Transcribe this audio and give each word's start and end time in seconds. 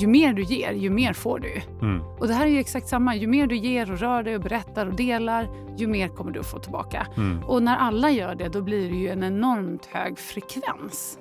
ju 0.00 0.06
mer 0.06 0.32
du 0.32 0.42
ger, 0.42 0.72
ju 0.72 0.90
mer 0.90 1.12
får 1.12 1.38
du. 1.38 1.62
Mm. 1.86 2.02
Och 2.18 2.28
det 2.28 2.34
här 2.34 2.46
är 2.46 2.50
ju 2.50 2.58
exakt 2.58 2.88
samma. 2.88 3.14
Ju 3.16 3.26
mer 3.26 3.46
du 3.46 3.56
ger 3.56 3.92
och 3.92 3.98
rör 3.98 4.22
dig 4.22 4.34
och 4.34 4.42
berättar 4.42 4.86
och 4.86 4.94
delar, 4.94 5.48
ju 5.76 5.86
mer 5.86 6.08
kommer 6.08 6.30
du 6.32 6.42
få 6.42 6.58
tillbaka. 6.58 7.06
Mm. 7.16 7.44
Och 7.44 7.62
när 7.62 7.76
alla 7.76 8.10
gör 8.10 8.34
det, 8.34 8.48
då 8.48 8.62
blir 8.62 8.90
det 8.90 8.96
ju 8.96 9.08
en 9.08 9.22
enormt 9.22 9.86
hög 9.86 10.18
frekvens 10.18 11.18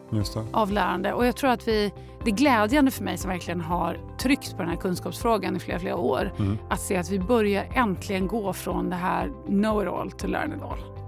av 0.52 0.72
lärande. 0.72 1.14
Och 1.14 1.26
jag 1.26 1.36
tror 1.36 1.50
att 1.50 1.68
vi, 1.68 1.94
det 2.24 2.32
är 2.32 2.36
glädjande 2.36 2.92
för 2.92 3.04
mig 3.04 3.18
som 3.18 3.30
verkligen 3.30 3.62
har 3.62 3.98
tryckt 4.20 4.52
på 4.52 4.58
den 4.62 4.70
här 4.70 4.78
kunskapsfrågan 4.78 5.56
i 5.56 5.60
flera, 5.60 5.80
flera 5.80 5.96
år, 5.96 6.32
Mm. 6.40 6.58
att 6.70 6.80
se 6.80 6.98
att 6.98 7.10
vi 7.12 7.20
börjar 7.20 7.66
äntligen 7.74 8.28
gå 8.28 8.54
från 8.54 8.90
det 8.90 8.96
här 8.96 9.32
know 9.46 9.84
it 9.84 9.90
all 9.90 10.12
till 10.12 10.32
learn 10.32 10.54
it 10.54 10.62
all. 10.62 10.99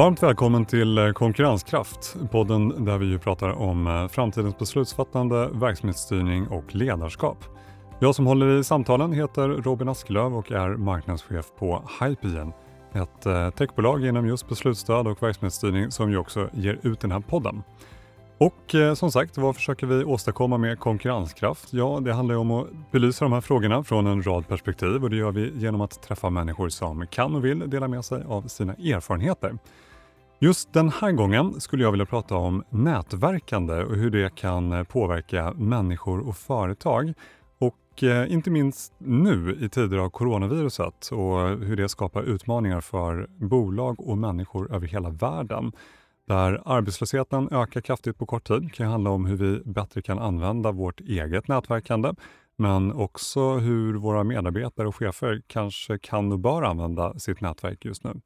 Varmt 0.00 0.22
välkommen 0.22 0.64
till 0.64 0.98
eh, 0.98 1.12
Konkurrenskraft, 1.12 2.16
podden 2.30 2.84
där 2.84 2.98
vi 2.98 3.06
ju 3.06 3.18
pratar 3.18 3.48
om 3.48 3.86
eh, 3.86 4.08
framtidens 4.08 4.58
beslutsfattande, 4.58 5.48
verksamhetsstyrning 5.52 6.48
och 6.48 6.74
ledarskap. 6.74 7.44
Jag 7.98 8.14
som 8.14 8.26
håller 8.26 8.58
i 8.58 8.64
samtalen 8.64 9.12
heter 9.12 9.48
Robin 9.48 9.88
Asklöv 9.88 10.36
och 10.36 10.52
är 10.52 10.68
marknadschef 10.68 11.46
på 11.58 11.82
Hypien, 12.00 12.52
ett 12.92 13.26
eh, 13.26 13.50
techbolag 13.50 14.06
inom 14.06 14.26
just 14.26 14.48
beslutsstöd 14.48 15.06
och 15.06 15.22
verksamhetsstyrning 15.22 15.90
som 15.90 16.10
ju 16.10 16.16
också 16.16 16.48
ger 16.52 16.78
ut 16.82 17.00
den 17.00 17.12
här 17.12 17.20
podden. 17.20 17.62
Och 18.38 18.74
som 18.96 19.12
sagt, 19.12 19.38
vad 19.38 19.56
försöker 19.56 19.86
vi 19.86 20.04
åstadkomma 20.04 20.58
med 20.58 20.78
konkurrenskraft? 20.78 21.72
Ja, 21.72 22.00
det 22.02 22.12
handlar 22.12 22.34
ju 22.34 22.38
om 22.38 22.50
att 22.50 22.66
belysa 22.90 23.24
de 23.24 23.32
här 23.32 23.40
frågorna 23.40 23.84
från 23.84 24.06
en 24.06 24.26
rad 24.26 24.48
perspektiv 24.48 25.04
och 25.04 25.10
det 25.10 25.16
gör 25.16 25.32
vi 25.32 25.52
genom 25.54 25.80
att 25.80 26.02
träffa 26.02 26.30
människor 26.30 26.68
som 26.68 27.06
kan 27.06 27.34
och 27.34 27.44
vill 27.44 27.70
dela 27.70 27.88
med 27.88 28.04
sig 28.04 28.22
av 28.28 28.42
sina 28.42 28.72
erfarenheter. 28.72 29.58
Just 30.42 30.72
den 30.72 30.88
här 30.88 31.12
gången 31.12 31.60
skulle 31.60 31.82
jag 31.82 31.90
vilja 31.90 32.06
prata 32.06 32.36
om 32.36 32.64
nätverkande 32.70 33.84
och 33.84 33.96
hur 33.96 34.10
det 34.10 34.34
kan 34.34 34.72
eh, 34.72 34.82
påverka 34.82 35.52
människor 35.52 36.28
och 36.28 36.36
företag. 36.36 37.12
Och 37.58 38.02
eh, 38.02 38.32
inte 38.32 38.50
minst 38.50 38.92
nu 38.98 39.58
i 39.60 39.68
tider 39.68 39.98
av 39.98 40.10
coronaviruset 40.10 41.08
och 41.12 41.48
hur 41.48 41.76
det 41.76 41.88
skapar 41.88 42.22
utmaningar 42.22 42.80
för 42.80 43.26
bolag 43.36 44.08
och 44.08 44.18
människor 44.18 44.74
över 44.74 44.86
hela 44.86 45.10
världen. 45.10 45.72
Där 46.26 46.62
arbetslösheten 46.64 47.48
ökar 47.52 47.80
kraftigt 47.80 48.18
på 48.18 48.26
kort 48.26 48.48
tid 48.48 48.74
kan 48.74 48.86
handla 48.86 49.10
om 49.10 49.26
hur 49.26 49.36
vi 49.36 49.60
bättre 49.64 50.02
kan 50.02 50.18
använda 50.18 50.72
vårt 50.72 51.00
eget 51.00 51.48
nätverkande 51.48 52.12
men 52.56 52.92
också 52.92 53.54
hur 53.54 53.94
våra 53.94 54.24
medarbetare 54.24 54.88
och 54.88 54.96
chefer 54.96 55.42
kanske 55.46 55.98
kan 55.98 56.32
och 56.32 56.38
bör 56.38 56.62
använda 56.62 57.18
sitt 57.18 57.40
nätverk 57.40 57.84
just 57.84 58.04
nu. 58.04 58.20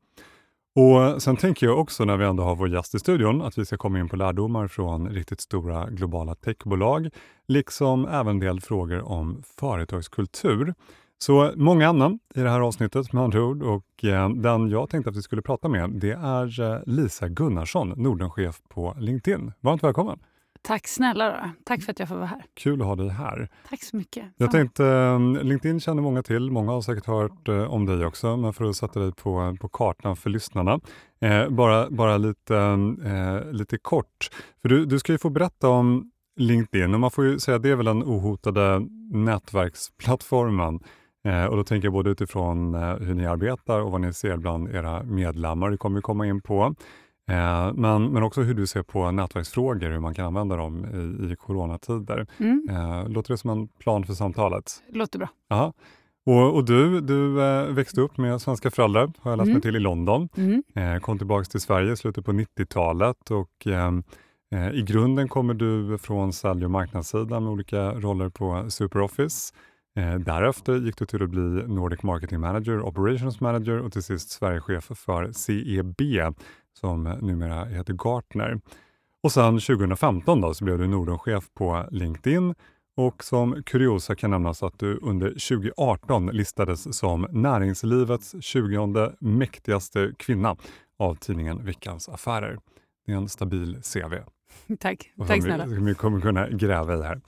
Och 0.77 1.23
Sen 1.23 1.37
tänker 1.37 1.67
jag 1.67 1.79
också 1.79 2.05
när 2.05 2.17
vi 2.17 2.25
ändå 2.25 2.43
har 2.43 2.57
vår 2.57 2.69
gäst 2.69 2.95
i 2.95 2.99
studion 2.99 3.43
att 3.43 3.59
vi 3.59 3.65
ska 3.67 3.77
komma 3.77 3.99
in 3.99 4.09
på 4.09 4.17
lärdomar 4.17 4.69
från 4.69 5.09
riktigt 5.09 5.41
stora 5.41 5.91
globala 5.91 6.35
techbolag, 6.35 7.11
liksom 7.49 8.09
även 8.09 8.29
en 8.29 8.39
del 8.39 8.61
frågor 8.61 9.03
om 9.03 9.43
företagskultur. 9.61 10.75
Så 11.19 11.53
många 11.57 11.89
ämnen 11.89 12.19
i 12.35 12.41
det 12.41 12.51
här 12.51 12.61
avsnittet 12.61 13.13
med 13.13 13.25
andra 13.25 13.43
ord 13.43 13.63
och 13.63 14.05
eh, 14.05 14.29
den 14.29 14.69
jag 14.69 14.91
tänkte 14.91 15.11
att 15.11 15.17
vi 15.17 15.23
skulle 15.23 15.43
prata 15.43 15.69
med 15.69 15.91
det 15.91 16.13
är 16.13 16.61
eh, 16.61 16.81
Lisa 16.87 17.29
Gunnarsson, 17.29 17.89
Nordenchef 17.97 18.61
på 18.69 18.95
LinkedIn. 18.99 19.53
Varmt 19.61 19.83
välkommen! 19.85 20.19
Tack 20.67 20.89
snälla 20.89 21.31
då. 21.31 21.51
Tack 21.65 21.83
för 21.83 21.93
att 21.93 21.99
jag 21.99 22.09
får 22.09 22.17
vara 22.17 22.27
här. 22.27 22.45
Kul 22.55 22.81
att 22.81 22.87
ha 22.87 22.97
dig 22.97 23.09
här. 23.09 23.49
Tack 23.69 23.83
så 23.83 23.97
mycket. 23.97 24.25
Jag 24.37 24.51
tänkte, 24.51 24.87
eh, 24.87 25.43
LinkedIn 25.43 25.81
känner 25.81 26.03
många 26.03 26.23
till, 26.23 26.51
många 26.51 26.73
har 26.73 26.81
säkert 26.81 27.07
hört 27.07 27.49
eh, 27.49 27.73
om 27.73 27.87
dig 27.87 28.07
också, 28.07 28.37
men 28.37 28.53
för 28.53 28.65
att 28.65 28.77
sätta 28.77 29.01
dig 29.01 29.13
på, 29.13 29.57
på 29.61 29.69
kartan 29.69 30.17
för 30.17 30.31
lyssnarna. 30.31 30.81
Eh, 31.21 31.49
bara 31.49 31.91
bara 31.91 32.17
lite, 32.17 32.57
eh, 33.05 33.53
lite 33.53 33.79
kort, 33.79 34.31
för 34.63 34.69
du, 34.69 34.85
du 34.85 34.99
ska 34.99 35.13
ju 35.13 35.19
få 35.19 35.31
berätta 35.31 35.69
om 35.69 36.11
LinkedIn 36.37 36.95
och 36.95 37.01
man 37.01 37.11
får 37.11 37.25
ju 37.25 37.39
säga 37.39 37.57
att 37.57 37.63
det 37.63 37.71
är 37.71 37.77
väl 37.77 37.87
den 37.87 38.03
ohotade 38.03 38.87
nätverksplattformen. 39.13 40.81
Eh, 41.25 41.45
och 41.45 41.57
då 41.57 41.65
tänker 41.65 41.87
jag 41.87 41.93
både 41.93 42.11
utifrån 42.11 42.75
eh, 42.75 42.97
hur 42.97 43.15
ni 43.15 43.27
arbetar 43.27 43.81
och 43.81 43.91
vad 43.91 44.01
ni 44.01 44.13
ser 44.13 44.37
bland 44.37 44.75
era 44.75 45.03
medlemmar, 45.03 45.71
det 45.71 45.77
kommer 45.77 45.97
vi 45.97 46.03
komma 46.03 46.27
in 46.27 46.41
på. 46.41 46.75
Eh, 47.31 47.73
men, 47.75 48.05
men 48.13 48.23
också 48.23 48.43
hur 48.43 48.55
du 48.55 48.67
ser 48.67 48.83
på 48.83 49.11
nätverksfrågor, 49.11 49.91
hur 49.91 49.99
man 50.01 50.15
kan 50.15 50.25
använda 50.27 50.57
dem 50.57 50.85
i, 50.85 51.33
i 51.33 51.37
coronatider. 51.37 52.27
Mm, 52.39 52.67
Eh, 52.71 53.09
låter 53.09 53.35
det 53.35 53.39
som 53.39 53.51
en 53.51 53.69
plan 53.69 54.05
för 54.07 54.15
samtalet? 54.15 54.83
låter 54.93 55.19
bra. 55.19 55.29
Aha. 55.51 55.73
Och, 56.27 56.55
och 56.55 56.65
du, 56.65 57.01
du 57.01 57.43
eh, 57.43 57.67
växte 57.73 58.01
upp 58.01 58.17
med 58.19 58.41
svenska 58.41 58.71
föräldrar, 58.71 59.13
har 59.21 59.31
jag 59.31 59.37
läst 59.39 59.47
mig 59.47 59.51
Mm. 59.53 59.61
till, 59.63 59.77
i 59.77 59.81
London. 59.81 60.29
Mm. 60.37 60.63
Eh, 60.75 61.01
kom 61.01 61.19
tillbaka 61.19 61.45
till 61.45 61.61
Sverige 61.61 61.93
i 61.93 61.97
slutet 61.97 62.25
på 62.25 62.33
90-talet 62.33 63.31
och 63.31 63.67
eh, 63.67 63.93
eh, 64.55 64.71
i 64.75 64.83
grunden 64.83 65.29
kommer 65.29 65.55
du 65.55 65.99
från 65.99 66.33
sälj 66.33 66.65
och 66.65 66.71
marknadssidan 66.71 67.45
med 67.45 67.53
olika 67.53 67.93
roller 67.93 68.29
på 68.29 68.65
SuperOffice. 68.71 69.55
Därefter 70.19 70.77
gick 70.77 70.97
du 70.99 71.07
till 71.07 71.23
att 71.23 71.31
bli 71.31 71.41
Nordic 71.67 72.03
Marketing 72.03 72.41
Manager, 72.41 72.83
Operations 72.83 73.41
Manager 73.41 73.79
och 73.79 73.93
till 73.93 74.03
sist 74.03 74.31
Sverigechef 74.31 74.85
för 74.95 75.33
CEB 75.33 76.01
som 76.81 77.03
numera 77.05 77.65
heter 77.65 77.93
Gartner. 77.95 78.61
Och 79.23 79.33
sen 79.33 79.61
2015 79.61 80.41
då, 80.41 80.55
så 80.55 80.65
blev 80.65 80.79
du 80.79 80.87
Nordenchef 80.87 81.45
på 81.55 81.89
LinkedIn 81.91 82.55
och 82.97 83.25
som 83.25 83.63
kuriosa 83.63 84.15
kan 84.15 84.31
nämnas 84.31 84.63
att 84.63 84.79
du 84.79 84.99
under 85.03 85.29
2018 85.29 86.27
listades 86.27 86.97
som 86.99 87.27
näringslivets 87.31 88.35
20 88.41 89.13
mäktigaste 89.21 90.13
kvinna 90.19 90.57
av 90.99 91.15
tidningen 91.15 91.65
Veckans 91.65 92.09
Affärer. 92.09 92.59
Det 93.07 93.13
är 93.13 93.17
en 93.17 93.29
stabil 93.29 93.75
CV. 93.83 94.15
Tack. 94.81 95.11
Tack 95.27 95.37
vi- 95.37 95.43
snälla. 95.43 95.65
som 95.65 95.85
vi 95.85 95.95
kommer 95.95 96.21
kunna 96.21 96.49
gräva 96.49 96.95
i 96.95 96.97
här. 97.03 97.21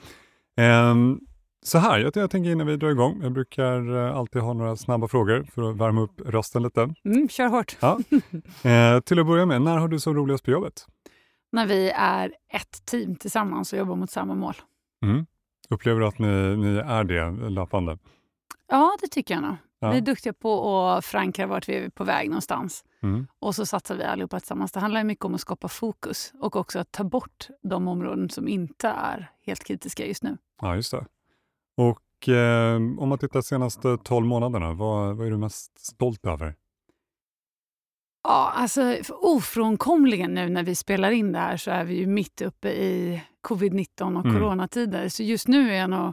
Ehm, 0.57 1.21
så 1.67 1.79
här, 1.79 1.99
jag, 1.99 2.17
jag 2.17 2.31
tänker 2.31 2.51
innan 2.51 2.67
vi 2.67 2.77
drar 2.77 2.89
igång, 2.89 3.23
jag 3.23 3.33
brukar 3.33 3.97
eh, 3.97 4.17
alltid 4.17 4.43
ha 4.43 4.53
några 4.53 4.77
snabba 4.77 5.09
frågor 5.09 5.47
för 5.55 5.71
att 5.71 5.77
värma 5.77 6.01
upp 6.01 6.21
rösten 6.21 6.63
lite. 6.63 6.95
Mm, 7.05 7.29
kör 7.29 7.47
hårt. 7.47 7.77
Ja. 7.81 7.99
Eh, 8.71 9.01
till 9.01 9.19
att 9.19 9.27
börja 9.27 9.47
med, 9.47 9.63
när 9.63 9.77
har 9.77 9.89
du 9.89 10.01
som 10.01 10.15
roligast 10.15 10.45
på 10.45 10.51
jobbet? 10.51 10.87
När 11.53 11.67
vi 11.67 11.91
är 11.91 12.33
ett 12.53 12.87
team 12.87 13.17
tillsammans 13.17 13.73
och 13.73 13.79
jobbar 13.79 13.97
mot 13.97 14.11
samma 14.11 14.35
mål. 14.35 14.55
Mm. 15.03 15.27
Upplever 15.71 16.01
du 16.01 16.07
att 16.07 16.19
ni, 16.19 16.57
ni 16.57 16.77
är 16.77 17.05
det 17.05 17.51
löpande? 17.51 17.99
Ja, 18.69 18.97
det 19.01 19.07
tycker 19.09 19.35
jag 19.35 19.43
nog. 19.43 19.57
Ja. 19.81 19.91
Vi 19.91 19.97
är 19.97 20.01
duktiga 20.01 20.33
på 20.33 20.81
att 20.87 21.05
förankra 21.05 21.47
vart 21.47 21.69
vi 21.69 21.77
är 21.77 21.89
på 21.89 22.05
väg 22.05 22.29
någonstans. 22.29 22.85
Mm. 23.03 23.27
Och 23.39 23.55
så 23.55 23.67
satsar 23.67 23.97
vi 23.97 24.05
allihopa 24.05 24.41
tillsammans. 24.41 24.73
Det 24.73 24.81
handlar 24.81 25.05
mycket 25.05 25.25
om 25.25 25.35
att 25.35 25.41
skapa 25.41 25.69
fokus 25.69 26.33
och 26.41 26.57
också 26.57 26.79
att 26.79 26.93
ta 26.93 27.05
bort 27.05 27.49
de 27.63 27.89
områden 27.89 28.31
som 28.31 28.49
inte 28.49 28.89
är 28.89 29.31
helt 29.47 29.65
kritiska 29.65 30.07
just 30.07 30.23
nu. 30.23 30.39
Ja, 30.61 30.77
just 30.77 30.91
det. 30.91 31.07
Och 31.77 32.29
eh, 32.29 32.77
om 32.77 33.09
man 33.09 33.19
tittar 33.19 33.39
de 33.41 33.43
senaste 33.43 33.99
12 34.05 34.27
månaderna, 34.27 34.73
vad, 34.73 35.17
vad 35.17 35.27
är 35.27 35.31
du 35.31 35.37
mest 35.37 35.87
stolt 35.87 36.27
över? 36.27 36.55
Ja, 38.23 38.53
alltså 38.55 38.97
ofrånkomligen 39.21 40.35
nu 40.35 40.49
när 40.49 40.63
vi 40.63 40.75
spelar 40.75 41.11
in 41.11 41.33
det 41.33 41.39
här 41.39 41.57
så 41.57 41.71
är 41.71 41.85
vi 41.85 41.95
ju 41.95 42.07
mitt 42.07 42.41
uppe 42.43 42.69
i 42.71 43.23
covid-19 43.49 44.19
och 44.19 44.25
Mm. 44.25 44.37
coronatider. 44.37 45.09
Så 45.09 45.23
just 45.23 45.49
nu 45.49 45.71
är 45.71 45.79
jag 45.79 45.91
nog 45.91 46.13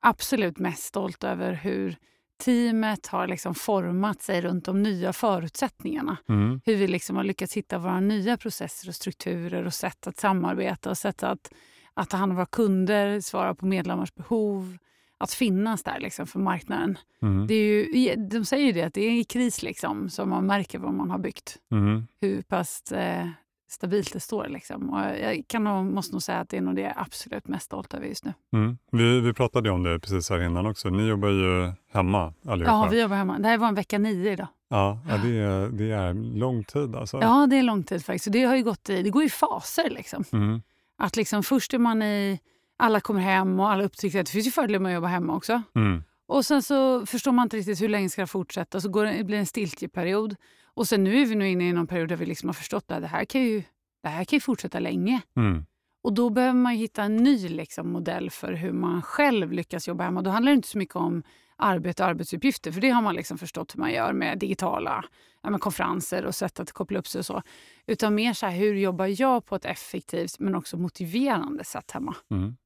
absolut 0.00 0.58
mest 0.58 0.82
stolt 0.82 1.24
över 1.24 1.52
hur 1.52 1.96
teamet 2.44 3.06
har 3.06 3.26
liksom 3.26 3.54
format 3.54 4.22
sig 4.22 4.40
runt 4.40 4.64
de 4.64 4.82
nya 4.82 5.12
förutsättningarna. 5.12 6.16
Mm. 6.28 6.60
Hur 6.64 6.76
vi 6.76 6.86
liksom 6.86 7.16
har 7.16 7.24
lyckats 7.24 7.56
hitta 7.56 7.78
våra 7.78 8.00
nya 8.00 8.36
processer 8.36 8.88
och 8.88 8.94
strukturer 8.94 9.66
och 9.66 9.74
sätt 9.74 10.06
att 10.06 10.18
samarbeta 10.18 10.90
och 10.90 10.98
sätt 10.98 11.22
att, 11.22 11.52
att 11.94 12.10
ta 12.10 12.16
hand 12.16 12.32
om 12.32 12.36
våra 12.36 12.46
kunder, 12.46 13.20
svara 13.20 13.54
på 13.54 13.66
medlemmars 13.66 14.14
behov, 14.14 14.78
att 15.20 15.32
finnas 15.32 15.82
där 15.82 16.00
liksom 16.00 16.26
för 16.26 16.38
marknaden. 16.38 16.98
Mm. 17.22 17.46
Det 17.46 17.54
är 17.54 17.96
ju, 17.96 18.16
de 18.16 18.44
säger 18.44 18.66
ju 18.66 18.72
det, 18.72 18.82
att 18.82 18.94
det 18.94 19.00
är 19.00 19.20
i 19.20 19.24
kris 19.24 19.62
liksom, 19.62 20.10
som 20.10 20.30
man 20.30 20.46
märker 20.46 20.78
vad 20.78 20.94
man 20.94 21.10
har 21.10 21.18
byggt. 21.18 21.56
Mm. 21.70 22.06
Hur 22.20 22.42
pass 22.42 22.92
eh, 22.92 23.26
stabilt 23.68 24.12
det 24.12 24.20
står. 24.20 24.48
Liksom. 24.48 24.90
Och 24.90 25.00
jag 25.00 25.42
kan 25.46 25.64
nog, 25.64 25.86
måste 25.86 26.12
nog 26.12 26.22
säga 26.22 26.38
att 26.38 26.48
det 26.48 26.56
är 26.56 26.60
nog 26.60 26.76
det 26.76 26.82
jag 26.82 26.90
är 26.90 27.00
absolut 27.00 27.48
mest 27.48 27.64
stolt 27.64 27.94
över 27.94 28.06
just 28.06 28.24
nu. 28.24 28.32
Mm. 28.52 28.78
Vi, 28.92 29.20
vi 29.20 29.32
pratade 29.32 29.70
om 29.70 29.82
det 29.82 29.98
precis 29.98 30.30
här 30.30 30.42
innan 30.42 30.66
också. 30.66 30.88
Ni 30.88 31.06
jobbar 31.06 31.28
ju 31.28 31.72
hemma 31.92 32.34
allihopa. 32.46 32.72
Ja, 32.72 32.88
vi 32.90 33.00
jobbar 33.00 33.16
hemma. 33.16 33.38
Det 33.38 33.48
här 33.48 33.58
var 33.58 33.68
en 33.68 33.74
vecka 33.74 33.98
nio 33.98 34.32
idag. 34.32 34.48
ja, 34.68 34.98
ja 35.08 35.16
det, 35.16 35.38
är, 35.38 35.68
det 35.68 35.90
är 35.90 36.14
lång 36.38 36.64
tid 36.64 36.96
alltså. 36.96 37.18
Ja, 37.20 37.46
det 37.50 37.56
är 37.56 37.62
lång 37.62 37.82
tid 37.82 38.04
faktiskt. 38.04 38.32
Det, 38.32 38.44
har 38.44 38.56
ju 38.56 38.62
gått 38.62 38.90
i, 38.90 39.02
det 39.02 39.10
går 39.10 39.22
i 39.22 39.28
faser. 39.28 39.90
Liksom. 39.90 40.24
Mm. 40.32 40.62
Att 40.98 41.16
liksom, 41.16 41.42
först 41.42 41.74
är 41.74 41.78
man 41.78 42.02
i... 42.02 42.40
Alla 42.80 43.00
kommer 43.00 43.20
hem 43.20 43.60
och 43.60 43.70
alla 43.70 43.84
upptäcker 43.84 44.20
att 44.20 44.26
det 44.26 44.32
finns 44.32 44.46
ju 44.46 44.50
fördelar 44.50 44.78
med 44.78 44.90
att 44.90 44.94
jobba 44.94 45.06
hemma 45.06 45.36
också. 45.36 45.62
Mm. 45.74 46.02
Och 46.26 46.46
sen 46.46 46.62
så 46.62 47.06
förstår 47.06 47.32
man 47.32 47.42
inte 47.42 47.56
riktigt 47.56 47.82
hur 47.82 47.88
länge 47.88 48.08
ska 48.08 48.20
det 48.20 48.26
fortsätta. 48.26 48.80
Så 48.80 48.88
går 48.88 49.04
det, 49.04 49.12
det 49.12 49.24
blir 49.24 49.38
en 49.38 49.46
stiltjeperiod. 49.46 50.36
Och 50.74 50.88
sen 50.88 51.04
nu 51.04 51.22
är 51.22 51.26
vi 51.26 51.34
nu 51.34 51.48
inne 51.48 51.68
i 51.68 51.72
någon 51.72 51.86
period 51.86 52.08
där 52.08 52.16
vi 52.16 52.26
liksom 52.26 52.48
har 52.48 52.54
förstått 52.54 52.90
att 52.90 53.00
det 53.00 53.06
här 53.06 53.24
kan 53.24 53.40
ju, 53.40 53.62
det 54.02 54.08
här 54.08 54.24
kan 54.24 54.36
ju 54.36 54.40
fortsätta 54.40 54.78
länge. 54.78 55.20
Mm. 55.36 55.64
Och 56.02 56.12
då 56.12 56.30
behöver 56.30 56.58
man 56.58 56.72
hitta 56.72 57.02
en 57.02 57.16
ny 57.16 57.48
liksom, 57.48 57.92
modell 57.92 58.30
för 58.30 58.52
hur 58.52 58.72
man 58.72 59.02
själv 59.02 59.52
lyckas 59.52 59.88
jobba 59.88 60.04
hemma. 60.04 60.22
Då 60.22 60.30
handlar 60.30 60.52
det 60.52 60.56
inte 60.56 60.68
så 60.68 60.78
mycket 60.78 60.96
om 60.96 61.22
arbete 61.56 62.02
och 62.02 62.08
arbetsuppgifter, 62.08 62.72
för 62.72 62.80
det 62.80 62.90
har 62.90 63.02
man 63.02 63.14
liksom 63.14 63.38
förstått 63.38 63.74
hur 63.74 63.80
man 63.80 63.92
gör 63.92 64.12
med 64.12 64.38
digitala 64.38 65.04
ja, 65.42 65.50
med 65.50 65.60
konferenser 65.60 66.24
och 66.24 66.34
sätt 66.34 66.60
att 66.60 66.72
koppla 66.72 66.98
upp 66.98 67.06
sig 67.06 67.18
och 67.18 67.26
så. 67.26 67.42
Utan 67.86 68.14
mer 68.14 68.32
så 68.32 68.46
här, 68.46 68.56
hur 68.56 68.74
jobbar 68.74 69.20
jag 69.20 69.46
på 69.46 69.56
ett 69.56 69.64
effektivt 69.64 70.38
men 70.38 70.54
också 70.54 70.76
motiverande 70.76 71.64
sätt 71.64 71.90
hemma? 71.90 72.16
Mm. 72.30 72.56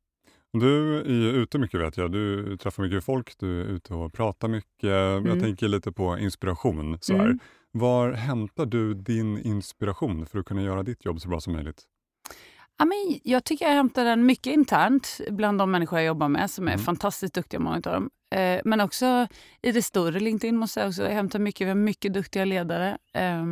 Du 0.61 0.99
är 0.99 1.33
ute 1.33 1.59
mycket 1.59 1.81
vet 1.81 1.97
jag. 1.97 2.13
Du 2.13 2.57
träffar 2.57 2.83
mycket 2.83 3.05
folk, 3.05 3.39
du 3.39 3.61
är 3.61 3.65
ute 3.65 3.95
och 3.95 4.13
pratar 4.13 4.49
mycket. 4.49 4.85
Mm. 4.85 5.27
Jag 5.27 5.41
tänker 5.41 5.69
lite 5.69 5.93
på 5.93 6.19
inspiration. 6.19 6.99
Så 7.01 7.17
här. 7.17 7.25
Mm. 7.25 7.39
Var 7.73 8.13
hämtar 8.13 8.67
du 8.67 8.95
din 8.95 9.39
inspiration 9.39 10.27
för 10.27 10.39
att 10.39 10.47
kunna 10.47 10.63
göra 10.63 10.83
ditt 10.83 11.05
jobb 11.05 11.21
så 11.21 11.29
bra 11.29 11.41
som 11.41 11.53
möjligt? 11.53 11.83
Ja, 12.79 12.85
men 12.85 13.21
jag 13.25 13.45
tycker 13.45 13.65
jag 13.65 13.73
hämtar 13.73 14.05
den 14.05 14.27
mycket 14.27 14.53
internt 14.53 15.21
bland 15.31 15.59
de 15.59 15.71
människor 15.71 15.99
jag 15.99 16.07
jobbar 16.07 16.29
med 16.29 16.51
som 16.51 16.69
är 16.69 16.73
mm. 16.73 16.85
fantastiskt 16.85 17.35
duktiga, 17.35 17.61
många 17.61 17.77
av 17.77 17.83
dem. 17.83 18.11
Eh, 18.35 18.61
men 18.65 18.81
också 18.81 19.27
i 19.63 19.73
det 19.73 19.83
större 19.83 20.21
LinkedIn 20.21 20.57
måste 20.57 20.81
jag 20.81 20.89
också 20.89 21.05
hämta 21.05 21.39
mycket. 21.39 21.67
Vi 21.67 21.69
har 21.69 21.77
mycket 21.77 22.15
duktiga 22.15 22.45
ledare. 22.45 22.99
Eh, 23.15 23.45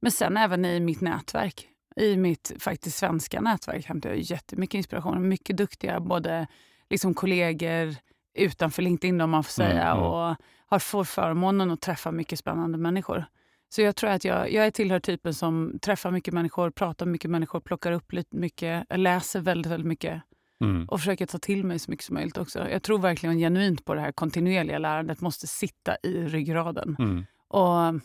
men 0.00 0.12
sen 0.12 0.36
även 0.36 0.64
i 0.64 0.80
mitt 0.80 1.00
nätverk. 1.00 1.68
I 2.00 2.16
mitt 2.16 2.52
faktiskt 2.58 2.96
svenska 2.96 3.40
nätverk 3.40 3.86
hämtar 3.86 4.10
jag 4.10 4.18
jättemycket 4.18 4.74
inspiration. 4.74 5.28
Mycket 5.28 5.56
duktiga 5.56 6.00
både 6.00 6.46
liksom 6.90 7.14
kollegor 7.14 7.94
utanför 8.34 8.82
LinkedIn 8.82 9.20
om 9.20 9.30
man 9.30 9.44
får 9.44 9.52
säga 9.52 9.84
mm, 9.84 9.98
mm. 9.98 10.10
och 10.10 10.36
har 10.66 10.78
fått 10.78 11.08
förmånen 11.08 11.70
att 11.70 11.80
träffa 11.80 12.10
mycket 12.10 12.38
spännande 12.38 12.78
människor. 12.78 13.24
Så 13.68 13.82
jag 13.82 13.96
tror 13.96 14.10
att 14.10 14.24
jag, 14.24 14.52
jag 14.52 14.66
är 14.66 14.70
tillhör 14.70 15.00
typen 15.00 15.34
som 15.34 15.78
träffar 15.82 16.10
mycket 16.10 16.34
människor, 16.34 16.70
pratar 16.70 17.06
med 17.06 17.12
mycket 17.12 17.30
människor, 17.30 17.60
plockar 17.60 17.92
upp 17.92 18.12
lite 18.12 18.36
mycket, 18.36 18.86
läser 18.96 19.40
väldigt, 19.40 19.72
väldigt 19.72 19.88
mycket. 19.88 20.22
Mm. 20.60 20.84
Och 20.88 21.00
försöker 21.00 21.26
ta 21.26 21.38
till 21.38 21.64
mig 21.64 21.78
så 21.78 21.90
mycket 21.90 22.06
som 22.06 22.14
möjligt 22.14 22.38
också. 22.38 22.68
Jag 22.68 22.82
tror 22.82 22.98
verkligen 22.98 23.38
genuint 23.38 23.84
på 23.84 23.94
det 23.94 24.00
här 24.00 24.12
kontinuerliga 24.12 24.78
lärandet 24.78 25.20
måste 25.20 25.46
sitta 25.46 25.96
i 26.02 26.28
ryggraden. 26.28 26.96
Mm. 26.98 27.26
Och 27.48 28.00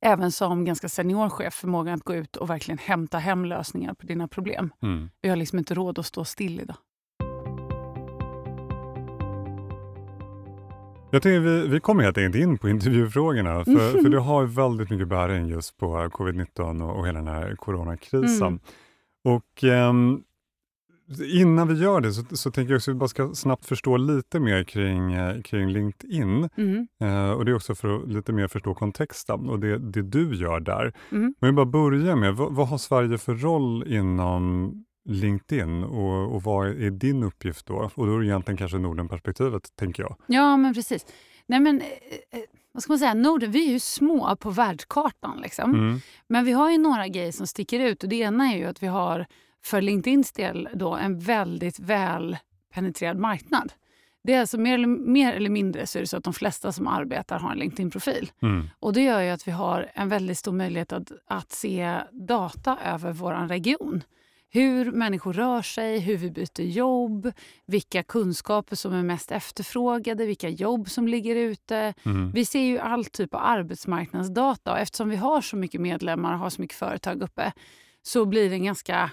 även 0.00 0.32
som 0.32 0.64
ganska 0.64 0.88
senior 0.88 1.28
chef, 1.28 1.54
förmågan 1.54 1.94
att 1.94 2.04
gå 2.04 2.14
ut 2.14 2.36
och 2.36 2.50
verkligen 2.50 2.78
hämta 2.78 3.18
hem 3.18 3.44
lösningar 3.44 3.94
på 3.94 4.06
dina 4.06 4.28
problem. 4.28 4.70
Mm. 4.82 5.10
Vi 5.20 5.28
har 5.28 5.36
liksom 5.36 5.58
inte 5.58 5.74
råd 5.74 5.98
att 5.98 6.06
stå 6.06 6.24
still 6.24 6.60
idag. 6.60 6.76
Jag 11.10 11.22
tänker 11.22 11.40
vi, 11.40 11.68
vi 11.68 11.80
kommer 11.80 12.02
helt 12.02 12.18
enkelt 12.18 12.42
in 12.42 12.58
på 12.58 12.68
intervjufrågorna, 12.68 13.64
för, 13.64 14.02
för 14.02 14.08
det 14.08 14.20
har 14.20 14.44
väldigt 14.44 14.90
mycket 14.90 15.08
bäring 15.08 15.46
just 15.48 15.76
på 15.76 15.86
covid-19 15.86 16.82
och, 16.82 16.98
och 16.98 17.06
hela 17.06 17.18
den 17.18 17.28
här 17.28 17.56
coronakrisen. 17.56 18.46
Mm. 18.46 18.60
Och 19.24 19.64
um, 19.64 20.24
Innan 21.34 21.68
vi 21.68 21.74
gör 21.74 22.00
det 22.00 22.12
så, 22.12 22.36
så 22.36 22.50
tänker 22.50 22.72
jag 22.72 22.76
också 22.76 22.90
att 22.90 22.94
vi 22.94 22.98
bara 22.98 23.08
ska 23.08 23.34
snabbt 23.34 23.66
förstå 23.66 23.96
lite 23.96 24.40
mer 24.40 24.64
kring, 24.64 25.12
eh, 25.12 25.42
kring 25.42 25.68
LinkedIn. 25.68 26.48
Mm. 26.56 26.88
Eh, 27.00 27.30
och 27.30 27.44
Det 27.44 27.50
är 27.50 27.54
också 27.54 27.74
för 27.74 27.96
att 27.96 28.08
lite 28.08 28.32
mer 28.32 28.48
förstå 28.48 28.74
kontexten 28.74 29.48
och 29.48 29.60
det, 29.60 29.78
det 29.78 30.02
du 30.02 30.34
gör 30.34 30.60
där. 30.60 30.92
Mm. 31.12 31.34
Men 31.40 31.48
jag 31.48 31.54
bara 31.54 31.66
börja 31.66 32.16
med, 32.16 32.34
vad, 32.34 32.52
vad, 32.52 32.68
har 32.68 32.78
Sverige 32.78 33.18
för 33.18 33.34
roll 33.34 33.84
inom 33.86 34.72
LinkedIn 35.08 35.84
och, 35.84 36.34
och 36.34 36.42
vad 36.42 36.68
är 36.68 36.90
din 36.90 37.22
uppgift 37.22 37.66
då? 37.66 37.90
Och 37.94 38.06
då 38.06 38.14
är 38.14 38.18
det 38.18 38.26
egentligen 38.26 38.58
kanske 38.58 38.78
Nordenperspektivet, 38.78 39.76
tänker 39.76 40.02
jag. 40.02 40.16
Ja, 40.26 40.56
men 40.56 40.74
precis. 40.74 41.06
Nej, 41.46 41.60
men, 41.60 41.80
eh, 41.80 41.86
eh, 42.38 42.44
vad 42.72 42.82
ska 42.82 42.92
man 42.92 42.98
säga? 42.98 43.14
Norden, 43.14 43.50
vi 43.50 43.68
är 43.68 43.72
ju 43.72 43.80
små 43.80 44.36
på 44.36 44.50
världskartan. 44.50 45.40
Liksom. 45.42 45.74
Mm. 45.74 46.00
Men 46.28 46.44
vi 46.44 46.52
har 46.52 46.70
ju 46.70 46.78
några 46.78 47.08
grejer 47.08 47.32
som 47.32 47.46
sticker 47.46 47.80
ut. 47.80 48.02
Och 48.02 48.08
det 48.08 48.16
ena 48.16 48.52
är 48.52 48.58
ju 48.58 48.64
att 48.64 48.82
vi 48.82 48.86
har 48.86 49.26
för 49.68 49.80
LinkedIns 49.80 50.32
del 50.32 50.68
då 50.74 50.94
en 50.94 51.18
väldigt 51.18 51.78
väl 51.78 52.36
penetrerad 52.74 53.18
marknad. 53.18 53.72
Det 54.24 54.34
är 54.34 54.40
alltså 54.40 54.58
mer 54.58 54.74
eller, 54.74 54.86
mer 54.86 55.32
eller 55.32 55.50
mindre 55.50 55.86
så 55.86 56.06
så 56.06 56.16
att 56.16 56.24
de 56.24 56.34
flesta 56.34 56.72
som 56.72 56.86
arbetar 56.86 57.38
har 57.38 57.52
en 57.52 57.58
LinkedIn-profil. 57.58 58.30
Mm. 58.42 58.68
Och 58.80 58.92
Det 58.92 59.02
gör 59.02 59.20
ju 59.20 59.30
att 59.30 59.48
vi 59.48 59.52
har 59.52 59.90
en 59.94 60.08
väldigt 60.08 60.38
stor 60.38 60.52
möjlighet 60.52 60.92
att, 60.92 61.12
att 61.26 61.52
se 61.52 62.00
data 62.12 62.78
över 62.84 63.12
vår 63.12 63.48
region. 63.48 64.02
Hur 64.50 64.92
människor 64.92 65.32
rör 65.32 65.62
sig, 65.62 65.98
hur 65.98 66.16
vi 66.16 66.30
byter 66.30 66.62
jobb, 66.62 67.32
vilka 67.66 68.02
kunskaper 68.02 68.76
som 68.76 68.92
är 68.92 69.02
mest 69.02 69.32
efterfrågade, 69.32 70.26
vilka 70.26 70.48
jobb 70.48 70.90
som 70.90 71.08
ligger 71.08 71.36
ute. 71.36 71.94
Mm. 72.04 72.30
Vi 72.30 72.44
ser 72.44 72.60
ju 72.60 72.78
all 72.78 73.04
typ 73.04 73.34
av 73.34 73.40
arbetsmarknadsdata 73.44 74.72
och 74.72 74.78
eftersom 74.78 75.08
vi 75.08 75.16
har 75.16 75.40
så 75.40 75.56
mycket 75.56 75.80
medlemmar 75.80 76.32
och 76.32 76.38
har 76.38 76.50
så 76.50 76.60
mycket 76.60 76.76
företag 76.76 77.22
uppe 77.22 77.52
så 78.02 78.24
blir 78.24 78.50
det 78.50 78.56
en 78.56 78.64
ganska 78.64 79.10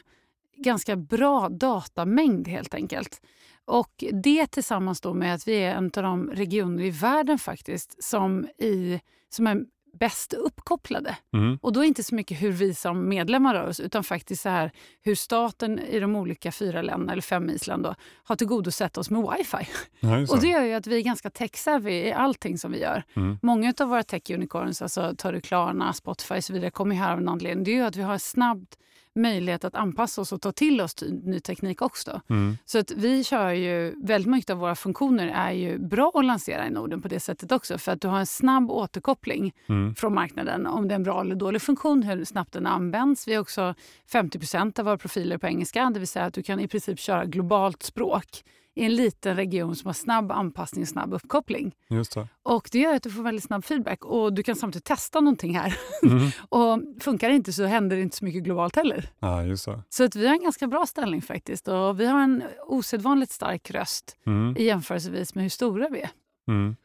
ganska 0.57 0.95
bra 0.95 1.49
datamängd 1.49 2.47
helt 2.47 2.73
enkelt. 2.73 3.21
Och 3.65 4.03
Det 4.23 4.47
tillsammans 4.47 5.03
med 5.03 5.35
att 5.35 5.47
vi 5.47 5.55
är 5.55 5.75
en 5.75 5.85
av 5.85 6.03
de 6.03 6.29
regioner 6.29 6.83
i 6.83 6.89
världen 6.89 7.39
faktiskt 7.39 8.03
som, 8.03 8.47
i, 8.57 8.99
som 9.29 9.47
är 9.47 9.65
bäst 9.99 10.33
uppkopplade. 10.33 11.15
Mm. 11.33 11.59
Och 11.61 11.73
då 11.73 11.83
inte 11.83 12.03
så 12.03 12.15
mycket 12.15 12.41
hur 12.41 12.51
vi 12.51 12.73
som 12.73 13.09
medlemmar 13.09 13.53
rör 13.53 13.67
oss 13.67 13.79
utan 13.79 14.03
faktiskt 14.03 14.41
så 14.41 14.49
här 14.49 14.71
hur 15.01 15.15
staten 15.15 15.79
i 15.79 15.99
de 15.99 16.15
olika 16.15 16.51
fyra 16.51 16.81
länderna, 16.81 17.11
eller 17.11 17.21
fem 17.21 17.49
Island, 17.49 17.83
då, 17.83 17.95
har 18.23 18.35
tillgodosett 18.35 18.97
oss 18.97 19.09
med 19.09 19.21
wifi. 19.21 19.67
Ja, 19.99 20.21
och 20.29 20.39
det 20.41 20.47
gör 20.47 20.63
ju 20.63 20.73
att 20.73 20.87
vi 20.87 20.97
är 20.97 21.01
ganska 21.01 21.29
tech-savvy 21.29 21.93
i 21.93 22.11
allting 22.11 22.57
som 22.57 22.71
vi 22.71 22.79
gör. 22.79 23.03
Mm. 23.15 23.37
Många 23.41 23.73
av 23.79 23.87
våra 23.87 24.03
tech-unicorns, 24.03 24.81
alltså 24.81 25.15
du 25.23 25.41
Klarna, 25.41 25.93
Spotify 25.93 26.35
och 26.35 26.43
så 26.43 26.53
vidare, 26.53 26.71
kommer 26.71 26.95
här 26.95 27.11
av 27.11 27.17
en 27.17 27.29
anledning. 27.29 27.63
Det 27.63 27.71
är 27.71 27.75
ju 27.75 27.85
att 27.85 27.95
vi 27.95 28.01
har 28.01 28.17
snabbt 28.17 28.77
möjlighet 29.15 29.63
att 29.63 29.75
anpassa 29.75 30.21
oss 30.21 30.31
och 30.31 30.41
ta 30.41 30.51
till 30.51 30.81
oss 30.81 30.95
ny 31.23 31.39
teknik 31.39 31.81
också. 31.81 32.21
Mm. 32.29 32.57
Så 32.65 32.79
att 32.79 32.91
vi 32.91 33.23
kör 33.23 33.49
ju, 33.49 33.95
väldigt 34.03 34.31
mycket 34.31 34.49
av 34.49 34.57
våra 34.57 34.75
funktioner 34.75 35.27
är 35.27 35.51
ju 35.51 35.77
bra 35.79 36.11
att 36.15 36.25
lansera 36.25 36.67
i 36.67 36.69
Norden 36.69 37.01
på 37.01 37.07
det 37.07 37.19
sättet 37.19 37.51
också. 37.51 37.77
För 37.77 37.91
att 37.91 38.01
du 38.01 38.07
har 38.07 38.19
en 38.19 38.25
snabb 38.25 38.71
återkoppling 38.71 39.53
mm. 39.69 39.95
från 39.95 40.13
marknaden 40.13 40.67
om 40.67 40.87
det 40.87 40.93
är 40.93 40.95
en 40.95 41.03
bra 41.03 41.21
eller 41.21 41.35
dålig 41.35 41.61
funktion, 41.61 42.03
hur 42.03 42.25
snabbt 42.25 42.53
den 42.53 42.67
används. 42.67 43.27
Vi 43.27 43.33
har 43.33 43.41
också 43.41 43.75
50% 44.11 44.79
av 44.79 44.85
våra 44.85 44.97
profiler 44.97 45.37
på 45.37 45.47
engelska, 45.47 45.89
det 45.89 45.99
vill 45.99 46.07
säga 46.07 46.25
att 46.25 46.33
du 46.33 46.43
kan 46.43 46.59
i 46.59 46.67
princip 46.67 46.99
köra 46.99 47.25
globalt 47.25 47.83
språk 47.83 48.43
i 48.75 48.83
en 48.83 48.95
liten 48.95 49.35
region 49.35 49.75
som 49.75 49.87
har 49.87 49.93
snabb 49.93 50.31
anpassning 50.31 50.81
och 50.81 50.87
snabb 50.87 51.13
uppkoppling. 51.13 51.75
Just 51.89 52.13
det. 52.13 52.27
Och 52.43 52.69
det 52.71 52.79
gör 52.79 52.95
att 52.95 53.03
du 53.03 53.09
får 53.09 53.23
väldigt 53.23 53.43
snabb 53.43 53.65
feedback 53.65 54.05
och 54.05 54.33
du 54.33 54.43
kan 54.43 54.55
samtidigt 54.55 54.85
testa 54.85 55.19
någonting 55.19 55.55
här. 55.57 55.77
Mm. 56.05 56.29
och 56.49 57.03
funkar 57.03 57.29
det 57.29 57.35
inte 57.35 57.53
så 57.53 57.65
händer 57.65 57.95
det 57.95 58.01
inte 58.01 58.17
så 58.17 58.25
mycket 58.25 58.43
globalt 58.43 58.75
heller. 58.75 59.09
Ja, 59.19 59.43
just 59.43 59.65
det. 59.65 59.83
Så 59.89 60.03
att 60.03 60.15
vi 60.15 60.27
har 60.27 60.33
en 60.33 60.43
ganska 60.43 60.67
bra 60.67 60.85
ställning 60.85 61.21
faktiskt 61.21 61.67
och 61.67 61.99
vi 61.99 62.05
har 62.05 62.21
en 62.21 62.43
osedvanligt 62.67 63.31
stark 63.31 63.71
röst 63.71 64.17
mm. 64.25 64.57
i 64.57 64.63
jämförelsevis 64.63 65.35
med 65.35 65.43
hur 65.43 65.49
stora 65.49 65.89
vi 65.89 66.01
är. 66.01 66.09
Mm. 66.47 66.75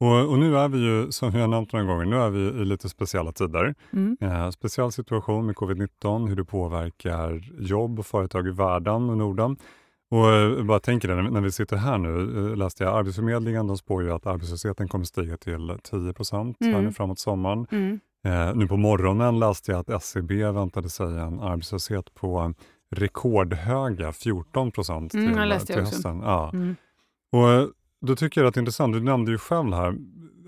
Och, 0.00 0.30
och, 0.30 0.38
nu 0.38 0.56
är 0.56 0.68
vi 0.68 0.78
ju, 0.78 1.12
som 1.12 1.30
vi 1.30 1.40
har 1.40 1.48
nämnt 1.48 1.72
några 1.72 1.86
gånger, 1.86 2.04
nu 2.04 2.16
är 2.16 2.30
vi 2.30 2.62
i 2.62 2.64
lite 2.64 2.88
speciella 2.88 3.32
tider. 3.32 3.74
Mm. 3.92 4.16
Eh, 4.20 4.50
speciell 4.50 4.92
situation 4.92 5.46
med 5.46 5.54
covid-19, 5.54 6.28
hur 6.28 6.36
det 6.36 6.44
påverkar 6.44 7.50
jobb 7.58 7.98
och 7.98 8.06
företag 8.06 8.48
i 8.48 8.50
världen 8.50 9.10
och 9.10 9.18
Norden. 9.18 9.56
Och 10.10 10.18
jag 10.18 10.58
eh, 10.58 10.64
bara 10.64 10.80
tänker 10.80 11.08
det, 11.08 11.22
när 11.22 11.40
vi 11.40 11.52
sitter 11.52 11.76
här 11.76 11.98
nu, 11.98 12.48
eh, 12.50 12.56
läste 12.56 12.84
jag 12.84 12.96
Arbetsförmedlingen, 12.96 13.66
de 13.66 13.76
spår 13.76 14.02
ju 14.02 14.12
att 14.12 14.26
arbetslösheten 14.26 14.88
kommer 14.88 15.04
stiga 15.04 15.36
till 15.36 15.78
10 15.82 16.12
procent 16.12 16.56
mm. 16.60 16.92
framåt 16.92 17.18
sommaren. 17.18 17.66
Mm. 17.70 18.00
Eh, 18.24 18.54
nu 18.54 18.68
på 18.68 18.76
morgonen 18.76 19.38
läste 19.38 19.72
jag 19.72 19.80
att 19.80 19.90
SCB 19.90 20.40
e 20.40 20.50
väntade 20.50 20.90
sig 20.90 21.18
en 21.18 21.40
arbetslöshet 21.40 22.14
på 22.14 22.54
rekordhöga 22.90 24.12
14 24.12 24.70
procent 24.70 25.14
mm, 25.14 25.26
till, 25.26 25.66
till 25.66 25.80
hösten. 25.80 26.20
Ja. 26.20 26.50
Mm. 26.52 26.76
Och 27.32 27.50
eh, 27.50 27.66
då 28.00 28.16
tycker 28.16 28.40
jag 28.40 28.48
att 28.48 28.54
det 28.54 28.58
är 28.58 28.62
intressant, 28.62 28.92
du 28.92 29.00
nämnde 29.00 29.30
ju 29.30 29.38
själv 29.38 29.72
här 29.72 29.94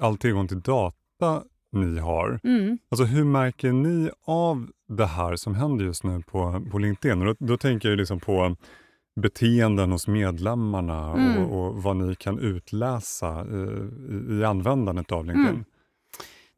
all 0.01 0.17
tillgång 0.17 0.49
till 0.49 0.61
data 0.61 1.43
ni 1.73 1.99
har. 1.99 2.41
Mm. 2.45 2.79
Alltså 2.91 3.05
hur 3.05 3.25
märker 3.25 3.73
ni 3.73 4.11
av 4.25 4.67
det 4.89 5.07
här 5.07 5.37
som 5.37 5.55
händer 5.55 5.85
just 5.85 6.05
nu 6.05 6.23
på, 6.23 6.63
på 6.71 6.79
LinkedIn? 6.79 7.21
Och 7.21 7.27
då, 7.27 7.47
då 7.47 7.57
tänker 7.57 7.89
jag 7.89 7.99
liksom 7.99 8.21
på 8.21 8.57
beteenden 9.15 9.93
hos 9.93 10.07
medlemmarna 10.07 11.13
mm. 11.13 11.37
och, 11.37 11.67
och, 11.67 11.83
vad 11.83 11.97
ni 11.97 12.15
kan 12.15 12.39
utläsa 12.39 13.47
i, 13.47 14.35
i 14.35 14.45
användandet 14.45 15.13
av 15.13 15.25
LinkedIn? 15.25 15.49
Mm. 15.49 15.65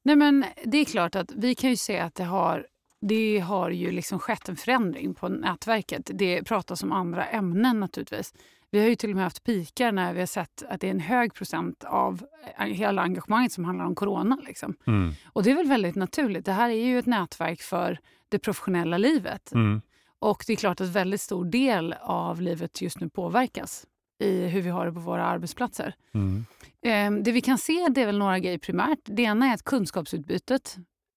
Nej, 0.03 0.17
men 0.17 0.45
det 0.65 0.79
är 0.79 0.85
klart 0.85 1.15
att 1.15 1.33
vi 1.37 1.55
kan 1.55 1.71
ju 1.71 1.77
se 1.77 1.99
att 1.99 2.15
det 2.15 2.25
har 2.25 2.67
det 3.01 3.39
har 3.39 3.71
ju 3.71 3.91
liksom 3.91 4.19
skett 4.19 4.49
en 4.49 4.57
förändring 4.57 5.15
på 5.15 5.29
nätverket. 5.29 6.11
Det 6.15 6.43
pratas 6.43 6.83
om 6.83 6.93
andra 6.93 7.25
ämnen 7.25 7.81
naturligtvis. 7.81 8.35
Vi 8.71 8.81
har 8.81 8.87
ju 8.87 8.97
till 8.97 9.11
och 9.11 9.17
med 9.17 9.25
haft 9.25 9.45
pikar 9.45 9.93
när 9.93 10.13
vi 10.13 10.21
har 10.21 10.27
sett 10.27 10.63
att 10.69 10.81
det 10.81 10.87
är 10.87 10.91
en 10.91 11.01
hög 11.01 11.35
procent 11.35 11.85
av 11.85 12.27
hela 12.59 13.03
engagemanget 13.03 13.53
som 13.53 13.65
handlar 13.65 13.85
om 13.85 13.95
corona. 13.95 14.39
Liksom. 14.47 14.77
Mm. 14.87 15.13
Och 15.33 15.43
det 15.43 15.51
är 15.51 15.55
väl 15.55 15.69
väldigt 15.69 15.95
naturligt. 15.95 16.45
Det 16.45 16.53
här 16.53 16.71
är 16.71 16.87
ju 16.87 16.99
ett 16.99 17.07
nätverk 17.07 17.61
för 17.61 17.99
det 18.29 18.39
professionella 18.39 18.99
livet. 18.99 19.53
Mm. 19.53 19.83
Och 20.25 20.45
det 20.47 20.53
är 20.53 20.57
klart 20.57 20.81
att 20.81 20.89
väldigt 20.89 21.21
stor 21.21 21.45
del 21.45 21.95
av 22.03 22.41
livet 22.41 22.83
just 22.83 23.01
nu 23.01 23.09
påverkas 23.09 23.87
i 24.23 24.47
hur 24.47 24.63
vi 24.63 24.69
har 24.69 24.87
det 24.87 24.93
på 24.93 25.01
våra 25.01 25.25
arbetsplatser. 25.25 25.95
Mm. 26.15 26.45
Eh, 26.83 27.23
det 27.23 27.33
vi 27.33 27.41
kan 27.41 27.59
se 27.59 27.89
det 27.91 28.03
är 28.03 28.07
väl 28.07 28.19
några 28.19 28.39
grejer 28.39 28.59
primärt. 28.59 28.99
Det 29.05 29.23
ena 29.23 29.47
är 29.47 29.55
att 29.55 29.63
kunskapsutbytet 29.63 30.77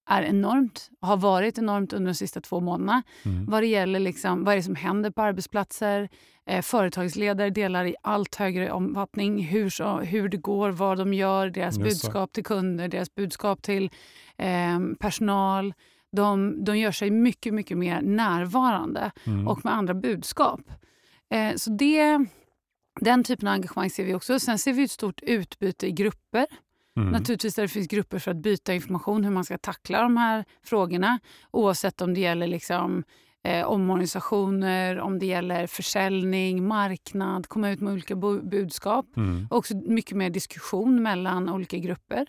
är 0.10 0.24
enormt, 0.24 0.90
har 1.02 1.18
varit 1.18 1.58
enormt 1.58 1.94
under 1.94 2.12
de 2.12 2.16
sista 2.16 2.42
två 2.42 2.60
månaderna. 2.60 3.04
Mm. 3.26 3.46
Vad 3.46 3.64
det 3.64 3.68
gäller 3.68 4.00
liksom, 4.00 4.44
vad 4.44 4.54
är 4.54 4.58
det 4.58 4.64
som 4.64 4.76
händer 4.76 5.12
på 5.12 5.22
arbetsplatser. 5.22 6.10
Eh, 6.46 6.62
företagsledare 6.62 7.50
delar 7.50 7.86
i 7.86 7.96
allt 8.04 8.36
högre 8.36 8.72
omfattning 8.72 9.44
hur, 9.44 9.70
så, 9.70 10.00
hur 10.00 10.30
det 10.30 10.38
går, 10.38 10.70
vad 10.70 10.98
de 10.98 11.14
gör, 11.14 11.50
deras 11.50 11.80
budskap 11.80 12.34
till 12.34 12.44
kunder, 12.44 12.88
deras 12.88 13.16
budskap 13.16 13.62
till 13.62 13.90
eh, 14.38 14.80
personal. 15.00 15.74
De, 16.12 16.64
de 16.64 16.78
gör 16.78 16.92
sig 16.92 17.12
mycket, 17.12 17.54
mycket 17.54 17.78
mer 17.78 18.02
närvarande 18.02 19.12
mm. 19.26 19.48
och 19.48 19.66
med 19.66 19.74
andra 19.74 19.94
budskap. 19.94 20.62
Eh, 21.34 21.56
så 21.56 21.70
det, 21.70 22.26
den 23.02 23.24
typen 23.24 23.48
av 23.48 23.54
engagemang 23.54 23.90
ser 23.90 24.06
vi 24.06 24.14
också. 24.14 24.40
Sen 24.40 24.60
ser 24.60 24.74
vi 24.74 24.84
ett 24.84 24.92
stort 24.92 25.22
utbyte 25.22 25.88
i 25.88 25.92
grupper. 25.92 26.46
Mm. 26.98 27.10
Naturligtvis 27.10 27.56
där 27.56 27.64
det 27.64 27.70
finns 27.70 27.88
grupper 27.88 28.20
för 28.20 28.32
att 28.32 28.38
byta 28.38 28.74
information 28.74 29.24
hur 29.24 29.32
man 29.32 29.44
ska 29.44 29.58
tackla 29.58 30.02
de 30.02 30.18
här 30.18 30.46
frågorna. 30.64 31.20
Oavsett 31.52 32.02
om 32.02 32.14
det 32.14 32.20
gäller 32.20 32.48
liksom, 32.48 33.04
eh, 33.44 33.66
omorganisationer, 33.66 35.00
om 35.00 35.20
det 35.20 35.26
gäller 35.26 35.68
försäljning, 35.68 36.68
marknad, 36.68 37.48
komma 37.48 37.70
ut 37.70 37.82
med 37.82 37.94
olika 37.94 38.16
budskap. 38.44 39.18
Mm. 39.18 39.48
Också 39.50 39.76
mycket 39.76 40.18
mer 40.18 40.30
diskussion 40.30 41.04
mellan 41.04 41.50
olika 41.50 41.78
grupper. 41.78 42.26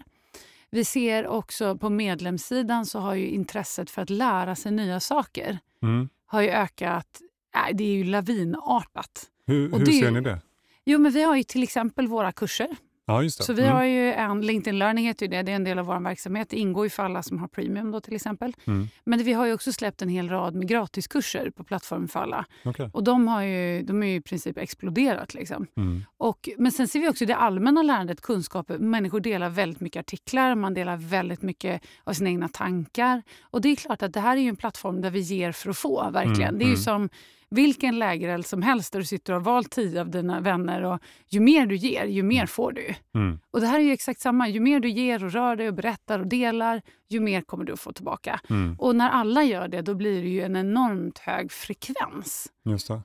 Vi 0.71 0.85
ser 0.85 1.27
också 1.27 1.77
på 1.79 1.91
medlemssidan 1.91 2.87
så 2.87 2.99
har 2.99 3.15
ju 3.15 3.27
intresset 3.27 3.91
för 3.91 4.03
att 4.03 4.11
lära 4.11 4.57
sig 4.57 4.73
nya 4.73 5.01
saker 5.01 5.59
mm. 5.83 6.09
har 6.27 6.41
ju 6.41 6.49
ökat. 6.49 7.21
Äh, 7.55 7.77
det 7.77 7.85
är 7.85 7.95
ju 7.95 8.05
lavinartat. 8.05 9.27
Hur, 9.47 9.79
hur 9.79 9.87
ser 9.87 10.11
ni 10.11 10.21
det? 10.21 10.41
Jo, 10.85 10.99
men 10.99 11.13
vi 11.13 11.23
har 11.23 11.37
ju 11.37 11.43
till 11.43 11.63
exempel 11.63 12.09
våra 12.09 12.33
kurser 12.33 12.77
Ja, 13.09 13.23
just 13.23 13.39
det. 13.39 13.45
Så 13.45 13.53
vi 13.53 13.63
mm. 13.63 13.75
har 13.75 13.85
ju 13.85 14.13
en, 14.13 14.41
LinkedIn 14.41 14.79
Learning 14.79 15.07
heter 15.07 15.27
ju 15.27 15.31
det, 15.31 15.43
det 15.43 15.53
är 15.53 15.57
en 15.57 15.65
del 15.65 15.79
av 15.79 15.87
vår 15.87 16.01
verksamhet. 16.01 16.49
Det 16.51 16.57
ingår 16.57 16.87
ju 16.87 16.91
för 16.91 17.03
alla 17.03 17.23
som 17.23 17.39
har 17.39 17.49
premium 17.49 17.91
då 17.91 18.01
till 18.01 18.15
exempel. 18.15 18.57
Mm. 18.67 18.89
Men 19.05 19.23
vi 19.23 19.33
har 19.33 19.47
ju 19.47 19.53
också 19.53 19.73
släppt 19.73 20.03
en 20.03 20.09
hel 20.09 20.29
rad 20.29 20.55
med 20.55 20.69
gratiskurser 20.69 21.51
på 21.51 21.65
plattformen 21.65 22.09
för 22.09 22.21
alla. 22.21 22.45
Okay. 22.65 22.89
Och 22.93 23.05
de 23.05 23.29
har 23.29 23.43
ju, 23.43 23.83
de 23.83 24.03
är 24.03 24.07
ju 24.07 24.15
i 24.15 24.21
princip 24.21 24.59
exploderat. 24.59 25.35
Liksom. 25.35 25.67
Mm. 25.77 26.05
Och, 26.17 26.49
men 26.59 26.73
sen 26.73 26.89
ser 26.89 27.01
vi 27.01 27.09
också 27.09 27.27
det 27.27 27.37
allmänna 27.37 27.83
lärandet, 27.83 28.21
kunskaper. 28.21 28.79
Människor 28.79 29.21
delar 29.21 29.49
väldigt 29.49 29.81
mycket 29.81 30.01
artiklar, 30.01 30.55
man 30.55 30.75
delar 30.75 30.97
väldigt 30.97 31.43
mycket 31.43 31.83
av 32.05 32.13
sina 32.13 32.31
egna 32.31 32.49
tankar. 32.49 33.23
Och 33.43 33.61
det 33.61 33.69
är 33.69 33.77
klart 33.77 34.03
att 34.03 34.13
det 34.13 34.21
här 34.21 34.37
är 34.37 34.41
ju 34.41 34.49
en 34.49 34.57
plattform 34.57 35.01
där 35.01 35.11
vi 35.11 35.21
ger 35.21 35.53
för 35.53 35.71
att 35.71 35.79
få, 35.79 36.11
verkligen. 36.11 36.49
Mm. 36.49 36.59
Det 36.59 36.65
är 36.65 36.67
ju 36.67 36.73
mm. 36.73 36.83
som 36.83 37.09
vilken 37.51 37.99
lägereld 37.99 38.47
som 38.47 38.63
helst 38.63 38.93
där 38.93 39.01
du 39.01 39.07
sitter 39.07 39.33
och 39.33 39.41
har 39.41 39.45
valt 39.45 39.71
tio 39.71 40.01
av 40.01 40.11
dina 40.11 40.41
vänner. 40.41 40.83
Och 40.83 41.01
ju 41.29 41.41
mer 41.41 41.67
du 41.67 41.77
ger, 41.77 42.05
ju 42.05 42.23
mer 42.23 42.37
mm. 42.37 42.47
får 42.47 42.73
du. 42.73 42.95
Mm. 43.15 43.39
Och 43.51 43.61
det 43.61 43.67
här 43.67 43.79
är 43.79 43.85
ju 43.85 43.93
exakt 43.93 44.21
samma. 44.21 44.49
Ju 44.49 44.61
mer 44.61 44.81
du 44.81 44.89
ger 44.89 45.25
och 45.25 45.33
rör 45.33 45.57
dig 45.57 45.69
och 45.69 45.75
berättar 45.75 46.19
och 46.19 46.27
delar, 46.27 46.83
ju 47.09 47.21
mer 47.21 47.41
kommer 47.41 47.65
du 47.65 47.73
att 47.73 47.81
få 47.81 47.93
tillbaka. 47.93 48.41
Mm. 48.51 48.77
Och 48.79 48.97
när 48.97 49.11
alla 49.11 49.43
gör 49.43 49.69
det, 49.69 49.83
då 49.83 49.95
blir 49.95 50.23
det 50.23 50.29
ju 50.29 50.43
en 50.43 50.57
enormt 50.57 51.19
hög 51.19 51.53
frekvens 51.53 52.53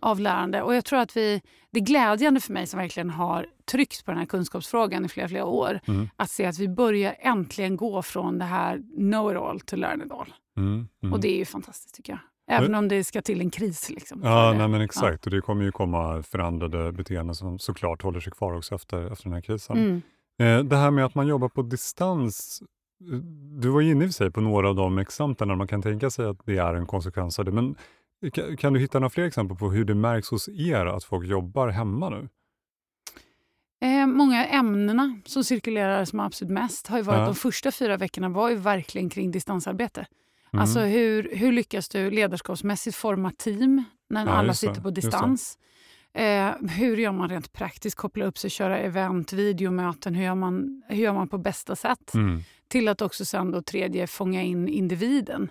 av 0.01 0.19
lärande. 0.19 0.61
Och 0.61 0.75
jag 0.75 0.85
tror 0.85 0.99
att 0.99 1.17
vi, 1.17 1.41
det 1.71 1.79
är 1.79 1.83
glädjande 1.83 2.39
för 2.39 2.53
mig 2.53 2.67
som 2.67 2.79
verkligen 2.79 3.09
har 3.09 3.47
tryckt 3.65 4.05
på 4.05 4.11
den 4.11 4.17
här 4.17 4.25
kunskapsfrågan 4.25 5.05
i 5.05 5.09
flera, 5.09 5.27
flera 5.27 5.45
år, 5.45 5.79
mm. 5.87 6.09
att 6.15 6.29
se 6.29 6.45
att 6.45 6.59
vi 6.59 6.67
börjar 6.67 7.15
äntligen 7.19 7.77
gå 7.77 8.01
från 8.01 8.37
det 8.37 8.45
här 8.45 8.81
know 8.95 9.31
it 9.31 9.37
all 9.37 9.59
to 9.59 9.75
learn 9.75 10.01
it 10.01 10.11
all. 10.11 10.33
Mm. 10.57 10.87
Mm. 11.03 11.13
Och 11.13 11.19
det 11.19 11.27
är 11.27 11.37
ju 11.37 11.45
fantastiskt 11.45 11.95
tycker 11.95 12.13
jag. 12.13 12.19
Även 12.47 12.75
om 12.75 12.87
det 12.87 13.03
ska 13.03 13.21
till 13.21 13.41
en 13.41 13.49
kris. 13.49 13.89
Liksom, 13.89 14.21
ja, 14.23 14.53
nej, 14.57 14.67
men 14.67 14.81
exakt. 14.81 15.25
Ja. 15.25 15.29
Och 15.29 15.31
det 15.31 15.41
kommer 15.41 15.63
ju 15.63 15.71
komma 15.71 16.23
förändrade 16.23 16.91
beteenden 16.91 17.35
som 17.35 17.59
såklart 17.59 18.01
håller 18.01 18.19
sig 18.19 18.33
kvar 18.33 18.53
också 18.53 18.75
efter, 18.75 19.11
efter 19.11 19.23
den 19.23 19.33
här 19.33 19.41
krisen. 19.41 19.77
Mm. 19.77 20.01
Eh, 20.39 20.65
det 20.65 20.77
här 20.77 20.91
med 20.91 21.05
att 21.05 21.15
man 21.15 21.27
jobbar 21.27 21.49
på 21.49 21.61
distans. 21.61 22.63
Eh, 23.11 23.17
du 23.61 23.69
var 23.69 23.81
inne 23.81 24.05
i 24.05 24.11
sig 24.11 24.31
på 24.31 24.41
några 24.41 24.69
av 24.69 24.75
de 24.75 24.97
exemplen 24.97 25.47
där 25.47 25.55
man 25.55 25.67
kan 25.67 25.81
tänka 25.81 26.09
sig 26.09 26.25
att 26.25 26.45
det 26.45 26.57
är 26.57 26.73
en 26.73 26.85
konsekvens 26.85 27.39
av 27.39 27.45
det. 27.45 27.51
Men 27.51 27.75
kan, 28.33 28.57
kan 28.57 28.73
du 28.73 28.79
hitta 28.79 28.99
några 28.99 29.09
fler 29.09 29.23
exempel 29.23 29.57
på 29.57 29.69
hur 29.69 29.85
det 29.85 29.95
märks 29.95 30.29
hos 30.29 30.49
er 30.49 30.85
att 30.85 31.03
folk 31.03 31.27
jobbar 31.27 31.67
hemma 31.67 32.09
nu? 32.09 32.29
Eh, 33.81 34.07
många 34.07 34.45
ämnena 34.45 35.19
som 35.25 35.43
cirkulerar 35.43 36.05
som 36.05 36.19
absolut 36.19 36.51
mest 36.51 36.87
har 36.87 36.97
ju 36.97 37.03
varit 37.03 37.19
ja. 37.19 37.25
de 37.25 37.35
första 37.35 37.71
fyra 37.71 37.97
veckorna 37.97 38.29
var 38.29 38.49
ju 38.49 38.55
verkligen 38.55 39.09
kring 39.09 39.31
distansarbete. 39.31 40.05
Mm. 40.53 40.61
Alltså 40.61 40.79
hur, 40.79 41.29
hur 41.35 41.51
lyckas 41.51 41.89
du 41.89 42.11
ledarskapsmässigt 42.11 42.97
forma 42.97 43.31
team 43.31 43.83
när 44.09 44.25
ja, 44.25 44.31
alla 44.31 44.53
sitter 44.53 44.81
på 44.81 44.89
distans? 44.89 45.57
Eh, 46.13 46.51
hur 46.69 46.97
gör 46.97 47.11
man 47.11 47.29
rent 47.29 47.53
praktiskt? 47.53 47.97
Koppla 47.97 48.25
upp 48.25 48.37
sig, 48.37 48.49
köra 48.49 48.79
event, 48.79 49.33
videomöten. 49.33 50.15
Hur 50.15 50.23
gör 50.23 50.35
man, 50.35 50.83
hur 50.87 51.03
gör 51.03 51.13
man 51.13 51.27
på 51.27 51.37
bästa 51.37 51.75
sätt? 51.75 52.13
Mm. 52.13 52.41
Till 52.67 52.87
att 52.87 53.01
också 53.01 53.25
sen 53.25 53.51
då 53.51 53.61
tredje 53.61 54.07
fånga 54.07 54.41
in 54.41 54.67
individen. 54.67 55.49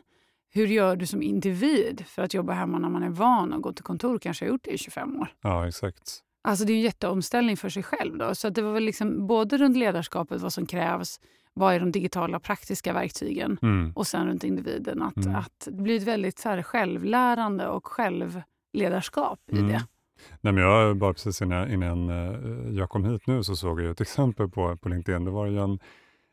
Hur 0.54 0.66
gör 0.66 0.96
du 0.96 1.06
som 1.06 1.22
individ 1.22 2.04
för 2.06 2.22
att 2.22 2.34
jobba 2.34 2.52
hemma 2.52 2.78
när 2.78 2.88
man 2.88 3.02
är 3.02 3.08
van 3.08 3.52
att 3.52 3.62
gå 3.62 3.72
till 3.72 3.84
kontor 3.84 4.14
och 4.14 4.22
kanske 4.22 4.44
har 4.44 4.50
gjort 4.50 4.64
det 4.64 4.70
i 4.70 4.78
25 4.78 5.20
år? 5.20 5.34
Ja, 5.42 5.68
exakt. 5.68 6.22
Alltså 6.44 6.64
det 6.64 6.72
är 6.72 6.74
en 6.74 6.80
jätteomställning 6.80 7.56
för 7.56 7.68
sig 7.68 7.82
själv. 7.82 8.18
Då. 8.18 8.34
Så 8.34 8.48
det 8.48 8.62
var 8.62 8.72
väl 8.72 8.84
liksom 8.84 9.26
både 9.26 9.58
runt 9.58 9.76
ledarskapet, 9.76 10.40
vad 10.40 10.52
som 10.52 10.66
krävs, 10.66 11.20
vad 11.54 11.74
är 11.74 11.80
de 11.80 11.92
digitala 11.92 12.40
praktiska 12.40 12.92
verktygen 12.92 13.58
mm. 13.62 13.92
och 13.94 14.06
sen 14.06 14.26
runt 14.26 14.44
individen. 14.44 15.02
Att, 15.02 15.16
mm. 15.16 15.34
att 15.34 15.68
det 15.70 15.82
blir 15.82 15.96
ett 15.96 16.08
väldigt 16.08 16.38
så 16.38 16.48
här, 16.48 16.62
självlärande 16.62 17.68
och 17.68 17.86
självledarskap 17.86 19.40
i 19.52 19.58
mm. 19.58 19.68
det. 19.68 19.86
Nej, 20.40 20.52
men 20.52 20.64
jag 20.64 20.96
bara 20.96 21.12
precis 21.12 21.42
innan, 21.42 21.70
innan 21.70 22.08
eh, 22.08 22.74
jag 22.78 22.90
kom 22.90 23.04
hit 23.04 23.26
nu 23.26 23.44
så 23.44 23.56
såg 23.56 23.80
jag 23.80 23.90
ett 23.90 24.00
exempel 24.00 24.48
på, 24.48 24.76
på 24.76 24.88
LinkedIn. 24.88 25.24
Det 25.24 25.30
var 25.30 25.46
ju 25.46 25.58
en, 25.58 25.78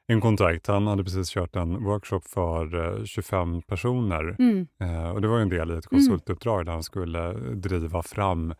en 0.07 0.21
kontakt. 0.21 0.67
Han 0.67 0.87
hade 0.87 1.03
precis 1.03 1.29
kört 1.29 1.55
en 1.55 1.83
workshop 1.83 2.21
för 2.25 2.97
eh, 2.99 3.03
25 3.05 3.61
personer. 3.61 4.35
Mm. 4.39 4.67
Eh, 4.79 5.09
och 5.09 5.21
Det 5.21 5.27
var 5.27 5.39
en 5.39 5.49
del 5.49 5.71
i 5.71 5.77
ett 5.77 5.91
mm. 5.91 6.05
konsultuppdrag 6.05 6.65
där 6.65 6.71
han 6.71 6.83
skulle 6.83 7.33
driva 7.33 8.03
fram 8.03 8.53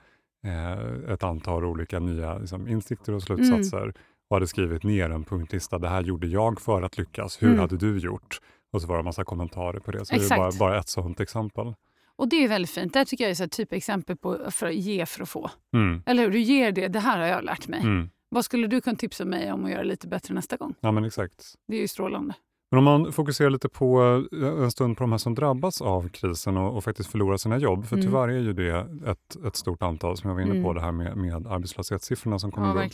eh, 0.45 1.13
ett 1.13 1.23
antal 1.23 1.65
olika 1.65 1.99
nya 1.99 2.37
liksom, 2.37 2.67
insikter 2.67 3.13
och 3.13 3.23
slutsatser. 3.23 3.93
Och 4.29 4.36
hade 4.36 4.48
skrivit 4.48 4.83
ner 4.83 5.09
en 5.09 5.24
punktlista. 5.24 5.79
Det 5.79 5.89
här 5.89 6.01
gjorde 6.01 6.27
jag 6.27 6.62
för 6.62 6.81
att 6.81 6.98
lyckas. 6.98 7.41
Hur 7.41 7.48
mm. 7.48 7.59
hade 7.59 7.77
du 7.77 7.98
gjort? 7.98 8.39
Och 8.71 8.81
så 8.81 8.88
var 8.88 8.95
det 8.95 9.01
en 9.01 9.05
massa 9.05 9.24
kommentarer 9.24 9.79
på 9.79 9.91
det. 9.91 10.05
Så 10.05 10.15
Exakt. 10.15 10.29
det 10.29 10.36
är 10.36 10.38
bara, 10.38 10.51
bara 10.59 10.79
ett 10.79 10.89
sådant 10.89 11.19
exempel. 11.19 11.74
Och 12.15 12.29
det 12.29 12.43
är 12.43 12.48
väldigt 12.48 12.71
fint. 12.71 12.93
Det 12.93 13.05
tycker 13.05 13.24
jag 13.24 13.39
är 13.39 13.43
ett 13.43 13.51
typexempel 13.51 14.17
på 14.17 14.51
för 14.51 14.67
att 14.67 14.75
ge 14.75 15.05
för 15.05 15.21
att 15.21 15.29
få. 15.29 15.51
Mm. 15.74 16.03
Eller 16.05 16.24
hur? 16.24 16.31
Du 16.31 16.39
ger 16.39 16.71
det. 16.71 16.88
Det 16.88 17.00
här 17.00 17.19
har 17.19 17.27
jag 17.27 17.43
lärt 17.43 17.67
mig. 17.67 17.81
Mm. 17.81 18.09
Vad 18.29 18.45
skulle 18.45 18.67
du 18.67 18.81
kunna 18.81 18.95
tipsa 18.95 19.25
mig 19.25 19.51
om 19.51 19.65
att 19.65 19.71
göra 19.71 19.83
lite 19.83 20.07
bättre 20.07 20.33
nästa 20.33 20.57
gång? 20.57 20.75
Ja, 20.79 20.91
men 20.91 21.05
exakt. 21.05 21.55
Det 21.67 21.75
är 21.75 21.81
ju 21.81 21.88
strålande. 21.88 22.33
Men 22.71 22.77
om 22.77 22.83
man 22.83 23.12
fokuserar 23.12 23.50
lite 23.50 23.69
på 23.69 24.01
eh, 24.31 24.63
en 24.63 24.71
stund 24.71 24.98
på 24.98 25.03
de 25.03 25.12
här 25.12 25.17
som 25.17 25.36
drabbas 25.36 25.81
av 25.81 26.09
krisen 26.09 26.57
och, 26.57 26.77
och 26.77 26.83
faktiskt 26.83 27.12
förlorar 27.12 27.38
sina 27.38 27.57
jobb, 27.57 27.86
för 27.86 27.95
mm. 27.95 28.05
tyvärr 28.05 28.27
är 28.27 28.39
ju 28.39 28.53
det 28.53 28.88
ett, 29.07 29.45
ett 29.48 29.55
stort 29.55 29.83
antal 29.83 30.17
som 30.17 30.29
jag 30.29 30.36
var 30.36 30.41
inne 30.41 30.63
på, 30.63 30.69
mm. 30.69 30.75
det 30.75 30.81
här 30.81 30.91
med, 30.91 31.17
med 31.17 31.48
arbetslöshetssiffrorna 31.48 32.39
som 32.39 32.51
kommer 32.51 32.81
ja, 32.81 32.86
upp. 32.86 32.93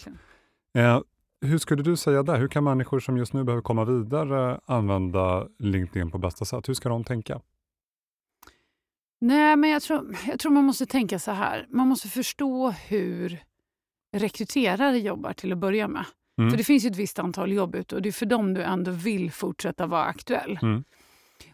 Eh, 0.77 1.01
hur 1.45 1.57
skulle 1.57 1.83
du 1.83 1.97
säga 1.97 2.23
där? 2.23 2.37
Hur 2.37 2.47
kan 2.47 2.63
människor 2.63 2.99
som 2.99 3.17
just 3.17 3.33
nu 3.33 3.43
behöver 3.43 3.61
komma 3.61 3.85
vidare 3.85 4.59
använda 4.65 5.47
LinkedIn 5.59 6.11
på 6.11 6.17
bästa 6.17 6.45
sätt? 6.45 6.69
Hur 6.69 6.73
ska 6.73 6.89
de 6.89 7.03
tänka? 7.03 7.41
Nej, 9.21 9.55
men 9.55 9.69
jag 9.69 9.81
tror, 9.81 10.15
jag 10.27 10.39
tror 10.39 10.51
man 10.51 10.63
måste 10.65 10.85
tänka 10.85 11.19
så 11.19 11.31
här. 11.31 11.67
Man 11.69 11.87
måste 11.87 12.07
förstå 12.07 12.69
hur 12.69 13.39
rekryterare 14.13 14.99
jobbar 14.99 15.33
till 15.33 15.51
att 15.51 15.57
börja 15.57 15.87
med. 15.87 16.05
Mm. 16.37 16.51
För 16.51 16.57
det 16.57 16.63
finns 16.63 16.85
ju 16.85 16.89
ett 16.89 16.95
visst 16.95 17.19
antal 17.19 17.51
jobb 17.51 17.75
ute 17.75 17.95
och 17.95 18.01
det 18.01 18.09
är 18.09 18.13
för 18.13 18.25
dem 18.25 18.53
du 18.53 18.61
ändå 18.61 18.91
vill 18.91 19.31
fortsätta 19.31 19.85
vara 19.85 20.03
aktuell. 20.03 20.59
Mm. 20.61 20.83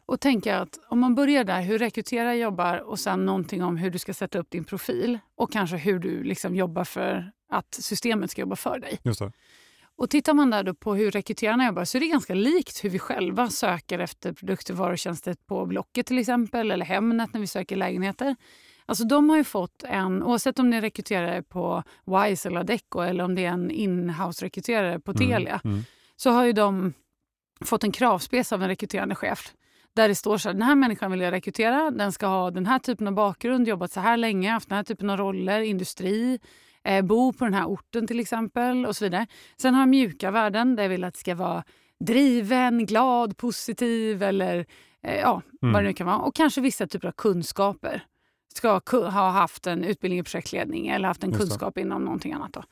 Och 0.05 0.19
tänka 0.19 0.59
att 0.59 0.79
om 0.89 0.99
man 0.99 1.15
börjar 1.15 1.43
där, 1.43 1.61
hur 1.61 1.77
rekryterare 1.77 2.37
jobbar 2.37 2.77
och 2.77 2.99
sen 2.99 3.25
någonting 3.25 3.63
om 3.63 3.77
hur 3.77 3.89
du 3.89 3.99
ska 3.99 4.13
sätta 4.13 4.39
upp 4.39 4.49
din 4.49 4.63
profil 4.63 5.19
och 5.35 5.51
kanske 5.51 5.77
hur 5.77 5.99
du 5.99 6.23
liksom 6.23 6.55
jobbar 6.55 6.83
för 6.83 7.31
att 7.49 7.73
systemet 7.73 8.31
ska 8.31 8.41
jobba 8.41 8.55
för 8.55 8.79
dig. 8.79 8.99
Just 9.03 9.19
det. 9.19 9.31
Och 10.01 10.09
tittar 10.09 10.33
man 10.33 10.49
där 10.49 10.73
på 10.73 10.95
hur 10.95 11.11
rekryterarna 11.11 11.65
jobbar 11.65 11.85
så 11.85 11.97
är 11.97 11.99
det 11.99 12.07
ganska 12.07 12.33
likt 12.33 12.83
hur 12.83 12.89
vi 12.89 12.99
själva 12.99 13.49
söker 13.49 13.99
efter 13.99 14.33
produkter, 14.33 14.73
varor 14.73 14.91
och 14.91 14.97
tjänster 14.97 15.35
på 15.47 15.65
Blocket 15.65 16.05
till 16.05 16.17
exempel, 16.19 16.71
eller 16.71 16.85
Hemnet 16.85 17.33
när 17.33 17.41
vi 17.41 17.47
söker 17.47 17.75
lägenheter. 17.75 18.35
Alltså 18.85 19.03
de 19.03 19.29
har 19.29 19.37
ju 19.37 19.43
fått 19.43 19.83
en, 19.83 20.23
oavsett 20.23 20.59
om 20.59 20.71
det 20.71 20.77
är 20.77 20.81
rekryterare 20.81 21.43
på 21.43 21.83
Wise 22.05 22.49
eller 22.49 22.59
Adecco 22.59 22.99
eller 22.99 23.23
om 23.23 23.35
det 23.35 23.45
är 23.45 23.49
en 23.49 23.71
inhouse-rekryterare 23.71 24.99
på 24.99 25.11
mm, 25.11 25.19
Telia, 25.19 25.61
mm, 25.63 25.73
mm. 25.73 25.83
så 26.15 26.29
har 26.29 26.45
ju 26.45 26.53
de 26.53 26.93
fått 27.65 27.83
en 27.83 27.91
kravspec 27.91 28.51
av 28.51 28.63
en 28.63 28.67
rekryterande 28.67 29.15
chef 29.15 29.53
där 29.95 30.07
det 30.07 30.15
står 30.15 30.37
så 30.37 30.49
här, 30.49 30.53
den 30.53 30.61
här 30.61 30.75
människan 30.75 31.11
vill 31.11 31.21
jag 31.21 31.31
rekrytera, 31.31 31.91
den 31.91 32.11
ska 32.11 32.27
ha 32.27 32.51
den 32.51 32.65
här 32.65 32.79
typen 32.79 33.07
av 33.07 33.13
bakgrund, 33.13 33.67
jobbat 33.67 33.91
så 33.91 33.99
här 33.99 34.17
länge, 34.17 34.51
haft 34.51 34.69
den 34.69 34.75
här 34.75 34.83
typen 34.83 35.09
av 35.09 35.17
roller, 35.17 35.61
industri, 35.61 36.39
eh, 36.83 37.05
bo 37.05 37.33
på 37.33 37.45
den 37.45 37.53
här 37.53 37.65
orten 37.65 38.07
till 38.07 38.19
exempel 38.19 38.85
och 38.85 38.95
så 38.95 39.05
vidare. 39.05 39.27
Sen 39.57 39.73
har 39.73 39.81
jag 39.81 39.89
mjuka 39.89 40.31
värden 40.31 40.75
där 40.75 40.83
jag 40.83 40.89
vill 40.89 41.03
att 41.03 41.13
det 41.13 41.19
ska 41.19 41.35
vara 41.35 41.63
driven, 41.99 42.85
glad, 42.85 43.37
positiv 43.37 44.23
eller 44.23 44.65
eh, 45.03 45.19
ja, 45.19 45.41
mm. 45.61 45.73
vad 45.73 45.83
det 45.83 45.87
nu 45.87 45.93
kan 45.93 46.07
vara. 46.07 46.17
Och 46.17 46.35
kanske 46.35 46.61
vissa 46.61 46.87
typer 46.87 47.07
av 47.07 47.11
kunskaper. 47.11 48.03
Ska 48.53 48.81
ha 48.93 49.29
haft 49.29 49.67
en 49.67 49.83
utbildning 49.83 50.19
i 50.19 50.23
projektledning 50.23 50.87
eller 50.87 51.07
haft 51.07 51.23
en 51.23 51.31
kunskap 51.31 51.77
inom 51.77 52.03
någonting 52.03 52.33
annat. 52.33 52.53
Då. 52.53 52.63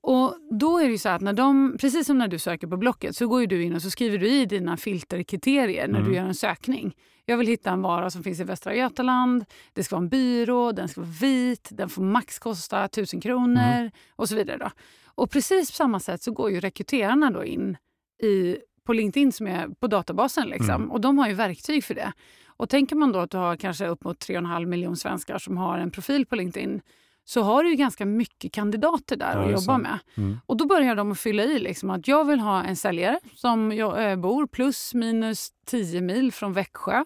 Och 0.00 0.34
då 0.60 0.78
är 0.78 0.84
det 0.84 0.90
ju 0.90 0.98
så 0.98 1.08
att 1.08 1.20
när 1.20 1.32
de, 1.32 1.76
precis 1.80 2.06
som 2.06 2.18
när 2.18 2.28
du 2.28 2.38
söker 2.38 2.66
på 2.66 2.76
Blocket 2.76 3.16
så 3.16 3.28
går 3.28 3.46
du 3.46 3.62
in 3.62 3.74
och 3.74 3.82
så 3.82 3.90
skriver 3.90 4.18
du 4.18 4.28
i 4.28 4.46
dina 4.46 4.76
filterkriterier 4.76 5.88
när 5.88 5.98
Mm. 5.98 6.10
du 6.10 6.16
gör 6.16 6.24
en 6.24 6.34
sökning. 6.34 6.96
Jag 7.24 7.36
vill 7.36 7.46
hitta 7.46 7.70
en 7.70 7.82
vara 7.82 8.10
som 8.10 8.22
finns 8.22 8.40
i 8.40 8.44
Västra 8.44 8.74
Götaland, 8.74 9.44
det 9.72 9.84
ska 9.84 9.96
vara 9.96 10.02
en 10.02 10.08
byrå, 10.08 10.72
den 10.72 10.88
ska 10.88 11.00
vara 11.00 11.10
vit, 11.20 11.68
den 11.72 11.88
får 11.88 12.02
max 12.02 12.38
kosta 12.38 12.84
1000 12.84 13.20
kronor 13.20 13.62
Mm. 13.78 13.90
och 14.16 14.28
så 14.28 14.34
vidare. 14.34 14.56
Då. 14.58 14.70
Och 15.06 15.30
precis 15.30 15.70
på 15.70 15.74
samma 15.74 16.00
sätt 16.00 16.22
så 16.22 16.32
går 16.32 16.50
ju 16.50 16.60
rekryterarna 16.60 17.30
då 17.30 17.44
in 17.44 17.76
i, 18.22 18.56
på 18.86 18.92
LinkedIn 18.92 19.32
som 19.32 19.46
är 19.46 19.68
på 19.68 19.86
databasen. 19.86 20.48
Liksom. 20.48 20.74
Mm. 20.74 20.90
Och 20.90 21.00
de 21.00 21.18
har 21.18 21.28
ju 21.28 21.34
verktyg 21.34 21.84
för 21.84 21.94
det. 21.94 22.12
Och 22.46 22.68
tänker 22.68 22.96
man 22.96 23.12
då 23.12 23.18
att 23.18 23.30
du 23.30 23.36
har 23.36 23.56
kanske 23.56 23.86
upp 23.86 24.04
mot 24.04 24.18
3,5 24.28 24.66
miljoner 24.66 24.96
svenskar 24.96 25.38
som 25.38 25.56
har 25.56 25.78
en 25.78 25.90
profil 25.90 26.26
på 26.26 26.36
LinkedIn 26.36 26.80
så 27.28 27.42
har 27.42 27.64
du 27.64 27.74
ganska 27.74 28.06
mycket 28.06 28.52
kandidater 28.52 29.16
där 29.16 29.32
Ja, 29.36 29.44
att 29.44 29.52
jobba 29.52 29.72
det. 29.72 29.82
med. 29.82 29.98
Mm. 30.16 30.40
Och 30.46 30.56
då 30.56 30.66
börjar 30.66 30.94
de 30.94 31.12
att 31.12 31.18
fylla 31.20 31.42
i 31.42 31.58
liksom 31.58 31.90
att 31.90 32.08
jag 32.08 32.24
vill 32.24 32.40
ha 32.40 32.64
en 32.64 32.76
säljare 32.76 33.20
som 33.34 33.72
jag, 33.72 34.10
eh, 34.10 34.16
bor 34.16 34.46
plus 34.46 34.94
minus 34.94 35.48
10 35.66 36.00
mil 36.00 36.32
från 36.32 36.52
Växjö. 36.52 37.04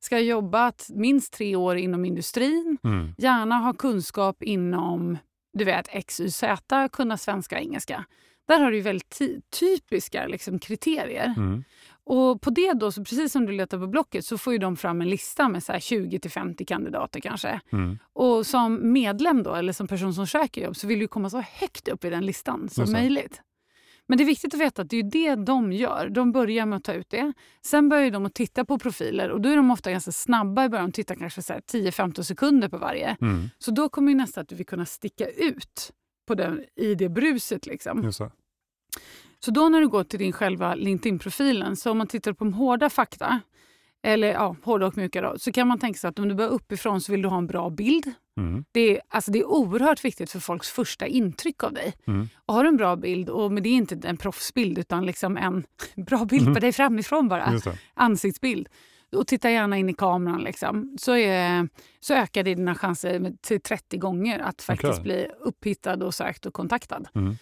Ska 0.00 0.14
ha 0.16 0.20
jobbat 0.20 0.86
minst 0.94 1.32
tre 1.32 1.56
år 1.56 1.76
inom 1.76 2.04
industrin. 2.04 2.78
Mm. 2.84 3.14
Gärna 3.18 3.56
ha 3.56 3.72
kunskap 3.72 4.42
inom 4.42 5.18
du 5.58 5.64
vet, 5.64 5.86
X, 5.90 6.20
Y, 6.20 6.30
Z, 6.30 6.88
kunna 6.92 7.16
svenska 7.16 7.56
och 7.56 7.62
engelska. 7.62 8.04
Där 8.48 8.60
har 8.60 8.70
du 8.72 8.80
väldigt 8.80 9.18
ty- 9.18 9.40
typiska 9.60 10.26
liksom, 10.26 10.58
kriterier. 10.58 11.34
Mm. 11.36 11.64
Och 12.04 12.40
på 12.40 12.50
det 12.50 12.72
då, 12.72 12.92
så 12.92 13.04
precis 13.04 13.32
som 13.32 13.46
du 13.46 13.52
letar 13.52 13.78
på 13.78 13.86
Blocket, 13.86 14.24
så 14.24 14.38
får 14.38 14.52
ju 14.52 14.58
de 14.58 14.76
fram 14.76 15.00
en 15.00 15.10
lista 15.10 15.48
med 15.48 15.62
så 15.62 15.72
här 15.72 15.78
20-50 15.78 16.64
kandidater 16.64 17.20
kanske. 17.20 17.60
Mm. 17.72 17.98
Och 18.12 18.46
som 18.46 18.92
medlem 18.92 19.42
då, 19.42 19.54
eller 19.54 19.72
som 19.72 19.88
person 19.88 20.14
som 20.14 20.26
söker 20.26 20.64
jobb, 20.64 20.76
så 20.76 20.86
vill 20.86 20.98
du 20.98 21.08
komma 21.08 21.30
så 21.30 21.40
högt 21.40 21.88
upp 21.88 22.04
i 22.04 22.10
den 22.10 22.26
listan 22.26 22.68
som 22.68 22.84
det. 22.84 22.92
möjligt. 22.92 23.42
Men 24.06 24.18
det 24.18 24.24
är 24.24 24.26
viktigt 24.26 24.54
att 24.54 24.60
veta 24.60 24.82
att 24.82 24.90
det 24.90 24.96
är 24.96 25.02
det 25.02 25.34
de 25.34 25.72
gör. 25.72 26.08
De 26.08 26.32
börjar 26.32 26.66
med 26.66 26.76
att 26.76 26.84
ta 26.84 26.92
ut 26.92 27.10
det. 27.10 27.32
Sen 27.66 27.88
börjar 27.88 28.10
de 28.10 28.26
att 28.26 28.34
titta 28.34 28.64
på 28.64 28.78
profiler 28.78 29.30
och 29.30 29.40
då 29.40 29.48
är 29.48 29.56
de 29.56 29.70
ofta 29.70 29.90
ganska 29.90 30.12
snabba 30.12 30.64
i 30.64 30.68
början. 30.68 30.90
De 30.90 30.92
tittar 30.92 31.14
kanske 31.14 31.42
så 31.42 31.52
här 31.52 31.60
10-15 31.60 32.22
sekunder 32.22 32.68
på 32.68 32.78
varje. 32.78 33.16
Mm. 33.20 33.50
Så 33.58 33.70
då 33.70 33.88
kommer 33.88 34.12
ju 34.12 34.18
nästa 34.18 34.40
att 34.40 34.48
du 34.48 34.54
vill 34.54 34.66
kunna 34.66 34.86
sticka 34.86 35.26
ut 35.26 35.92
på 36.26 36.34
den, 36.34 36.64
i 36.76 36.94
det 36.94 37.08
bruset. 37.08 37.66
Liksom. 37.66 38.12
Så 39.44 39.50
då 39.50 39.68
när 39.68 39.80
du 39.80 39.88
går 39.88 40.04
till 40.04 40.18
din 40.18 40.32
själva 40.32 40.74
LinkedIn-profilen, 40.74 41.76
så 41.76 41.90
om 41.90 41.98
man 41.98 42.06
tittar 42.06 42.32
på 42.32 42.44
de 42.44 42.52
hårda 42.54 42.90
fakta, 42.90 43.40
eller 44.02 44.32
ja, 44.32 44.56
hårda 44.62 44.86
och 44.86 44.96
mjuka 44.96 45.22
då, 45.22 45.38
så 45.38 45.52
kan 45.52 45.68
man 45.68 45.78
tänka 45.78 45.98
sig 45.98 46.08
att 46.08 46.18
om 46.18 46.28
du 46.28 46.34
börjar 46.34 46.50
uppifrån 46.50 47.00
så 47.00 47.12
vill 47.12 47.22
du 47.22 47.28
ha 47.28 47.38
en 47.38 47.46
bra 47.46 47.70
bild. 47.70 48.12
Mm. 48.36 48.64
Det 48.72 48.80
är, 48.80 49.00
alltså 49.08 49.30
det 49.30 49.38
är 49.38 49.44
oerhört 49.44 50.04
viktigt 50.04 50.30
för 50.30 50.40
folks 50.40 50.70
första 50.70 51.06
intryck 51.06 51.64
av 51.64 51.72
dig. 51.72 51.94
Mm. 52.06 52.28
Och 52.46 52.54
har 52.54 52.62
du 52.64 52.68
en 52.68 52.76
bra 52.76 52.96
bild, 52.96 53.28
och 53.28 53.52
men 53.52 53.62
det 53.62 53.68
är 53.68 53.74
inte 53.74 54.08
en 54.08 54.16
proffsbild 54.16 54.78
utan 54.78 55.06
liksom 55.06 55.36
en 55.36 55.64
bra 56.06 56.24
bild 56.24 56.44
Mhm. 56.44 56.54
på 56.54 56.60
dig 56.60 56.72
framifrån 56.72 57.28
bara, 57.28 57.60
ansiktsbild. 57.94 58.68
Och 59.16 59.26
titta 59.26 59.50
gärna 59.50 59.78
in 59.78 59.88
i 59.88 59.94
kameran 59.94 60.40
liksom. 60.42 60.96
så, 61.00 61.16
är, 61.16 61.68
så 62.00 62.14
ökar 62.14 62.42
det 62.42 62.54
dina 62.54 62.74
chanser 62.74 63.18
med, 63.20 63.42
till 63.42 63.60
30 63.60 63.96
gånger 63.96 64.38
att 64.38 64.62
faktiskt 64.62 64.92
Okej. 64.92 65.02
bli 65.02 65.26
upphittad 65.40 66.02
och 66.02 66.14
sökt 66.14 66.46
och 66.46 66.54
kontaktad. 66.54 67.08
Mm. 67.14 67.36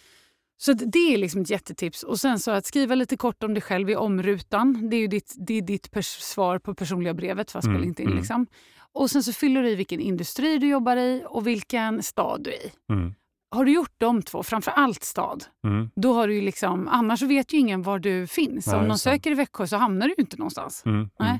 Så 0.61 0.73
det 0.73 1.13
är 1.13 1.17
liksom 1.17 1.41
ett 1.41 1.49
jättetips. 1.49 2.03
Och 2.03 2.19
sen 2.19 2.39
så 2.39 2.51
att 2.51 2.65
skriva 2.65 2.95
lite 2.95 3.17
kort 3.17 3.43
om 3.43 3.53
dig 3.53 3.61
själv 3.61 3.89
i 3.89 3.95
omrutan. 3.95 4.89
Det 4.89 4.95
är 4.95 5.01
ju 5.01 5.07
ditt, 5.07 5.33
det 5.37 5.53
är 5.57 5.61
ditt 5.61 5.89
svar 6.05 6.59
på 6.59 6.73
personliga 6.75 7.13
brevet 7.13 7.51
fast 7.51 7.65
Mm, 7.67 7.77
på 7.77 7.83
LinkedIn. 7.83 8.07
mm. 8.07 8.17
Liksom. 8.19 8.47
Och 8.93 9.11
sen 9.11 9.23
så 9.23 9.33
fyller 9.33 9.63
du 9.63 9.69
i 9.69 9.75
vilken 9.75 9.99
industri 9.99 10.57
du 10.57 10.67
jobbar 10.67 10.97
i 10.97 11.23
och 11.27 11.47
vilken 11.47 12.03
stad 12.03 12.43
du 12.43 12.49
är 12.53 12.65
i. 12.65 12.71
Mm. 12.93 13.13
Har 13.51 13.65
du 13.65 13.71
gjort 13.73 13.93
de 13.97 14.21
två, 14.21 14.43
framför 14.43 14.71
allt 14.71 15.03
stad, 15.03 15.43
Mm. 15.67 15.89
då 15.95 16.13
har 16.13 16.27
du 16.27 16.35
ju 16.35 16.41
liksom, 16.41 16.87
annars 16.87 17.21
vet 17.21 17.53
ju 17.53 17.57
ingen 17.57 17.81
var 17.83 17.99
du 17.99 18.27
finns. 18.27 18.67
Nej, 18.67 18.75
Om 18.79 18.87
någon 18.87 18.97
söker 18.97 19.31
i 19.31 19.33
Växjö 19.33 19.67
så 19.67 19.77
hamnar 19.77 20.07
du 20.07 20.13
ju 20.17 20.21
inte 20.23 20.37
någonstans. 20.37 20.83
Mm. 20.85 20.97
Mm. 20.97 21.09
Nej. 21.19 21.39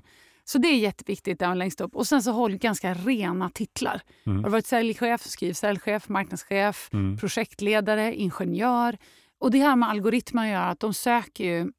Så 0.52 0.58
det 0.58 0.68
är 0.68 0.78
jätteviktigt 0.78 1.40
där 1.40 1.56
längst 1.56 1.82
upp. 1.82 1.96
Och 1.96 2.08
sen 2.08 2.24
så 2.24 2.32
håll 2.32 2.58
ganska 2.58 2.94
rena 2.94 3.50
titlar. 3.50 4.02
Mm. 4.26 4.38
Har 4.38 4.44
du 4.44 4.50
varit 4.50 4.66
säljchef, 4.68 5.22
skriv 5.26 5.54
säljchef, 5.54 6.10
marknadschef, 6.10 6.90
Mm. 6.94 7.18
projektledare, 7.18 8.16
ingenjör. 8.16 8.98
Och 9.40 9.52
det 9.52 9.58
här 9.60 9.76
med 9.76 9.90
algoritmer 9.90 10.48
gör 10.52 10.62
att 10.68 10.80
de 10.80 10.94
söker 10.94 11.44
ju 11.44 11.72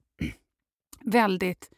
väldigt 1.04 1.70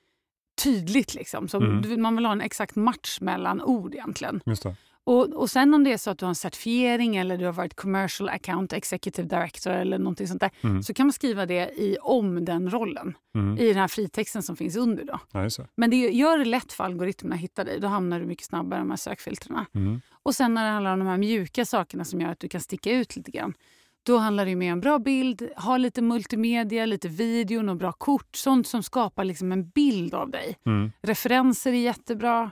tydligt. 0.63 1.15
Liksom. 1.15 1.49
Så 1.49 1.57
Mm. 1.61 2.03
Man 2.03 2.17
vill 2.17 2.25
ha 2.27 2.33
en 2.33 2.41
exakt 2.41 2.77
match 2.77 3.19
mellan 3.21 3.63
ord 3.63 3.95
egentligen. 3.95 4.41
Just 4.47 4.63
det. 4.63 4.77
Och, 5.07 5.33
och 5.33 5.51
sen 5.51 5.75
om 5.75 5.85
det 5.85 5.93
är 5.93 5.97
så 5.97 6.11
att 6.11 6.19
du 6.19 6.25
har 6.25 6.29
en 6.29 6.35
certifiering 6.35 7.17
eller 7.17 7.39
du 7.39 7.45
har 7.45 7.53
varit 7.53 7.75
commercial 7.75 8.29
account 8.29 8.73
executive 8.73 9.29
director 9.29 9.73
eller 9.73 9.99
någonting 9.99 10.29
sånt 10.29 10.41
där. 10.41 10.51
Mm. 10.63 10.83
Så 10.83 10.95
kan 10.95 11.07
man 11.07 11.13
skriva 11.13 11.47
det 11.47 11.71
i 11.71 11.97
om 12.01 12.45
den 12.45 12.71
rollen 12.71 13.15
Mm. 13.37 13.59
i 13.59 13.69
den 13.69 13.77
här 13.77 13.89
fritexten 13.89 14.43
som 14.43 14.57
finns 14.57 14.77
under. 14.77 15.05
Då. 15.05 15.19
Ja, 15.33 15.41
det. 15.41 15.67
Men 15.77 15.91
det 15.91 15.97
gör 15.97 16.39
det 16.39 16.45
lätt 16.45 16.73
för 16.73 16.85
algoritmerna 16.85 17.35
att 17.35 17.41
hitta 17.41 17.65
dig. 17.65 17.81
Då 17.81 17.89
hamnar 17.89 18.21
du 18.21 18.27
mycket 18.27 18.47
snabbare 18.47 18.79
i 18.79 18.83
de 18.83 18.91
här 18.91 18.97
sökfiltrerna. 18.97 19.67
Mm. 19.75 20.01
Och 20.23 20.35
sen 20.35 20.55
när 20.55 20.65
det 20.65 20.71
handlar 20.71 20.93
om 20.93 20.99
de 20.99 21.09
här 21.09 21.17
mjuka 21.17 21.65
sakerna 21.65 22.05
som 22.05 22.21
gör 22.21 22.29
att 22.31 22.41
du 22.41 22.49
kan 22.49 22.61
sticka 22.61 22.93
ut 22.93 23.17
lite 23.17 23.31
grann. 23.31 23.55
Då 24.03 24.17
handlar 24.17 24.47
det 24.47 24.57
mer 24.57 24.73
om 24.73 24.81
bra 24.81 24.99
bild, 24.99 25.49
ha 25.57 25.77
lite 25.77 26.03
multimedia, 26.03 26.87
lite 26.87 27.09
video, 27.09 27.71
och 27.71 27.77
bra 27.77 27.93
kort. 27.93 28.37
Sånt 28.37 28.67
som 28.67 28.83
skapar 28.83 29.25
liksom 29.25 29.53
en 29.53 29.69
bild 29.69 30.15
av 30.15 30.31
dig. 30.31 30.57
Mm. 30.67 30.93
Referenser 31.03 31.73
är 31.73 31.77
jättebra. 31.77 32.51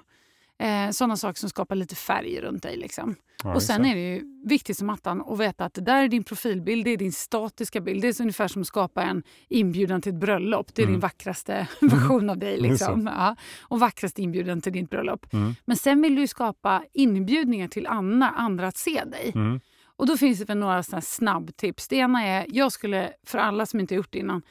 Eh, 0.62 0.90
sådana 0.90 1.16
saker 1.16 1.40
som 1.40 1.48
skapar 1.48 1.74
lite 1.76 1.94
färg 1.94 2.40
runt 2.40 2.62
dig. 2.62 2.76
Liksom. 2.76 3.14
Ja, 3.44 3.54
och 3.54 3.62
sen 3.62 3.84
är 3.84 3.94
det 3.94 4.00
ju 4.14 4.22
viktigt 4.44 4.78
som 4.78 4.90
attan 4.90 5.22
att 5.26 5.38
veta 5.40 5.64
att 5.64 5.74
det 5.74 5.80
där 5.80 6.02
är 6.02 6.08
din 6.08 6.24
profilbild, 6.24 6.84
det 6.84 6.90
är 6.90 6.96
din 6.96 7.12
statiska 7.12 7.80
bild. 7.80 8.02
Det 8.02 8.08
är 8.08 8.12
så 8.12 8.22
ungefär 8.22 8.48
som 8.48 8.62
att 8.62 8.68
skapa 8.68 9.02
en 9.02 9.22
inbjudan 9.48 10.02
till 10.02 10.12
ett 10.12 10.20
bröllop. 10.20 10.74
Det 10.74 10.82
är 10.82 10.86
Mm. 10.86 10.92
din 10.94 11.00
vackraste 11.00 11.68
version 11.80 12.30
av 12.30 12.38
dig. 12.38 12.50
Just 12.56 12.62
Liksom. 12.70 13.06
Ja. 13.16 13.36
Och 13.62 13.80
vackraste 13.80 14.22
inbjudan 14.22 14.60
till 14.60 14.72
ditt 14.72 14.90
bröllop. 14.90 15.32
Mm. 15.32 15.54
Men 15.64 15.76
sen 15.76 16.02
vill 16.02 16.14
du 16.16 16.26
skapa 16.26 16.82
inbjudningar 16.92 17.68
till 17.68 17.86
andra, 17.86 18.28
andra 18.28 18.66
att 18.66 18.76
se 18.76 19.04
dig. 19.04 19.32
Mm. 19.34 19.60
Och 19.96 20.06
då 20.06 20.16
finns 20.16 20.38
det 20.38 20.44
väl 20.44 20.58
några 20.58 20.82
såna 20.82 21.02
snabbtips. 21.02 21.88
Det 21.88 21.96
ena 21.96 22.24
är, 22.24 22.46
jag 22.48 22.72
skulle, 22.72 23.12
för 23.26 23.38
alla 23.38 23.66
som 23.66 23.80
inte 23.80 23.94
har 23.94 23.96
gjort 23.96 24.12
det 24.12 24.18
innan, 24.18 24.42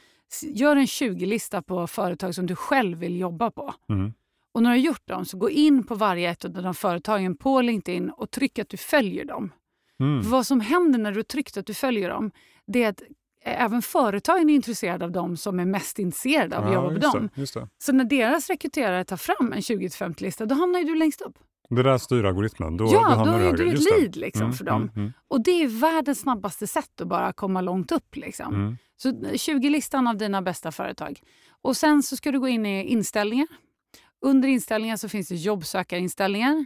gör 0.44 0.76
en 0.76 0.86
20-lista 0.86 1.62
på 1.62 1.88
företag 1.88 2.36
som 2.36 2.46
du 2.46 2.56
själv 2.56 2.98
vill 2.98 3.18
jobba 3.20 3.52
på. 3.52 3.74
Mm. 3.90 4.14
Och 4.54 4.64
när 4.64 4.70
du 4.70 4.76
har 4.78 4.86
gjort 4.86 5.08
dem, 5.08 5.26
så 5.26 5.38
gå 5.38 5.50
in 5.50 5.84
på 5.84 5.96
varje 5.96 6.30
ett 6.32 6.46
av 6.46 6.52
de 6.52 6.74
företagen 6.74 7.36
på 7.36 7.62
LinkedIn 7.62 8.10
och 8.10 8.32
tryck 8.32 8.60
att 8.60 8.70
du 8.70 8.78
följer 8.78 9.26
dem. 9.26 9.52
Mm. 10.00 10.22
Vad 10.30 10.48
som 10.48 10.62
händer 10.62 11.00
när 11.00 11.12
du 11.12 11.18
har 11.18 11.24
tryckt 11.24 11.58
att 11.58 11.66
du 11.66 11.74
följer 11.74 12.10
dem, 12.10 12.32
det 12.68 12.84
är 12.84 12.90
att 12.90 13.02
eh, 13.46 13.64
även 13.64 13.82
företagen 13.82 14.50
är 14.50 14.56
intresserade 14.56 15.06
av 15.06 15.12
dem 15.12 15.38
som 15.38 15.60
är 15.60 15.66
mest 15.66 16.00
intresserade 16.00 16.58
av 16.58 16.68
att 16.68 16.74
jobba 16.74 16.90
med 16.90 17.02
dem. 17.02 17.30
Det. 17.36 17.68
Så 17.78 17.94
när 17.94 18.04
deras 18.04 18.50
rekryterare 18.50 19.04
tar 19.04 19.18
fram 19.18 19.54
en 19.54 19.60
20-50-lista, 19.60 20.46
då 20.46 20.56
hamnar 20.56 20.80
ju 20.80 20.86
du 20.86 20.96
längst 20.96 21.22
upp. 21.22 21.36
det 21.70 21.84
där 21.84 21.98
styr 21.98 22.24
algoritmen. 22.24 22.78
Då, 22.78 22.86
ja, 22.94 23.16
då 23.26 23.32
då 23.32 23.38
är 23.38 23.54
du 23.54 23.70
ett 23.74 23.84
lead 24.00 24.16
liksom, 24.16 24.42
Mm, 24.42 24.54
för 24.54 24.66
dem. 24.66 24.82
Mm. 24.82 24.94
Mm. 24.96 25.12
Och 25.28 25.44
det 25.44 25.52
är 25.64 25.68
världens 25.68 26.20
snabbaste 26.20 26.68
sätt 26.68 27.02
att 27.02 27.08
bara 27.08 27.34
komma 27.34 27.62
långt 27.62 27.92
upp. 27.92 28.16
Liksom. 28.16 28.56
Mm. 28.56 28.78
Så 28.98 29.10
20-listan 29.12 30.08
av 30.08 30.18
dina 30.18 30.42
bästa 30.42 30.72
företag. 30.72 31.20
Och 31.62 31.78
Sen 31.78 32.04
så 32.04 32.16
ska 32.16 32.32
du 32.32 32.40
gå 32.40 32.48
in 32.48 32.66
i 32.66 32.84
inställningar. 32.86 33.48
Under 34.22 34.50
inställningar 34.50 34.98
så 34.98 35.10
finns 35.10 35.28
det 35.28 35.36
jobbsökarinställningar. 35.36 36.66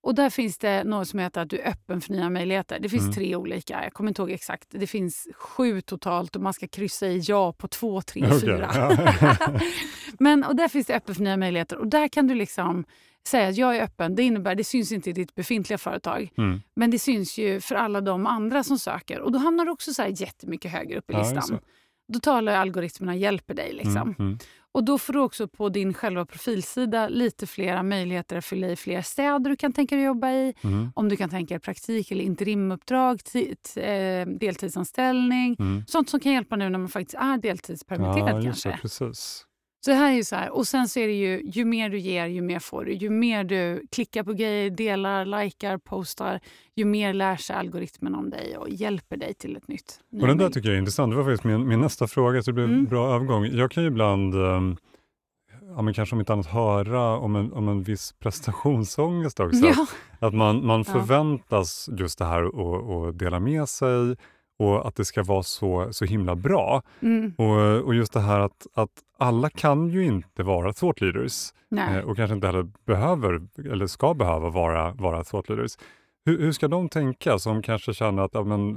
Och 0.00 0.14
där 0.14 0.30
finns 0.30 0.58
det 0.58 0.84
något 0.84 1.08
som 1.08 1.18
heter 1.18 1.40
att 1.40 1.50
du 1.50 1.58
är 1.58 1.68
öppen 1.70 2.00
för 2.00 2.12
nya 2.12 2.30
möjligheter. 2.30 2.78
Det 2.80 2.88
finns 2.88 3.02
Mm. 3.02 3.14
tre 3.14 3.36
olika, 3.36 3.84
jag 3.84 3.92
kommer 3.92 4.10
inte 4.10 4.22
ihåg 4.22 4.30
exakt. 4.30 4.66
Det 4.70 4.86
finns 4.86 5.28
sju 5.34 5.80
totalt 5.80 6.36
och 6.36 6.42
man 6.42 6.52
ska 6.54 6.68
kryssa 6.68 7.06
i 7.06 7.18
ja 7.24 7.52
på 7.52 7.68
två, 7.68 8.02
tre, 8.02 8.22
Okej, 8.26 8.40
fyra. 8.40 8.70
ja. 8.74 9.60
Men, 10.18 10.44
och 10.44 10.56
där 10.56 10.68
finns 10.68 10.86
det 10.86 10.94
öppen 10.96 11.14
för 11.14 11.22
nya 11.22 11.36
möjligheter. 11.36 11.76
Och 11.78 11.86
där 11.86 12.08
kan 12.08 12.26
du 12.26 12.34
liksom 12.34 12.84
säga 13.28 13.48
att 13.48 13.56
jag 13.56 13.76
är 13.76 13.82
öppen. 13.82 14.14
Det 14.14 14.22
innebär, 14.22 14.54
det 14.54 14.64
syns 14.64 14.92
inte 14.92 15.10
i 15.10 15.12
ditt 15.12 15.34
befintliga 15.34 15.78
företag. 15.78 16.30
Mm. 16.38 16.60
Men 16.76 16.90
det 16.90 16.98
syns 16.98 17.38
ju 17.38 17.60
för 17.60 17.74
alla 17.74 18.00
de 18.00 18.26
andra 18.26 18.64
som 18.64 18.78
söker. 18.78 19.20
Och 19.20 19.32
då 19.32 19.38
hamnar 19.38 19.64
du 19.64 19.70
också 19.70 19.94
så 19.94 20.02
här 20.02 20.12
jättemycket 20.20 20.70
högre 20.72 20.98
upp 20.98 21.10
i 21.10 21.12
Ja, 21.12 21.18
listan. 21.18 21.42
det. 21.48 21.60
Då 22.12 22.20
talar 22.20 22.52
algoritmerna 22.56 23.16
hjälper 23.16 23.54
dig. 23.54 23.72
Liksom. 23.72 24.14
Mm. 24.18 24.38
Och 24.74 24.84
då 24.84 24.98
får 24.98 25.12
du 25.12 25.20
också 25.20 25.48
på 25.48 25.68
din 25.68 25.94
själva 25.94 26.24
profilsida 26.24 27.08
lite 27.08 27.46
flera 27.46 27.82
möjligheter 27.82 28.36
att 28.36 28.44
fylla 28.44 28.68
i 28.68 28.76
fler 28.76 29.02
städer 29.02 29.50
du 29.50 29.56
kan 29.56 29.72
tänka 29.72 29.96
dig 29.96 30.04
jobba 30.04 30.30
i. 30.30 30.54
Mm. 30.64 30.92
Om 30.94 31.08
du 31.08 31.16
kan 31.16 31.30
tänka 31.30 31.54
dig 31.54 31.60
praktik 31.60 32.10
eller 32.10 32.24
interimuppdrag, 32.24 33.20
eh, 33.76 34.26
deltidsanställning. 34.26 35.56
Mm. 35.58 35.84
Sånt 35.86 36.10
som 36.10 36.20
kan 36.20 36.32
hjälpa 36.32 36.56
nu 36.56 36.68
när 36.68 36.78
man 36.78 36.88
faktiskt 36.88 37.14
är 37.14 37.38
deltidspermitterad 37.38 38.36
Ja, 38.36 38.42
kanske. 38.42 38.68
det, 38.68 38.78
precis. 38.82 39.46
Så 39.84 39.90
det 39.90 39.96
här 39.96 40.12
är 40.18 40.22
så 40.22 40.36
här. 40.36 40.50
Och 40.56 40.66
sen 40.66 40.88
så 40.88 41.00
är 41.00 41.06
det 41.06 41.12
ju, 41.14 41.42
ju 41.44 41.64
mer 41.64 41.88
du 41.90 41.98
ger, 41.98 42.26
ju 42.26 42.42
mer 42.42 42.58
får 42.58 42.84
du. 42.84 42.92
Ju 42.92 43.10
mer 43.10 43.44
du 43.44 43.86
klickar 43.92 44.22
på 44.22 44.32
grejer, 44.32 44.70
delar, 44.70 45.24
likar, 45.44 45.78
postar, 45.78 46.40
ju 46.76 46.84
mer 46.84 47.12
lär 47.14 47.36
sig 47.36 47.56
algoritmen 47.56 48.14
om 48.14 48.30
dig 48.30 48.56
och 48.56 48.68
hjälper 48.70 49.16
dig 49.16 49.34
till 49.34 49.56
ett 49.56 49.68
nytt. 49.68 50.00
Och 50.20 50.26
den 50.28 50.38
där 50.38 50.48
tycker 50.50 50.68
jag 50.68 50.74
är 50.74 50.78
intressant. 50.78 51.12
Det 51.12 51.16
var 51.16 51.24
faktiskt 51.24 51.44
min, 51.44 51.68
min 51.68 51.80
nästa 51.80 52.06
fråga, 52.06 52.42
så 52.42 52.50
det 52.50 52.54
blev 52.54 52.66
en 52.66 52.72
Mm. 52.72 52.84
bra 52.84 53.14
övergång. 53.14 53.44
Jag 53.52 53.70
kan 53.70 53.82
ju 53.82 53.88
ibland, 53.88 54.34
um, 54.34 54.76
ja, 55.76 55.82
men 55.82 55.94
kanske 55.94 56.14
om 56.16 56.20
inte 56.20 56.32
annat, 56.32 56.46
höra 56.46 57.18
om 57.18 57.36
en, 57.36 57.52
om 57.52 57.68
en 57.68 57.82
viss 57.82 58.12
prestationsångest 58.12 59.40
också. 59.40 59.66
Ja, 59.66 59.86
Att 60.28 60.34
man, 60.34 60.66
man 60.66 60.84
Ja. 60.86 60.92
förväntas 60.92 61.88
just 61.98 62.18
det 62.18 62.24
här 62.24 62.42
att 63.08 63.18
dela 63.18 63.40
med 63.40 63.68
sig 63.68 64.16
och 64.58 64.88
att 64.88 64.96
det 64.96 65.04
ska 65.04 65.22
vara 65.22 65.42
så, 65.42 65.92
så 65.92 66.04
himla 66.04 66.34
bra. 66.36 66.82
Mm. 67.00 67.34
Och, 67.38 67.84
och 67.84 67.94
just 67.94 68.12
det 68.12 68.20
här 68.20 68.40
att, 68.40 68.66
att 68.74 68.90
alla 69.18 69.50
kan 69.50 69.88
ju 69.88 70.04
inte 70.04 70.42
vara 70.42 70.72
thought 70.72 71.00
leaders 71.00 71.52
eh, 71.76 71.98
och 71.98 72.16
kanske 72.16 72.34
inte 72.34 72.46
heller 72.46 72.68
behöver 72.86 73.40
eller 73.72 73.86
ska 73.86 74.14
behöva 74.14 74.48
vara, 74.48 74.92
vara 74.92 75.24
thought 75.24 75.48
leaders. 75.48 75.76
Hur, 76.26 76.38
hur 76.38 76.52
ska 76.52 76.68
de 76.68 76.88
tänka 76.88 77.38
som 77.38 77.62
kanske 77.62 77.94
känner 77.94 78.22
att 78.22 78.30
ja, 78.34 78.44
men, 78.44 78.70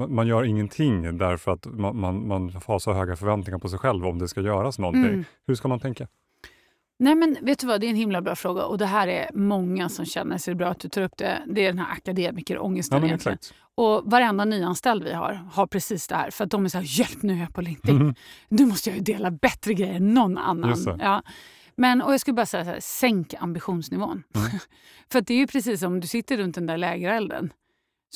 eh, 0.00 0.08
man, 0.08 0.26
gör 0.26 0.44
ingenting 0.44 1.18
därför 1.18 1.52
att 1.52 1.66
man, 1.66 2.00
man, 2.00 2.28
man 2.28 2.60
har 2.66 2.78
så 2.78 2.92
höga 2.92 3.16
förväntningar 3.16 3.58
på 3.58 3.68
sig 3.68 3.78
själv 3.78 4.06
om 4.06 4.18
det 4.18 4.28
ska 4.28 4.40
göras 4.40 4.78
någonting. 4.78 5.04
Mm. 5.04 5.24
Hur 5.46 5.54
ska 5.54 5.68
man 5.68 5.80
tänka? 5.80 6.06
Nej 6.98 7.14
men 7.14 7.36
vet 7.42 7.58
du 7.58 7.66
vad, 7.66 7.80
det 7.80 7.86
är 7.86 7.90
en 7.90 7.96
himla 7.96 8.22
bra 8.22 8.34
fråga 8.36 8.64
och 8.64 8.78
det 8.78 8.86
här 8.86 9.08
är 9.08 9.30
många 9.34 9.88
som 9.88 10.04
känner, 10.04 10.48
är 10.50 10.54
bra 10.54 10.68
att 10.68 10.80
du 10.80 10.88
tar 10.88 11.02
upp 11.02 11.16
det. 11.16 11.42
Det 11.46 11.60
är 11.60 11.66
den 11.66 11.78
här 11.78 11.92
akademikerångesten 11.92 13.00
Ja, 13.00 13.06
egentligen. 13.06 13.34
exakt. 13.34 13.54
Och 13.78 14.02
varenda 14.10 14.44
nyanställd 14.44 15.04
vi 15.04 15.12
har 15.12 15.32
har 15.52 15.66
precis 15.66 16.06
det 16.08 16.14
här. 16.16 16.30
För 16.30 16.44
att 16.44 16.50
de 16.50 16.64
är 16.64 16.68
så 16.68 16.78
här, 16.78 16.98
hjälp 16.98 17.22
nu 17.22 17.32
är 17.32 17.38
jag 17.40 17.54
på 17.54 17.60
LinkedIn. 17.60 17.96
Mhm. 18.02 18.14
Nu 18.48 18.66
måste 18.66 18.90
jag 18.90 18.96
ju 18.96 19.02
dela 19.02 19.30
bättre 19.30 19.74
grejer 19.74 19.94
än 19.94 20.14
någon 20.14 20.38
annan. 20.38 20.98
Ja. 21.00 21.22
Men, 21.76 22.02
och 22.02 22.12
jag 22.12 22.20
skulle 22.20 22.34
bara 22.34 22.46
säga 22.46 22.64
så 22.64 22.70
här, 22.70 22.80
sänk 22.80 23.34
ambitionsnivån. 23.38 24.22
Mm. 24.34 24.48
för 25.12 25.20
det 25.20 25.34
är 25.34 25.38
ju 25.38 25.46
precis 25.46 25.80
som 25.80 26.00
du 26.00 26.06
sitter 26.06 26.36
runt 26.36 26.54
den 26.54 26.66
där 26.66 26.76
lägerelden. 26.76 27.52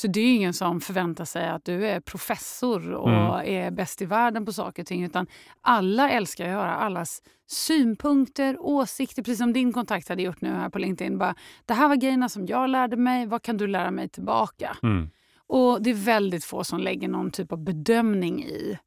Så 0.01 0.07
det 0.07 0.19
är 0.19 0.25
ju 0.25 0.33
ingen 0.33 0.53
som 0.53 0.81
förväntar 0.81 1.25
sig 1.25 1.49
att 1.49 1.65
du 1.65 1.87
är 1.87 1.99
professor 1.99 2.91
och 2.91 3.09
Mm. 3.09 3.65
är 3.65 3.71
bäst 3.71 4.01
i 4.01 4.05
världen 4.05 4.45
på 4.45 4.53
saker 4.53 4.83
och 4.83 4.87
ting. 4.87 5.03
Utan 5.03 5.27
alla 5.61 6.09
älskar 6.09 6.45
att 6.45 6.51
höra 6.51 6.75
allas 6.75 7.21
synpunkter, 7.49 8.57
åsikter. 8.59 9.23
Precis 9.23 9.37
som 9.37 9.53
din 9.53 9.73
kontakt 9.73 10.09
hade 10.09 10.21
gjort 10.21 10.41
nu 10.41 10.49
här 10.49 10.69
på 10.69 10.79
LinkedIn. 10.79 11.17
Bara, 11.17 11.35
det 11.65 11.73
här 11.73 11.87
var 11.87 11.95
grejerna 11.95 12.29
som 12.29 12.45
jag 12.45 12.69
lärde 12.69 12.97
mig. 12.97 13.25
Vad 13.25 13.41
kan 13.41 13.57
du 13.57 13.67
lära 13.67 13.91
mig 13.91 14.09
tillbaka? 14.09 14.77
Mm. 14.83 15.09
Och 15.51 15.81
Det 15.81 15.89
är 15.89 15.93
väldigt 15.93 16.45
få 16.45 16.63
som 16.63 16.79
lägger 16.79 17.07
någon 17.07 17.31
typ 17.31 17.51
av 17.51 17.63
bedömning 17.63 18.43
i 18.43 18.77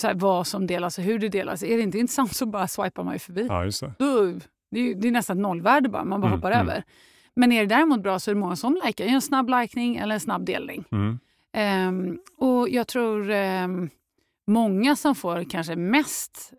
så 0.00 0.06
här, 0.06 0.14
vad 0.14 0.46
som 0.46 0.66
delas 0.66 0.98
och 0.98 1.04
hur 1.04 1.18
det 1.18 1.28
delas. 1.28 1.62
Är 1.62 1.76
det 1.76 1.82
inte 1.82 1.98
intressant 1.98 2.36
så 2.36 2.46
bara 2.46 2.68
swipar 2.68 3.04
man 3.04 3.12
ju 3.12 3.18
förbi. 3.18 3.46
Ja, 3.48 3.64
just 3.64 3.80
det. 3.80 3.92
Då, 3.98 4.24
det, 4.70 4.80
är, 4.80 4.94
det 4.94 5.08
är 5.08 5.12
nästan 5.12 5.42
nollvärde 5.42 5.88
bara, 5.88 6.04
man 6.04 6.20
bara 6.20 6.28
Mm, 6.28 6.38
hoppar 6.38 6.50
mm. 6.50 6.68
över. 6.68 6.84
Men 7.36 7.52
är 7.52 7.60
det 7.60 7.74
däremot 7.74 8.02
bra 8.02 8.18
så 8.18 8.30
är 8.30 8.34
det 8.34 8.40
många 8.40 8.56
som 8.56 8.80
likar. 8.86 9.04
En 9.04 9.22
snabb 9.22 9.48
likning 9.48 9.96
eller 9.96 10.14
en 10.14 10.20
snabb 10.20 10.46
delning. 10.46 10.84
Mm. 10.92 11.18
Ehm, 11.52 12.18
och 12.38 12.68
jag 12.68 12.86
tror 12.86 13.30
ehm, 13.30 13.90
många 14.46 14.96
som 14.96 15.14
får 15.14 15.50
kanske 15.50 15.76
mest 15.76 16.52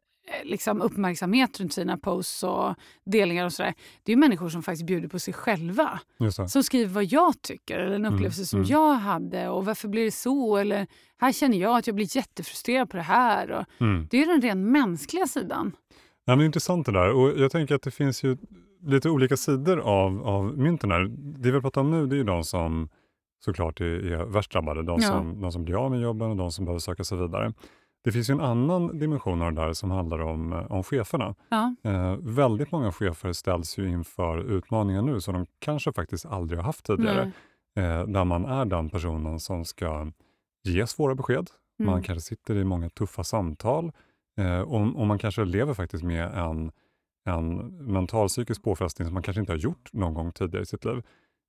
liksom 0.44 0.82
uppmärksamhet 0.82 1.60
runt 1.60 1.74
sina 1.74 1.98
posts 1.98 2.44
och 2.44 2.76
delningar 3.06 3.46
och 3.46 3.54
sådär. 3.54 3.74
Det 4.04 4.12
är 4.12 4.16
ju 4.16 4.20
människor 4.20 4.50
som 4.50 4.64
faktiskt 4.64 4.86
bjuder 4.86 5.08
på 5.08 5.20
sig 5.20 5.34
själva. 5.34 6.00
Som 6.48 6.64
skriver 6.64 6.94
vad 6.94 7.04
jag 7.04 7.42
tycker 7.42 7.80
eller 7.80 7.96
en 7.96 8.06
upplevelse 8.06 8.46
som 8.46 8.60
mm. 8.60 8.70
jag 8.72 8.94
hade 8.94 9.50
och 9.50 9.66
varför 9.66 9.88
blir 9.88 10.06
det 10.06 10.12
så? 10.12 10.58
Eller 10.58 10.88
här 11.18 11.32
känner 11.32 11.58
jag 11.58 11.78
att 11.78 11.88
jag 11.88 11.96
blir 11.96 12.18
jättefrustrerad 12.18 12.90
på 12.90 12.98
det 12.98 13.04
här. 13.04 13.52
Och 13.52 13.66
Mm. 13.82 14.08
det 14.12 14.22
är 14.24 14.28
den 14.28 14.42
rent 14.42 14.68
mänskliga 14.68 15.28
sidan. 15.28 15.72
Ja, 16.26 16.32
men 16.32 16.38
det 16.38 16.44
är 16.44 16.46
intressant 16.46 16.86
det 16.86 16.92
där. 16.92 17.12
Och 17.12 17.40
jag 17.40 17.52
tänker 17.52 17.76
att 17.76 17.82
det 17.82 17.92
finns 17.92 18.24
ju 18.24 18.38
lite 18.82 19.10
olika 19.10 19.38
sidor 19.38 19.80
av, 19.80 20.28
av 20.28 20.58
mynten 20.58 20.92
här. 20.92 21.08
Det 21.18 21.52
vi 21.52 21.62
pratar 21.62 21.82
om 21.82 21.92
nu 21.92 22.08
det 22.08 22.16
är 22.16 22.18
ju 22.18 22.24
de 22.24 22.44
som 22.44 22.90
såklart 23.46 23.82
är, 23.82 23.86
är 23.86 24.26
värst 24.26 24.52
drabbade. 24.52 24.84
De, 24.84 25.00
Ja. 25.02 25.08
som, 25.08 25.42
de 25.42 25.52
som 25.52 25.66
blir 25.66 25.86
av 25.86 25.92
med 25.92 26.02
jobben 26.02 26.30
och 26.30 26.36
de 26.38 26.52
som 26.52 26.66
behöver 26.66 26.80
söka 26.80 27.04
sig 27.04 27.18
vidare. 27.18 27.54
Det 28.04 28.12
finns 28.12 28.30
ju 28.30 28.32
en 28.32 28.42
annan 28.42 29.00
dimension 29.00 29.42
av 29.42 29.54
det 29.54 29.62
där 29.62 29.74
som 29.74 29.92
handlar 29.92 30.20
om, 30.20 30.54
eh, 30.54 30.72
om 30.72 30.84
cheferna. 30.84 31.36
Ja. 31.50 31.76
Eh, 31.84 32.16
väldigt 32.22 32.72
många 32.72 32.92
chefer 32.92 33.34
ställs 33.34 33.78
ju 33.78 33.90
inför 33.90 34.38
utmaningar 34.38 35.02
nu 35.02 35.22
som 35.22 35.34
de 35.34 35.46
kanske 35.60 35.94
faktiskt 35.94 36.26
aldrig 36.26 36.60
har 36.60 36.66
haft 36.66 36.86
tidigare. 36.86 37.32
Eh, 37.76 38.08
där 38.08 38.26
man 38.26 38.46
är 38.46 38.66
den 38.66 38.90
personen 38.90 39.40
som 39.40 39.66
ska 39.66 40.12
ge 40.64 40.88
svåra 40.88 41.16
besked. 41.16 41.50
Mm. 41.80 41.92
Man 41.92 42.04
kanske 42.04 42.22
sitter 42.22 42.56
i 42.56 42.64
många 42.64 42.90
tuffa 42.90 43.24
samtal 43.24 43.92
eh, 44.38 44.62
och, 44.62 44.82
och 44.82 45.08
man 45.08 45.20
kanske 45.20 45.46
lever 45.46 45.74
faktiskt 45.74 46.04
med 46.04 46.34
en, 46.34 46.72
en 47.26 47.58
mental 47.94 48.28
psykisk 48.28 48.64
påfrestning 48.64 49.06
som 49.06 49.14
man 49.14 49.24
kanske 49.24 49.40
inte 49.40 49.52
har 49.52 49.58
gjort 49.58 49.94
någon 49.94 50.14
gång 50.14 50.32
tidigare 50.32 50.64
i 50.64 50.66
sitt 50.66 50.86
liv. 50.86 51.04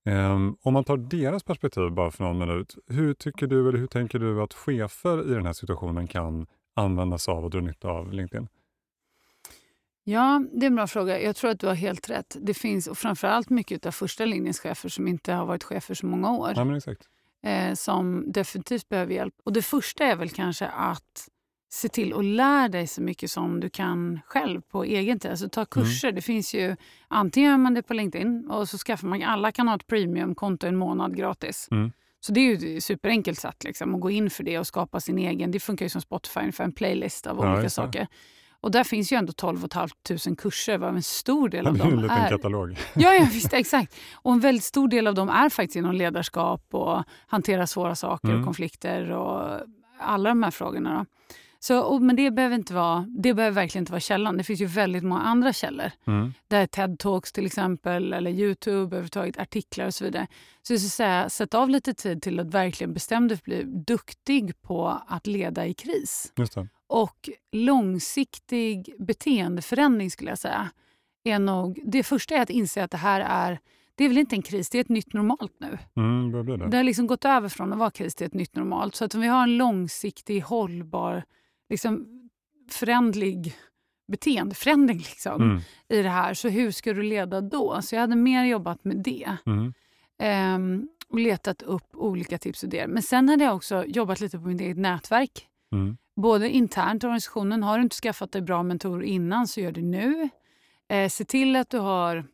Ehm, 0.04 0.56
om 0.62 0.72
man 0.74 0.84
tar 0.84 0.96
deras 0.96 1.42
perspektiv 1.44 1.90
bara 1.90 2.10
för 2.10 2.24
någon 2.24 2.38
minut, 2.38 2.76
hur 2.86 3.14
tycker 3.14 3.46
du 3.46 3.68
eller 3.68 3.78
hur 3.78 3.86
tänker 3.86 4.18
du 4.18 4.42
att 4.42 4.54
chefer 4.54 5.30
i 5.30 5.34
den 5.34 5.46
här 5.46 5.52
situationen 5.52 6.06
kan 6.06 6.46
använda 6.76 7.18
sig 7.18 7.32
av 7.32 7.44
och 7.44 7.50
dra 7.50 7.60
nytta 7.60 7.88
av 7.88 8.12
LinkedIn? 8.12 8.48
Ja, 10.04 10.44
det 10.52 10.66
är 10.66 10.70
en 10.70 10.74
bra 10.76 10.86
fråga. 10.86 11.20
Jag 11.22 11.36
tror 11.36 11.50
att 11.50 11.60
du 11.60 11.66
har 11.66 11.74
helt 11.74 12.10
rätt. 12.10 12.36
Det 12.40 12.54
finns 12.54 12.86
och 12.86 12.98
framförallt 12.98 13.50
mycket 13.50 13.86
av 13.86 13.90
första 13.90 14.24
linjens 14.24 14.60
chefer 14.60 14.88
som 14.88 15.08
inte 15.08 15.32
har 15.32 15.46
varit 15.46 15.64
chefer 15.64 15.94
så 15.94 16.06
många 16.06 16.32
år. 16.32 16.52
Ja, 16.56 16.64
men 16.64 16.76
exakt. 16.76 17.02
eh, 17.46 17.74
som 17.74 18.32
definitivt 18.32 18.88
behöver 18.88 19.14
hjälp. 19.14 19.34
Och 19.44 19.52
Det 19.52 19.62
första 19.62 20.04
är 20.04 20.16
väl 20.16 20.30
kanske 20.30 20.66
att 20.68 21.28
se 21.72 21.88
till 21.88 22.14
att 22.14 22.24
lära 22.24 22.68
dig 22.68 22.86
så 22.86 23.02
mycket 23.02 23.30
som 23.30 23.60
du 23.60 23.68
kan 23.68 24.20
själv 24.26 24.60
på 24.60 24.84
egen 24.84 25.18
tid. 25.18 25.30
Alltså 25.30 25.48
ta 25.48 25.64
kurser. 25.64 26.12
Det 26.12 26.22
finns 26.22 26.54
ju, 26.54 26.76
antingen 27.08 27.50
gör 27.50 27.58
man 27.58 27.74
det 27.74 27.82
på 27.82 27.94
LinkedIn 27.94 28.50
och 28.50 28.68
så 28.68 28.78
skaffar 28.78 29.08
man, 29.08 29.22
alla 29.22 29.52
kan 29.52 29.68
ha 29.68 29.76
ett 29.76 29.86
premiumkonto 29.86 30.66
en 30.66 30.76
månad 30.76 31.16
gratis. 31.16 31.68
Mm. 31.70 31.92
Så 32.20 32.32
det 32.32 32.40
är 32.40 32.56
ju 32.56 32.76
ett 32.76 32.84
superenkelt 32.84 33.38
sätt 33.38 33.64
liksom, 33.64 33.94
att 33.94 34.00
gå 34.00 34.10
in 34.10 34.30
för 34.30 34.44
det 34.44 34.58
och 34.58 34.66
skapa 34.66 35.00
sin 35.00 35.18
egen. 35.18 35.50
Det 35.50 35.60
funkar 35.60 35.84
ju 35.84 35.88
som 35.90 36.00
Spotify 36.00 36.52
för 36.52 36.64
en 36.64 36.72
playlist 36.72 37.26
av 37.26 37.38
Ja, 37.40 37.52
olika 37.52 37.70
saker. 37.70 38.06
Och 38.60 38.70
där 38.70 38.84
finns 38.84 39.12
ju 39.12 39.16
ändå 39.16 39.32
12 39.32 39.56
500 39.58 39.88
kurser 40.38 40.78
varav 40.78 40.96
en 40.96 41.02
stor 41.02 41.48
del 41.48 41.66
av 41.66 41.74
Det 41.74 41.80
är 41.80 41.84
en 41.84 41.90
dem 41.90 42.02
liten 42.02 42.18
är 42.18 42.28
katalog. 42.28 42.76
Ja, 42.94 43.14
ja 43.14 43.26
visst, 43.32 43.52
exakt. 43.52 43.96
Och 44.14 44.32
en 44.32 44.40
väldigt 44.40 44.64
stor 44.64 44.88
del 44.88 45.06
av 45.06 45.14
dem 45.14 45.28
är 45.28 45.48
faktiskt 45.48 45.76
inom 45.76 45.94
ledarskap 45.94 46.66
och 46.70 47.04
hantera 47.26 47.66
svåra 47.66 47.94
saker 47.94 48.28
Mm. 48.28 48.40
och 48.40 48.44
konflikter 48.44 49.10
och 49.10 49.60
alla 50.00 50.28
de 50.28 50.42
här 50.42 50.50
frågorna. 50.50 50.98
Då. 50.98 51.06
Så, 51.64 51.80
och, 51.80 52.02
men 52.02 52.16
det 52.16 52.30
behöver, 52.30 52.56
inte 52.56 52.74
vara, 52.74 53.06
det 53.08 53.34
behöver 53.34 53.54
verkligen 53.54 53.82
inte 53.82 53.92
vara 53.92 54.00
källan. 54.00 54.36
Det 54.36 54.44
finns 54.44 54.60
ju 54.60 54.66
väldigt 54.66 55.02
många 55.02 55.20
andra 55.20 55.52
källor. 55.52 55.90
Mm. 56.06 56.32
Där 56.48 56.66
TED-talks 56.66 57.34
till 57.34 57.46
exempel, 57.46 58.12
eller 58.12 58.30
Youtube, 58.30 58.76
överhuvudtaget 58.96 59.38
artiklar 59.38 59.86
och 59.86 59.94
så 59.94 60.04
vidare. 60.04 60.26
Så 60.62 60.72
jag 60.72 60.80
skulle 60.80 60.90
säga, 60.90 61.28
sätt 61.28 61.54
av 61.54 61.70
lite 61.70 61.94
tid 61.94 62.22
till 62.22 62.40
att 62.40 62.46
verkligen 62.46 62.94
bestämma 62.94 63.28
dig 63.28 63.36
för 63.36 63.42
att 63.42 63.44
bli 63.44 63.62
duktig 63.64 64.62
på 64.62 65.02
att 65.06 65.26
leda 65.26 65.66
i 65.66 65.74
kris. 65.74 66.32
Och 66.86 67.28
långsiktig 67.52 68.94
beteendeförändring 68.98 70.10
skulle 70.10 70.30
jag 70.30 70.38
säga. 70.38 70.70
Är 71.24 71.38
nog, 71.38 71.80
det 71.84 72.02
första 72.02 72.34
är 72.34 72.42
att 72.42 72.50
inse 72.50 72.84
att 72.84 72.90
det 72.90 72.96
här 72.96 73.20
är, 73.20 73.58
det 73.94 74.04
är 74.04 74.08
väl 74.08 74.18
inte 74.18 74.36
en 74.36 74.42
kris, 74.42 74.70
det 74.70 74.78
är 74.78 74.80
ett 74.80 74.88
nytt 74.88 75.12
normalt 75.12 75.54
nu. 75.58 75.78
Mm, 75.96 76.46
det. 76.46 76.68
Det 76.68 76.76
har 76.76 76.84
liksom 76.84 77.06
gått 77.06 77.24
över 77.24 77.48
från 77.48 77.72
att 77.72 77.78
vara 77.78 77.90
kris 77.90 78.14
till 78.14 78.26
ett 78.26 78.34
nytt 78.34 78.56
normalt. 78.56 78.94
Så 78.94 79.04
att 79.04 79.14
om 79.14 79.20
vi 79.20 79.26
har 79.26 79.42
en 79.42 79.56
långsiktig, 79.56 80.40
hållbar, 80.40 81.24
liksom 81.72 82.06
förändlig 82.70 83.54
beteendeförändring 84.08 84.98
liksom, 84.98 85.42
Mm. 85.42 85.60
i 85.88 86.02
det 86.02 86.08
här, 86.08 86.34
så 86.34 86.48
hur 86.48 86.70
ska 86.70 86.92
du 86.92 87.02
leda 87.02 87.40
då? 87.40 87.82
Så 87.82 87.94
jag 87.94 88.00
hade 88.00 88.16
mer 88.16 88.44
jobbat 88.44 88.84
med 88.84 88.96
det. 88.96 89.36
Mm. 89.46 89.72
ehm, 90.18 90.88
och 91.08 91.18
letat 91.18 91.62
upp 91.62 91.94
olika 91.94 92.38
tips 92.38 92.62
och 92.62 92.66
idéer. 92.66 92.86
Men 92.86 93.02
sen 93.02 93.28
hade 93.28 93.44
jag 93.44 93.56
också 93.56 93.84
jobbat 93.84 94.20
lite 94.20 94.38
på 94.38 94.44
mitt 94.46 94.60
eget 94.60 94.78
nätverk 94.78 95.48
Mm. 95.72 95.96
både 96.16 96.50
internt 96.50 97.04
i 97.04 97.06
organisationen. 97.06 97.62
Har 97.62 97.78
du 97.78 97.82
inte 97.84 97.96
skaffat 97.96 98.32
dig 98.32 98.42
bra 98.42 98.62
mentorer 98.62 99.02
innan 99.02 99.48
så 99.48 99.60
gör 99.60 99.72
det 99.72 99.82
nu. 99.82 100.28
Eh, 100.88 101.08
se 101.08 101.24
till 101.24 101.56
att 101.56 101.70
du 101.70 101.78
har... 101.78 102.24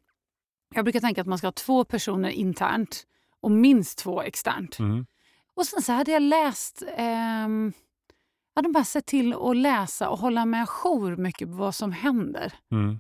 Jag 0.74 0.84
brukar 0.84 1.00
tänka 1.00 1.20
att 1.20 1.26
man 1.26 1.38
ska 1.38 1.46
ha 1.46 1.52
två 1.52 1.84
personer 1.84 2.30
internt 2.30 3.06
och 3.40 3.50
minst 3.50 3.98
två 3.98 4.22
externt. 4.22 4.78
Mm. 4.78 5.06
Och 5.54 5.66
sen 5.66 5.82
så 5.82 5.92
hade 5.92 6.10
jag 6.12 6.22
läst... 6.22 6.82
ehm, 6.96 7.72
jag 8.58 8.62
hade 8.62 8.72
bara 8.72 8.84
sett 8.84 9.06
till 9.06 9.34
att 9.34 9.56
läsa 9.56 10.10
och 10.10 10.18
hålla 10.18 10.46
mig 10.46 10.60
ajour 10.60 11.16
mycket 11.16 11.48
på 11.48 11.54
vad 11.54 11.74
som 11.74 11.92
händer. 11.92 12.52
Mm. 12.72 12.98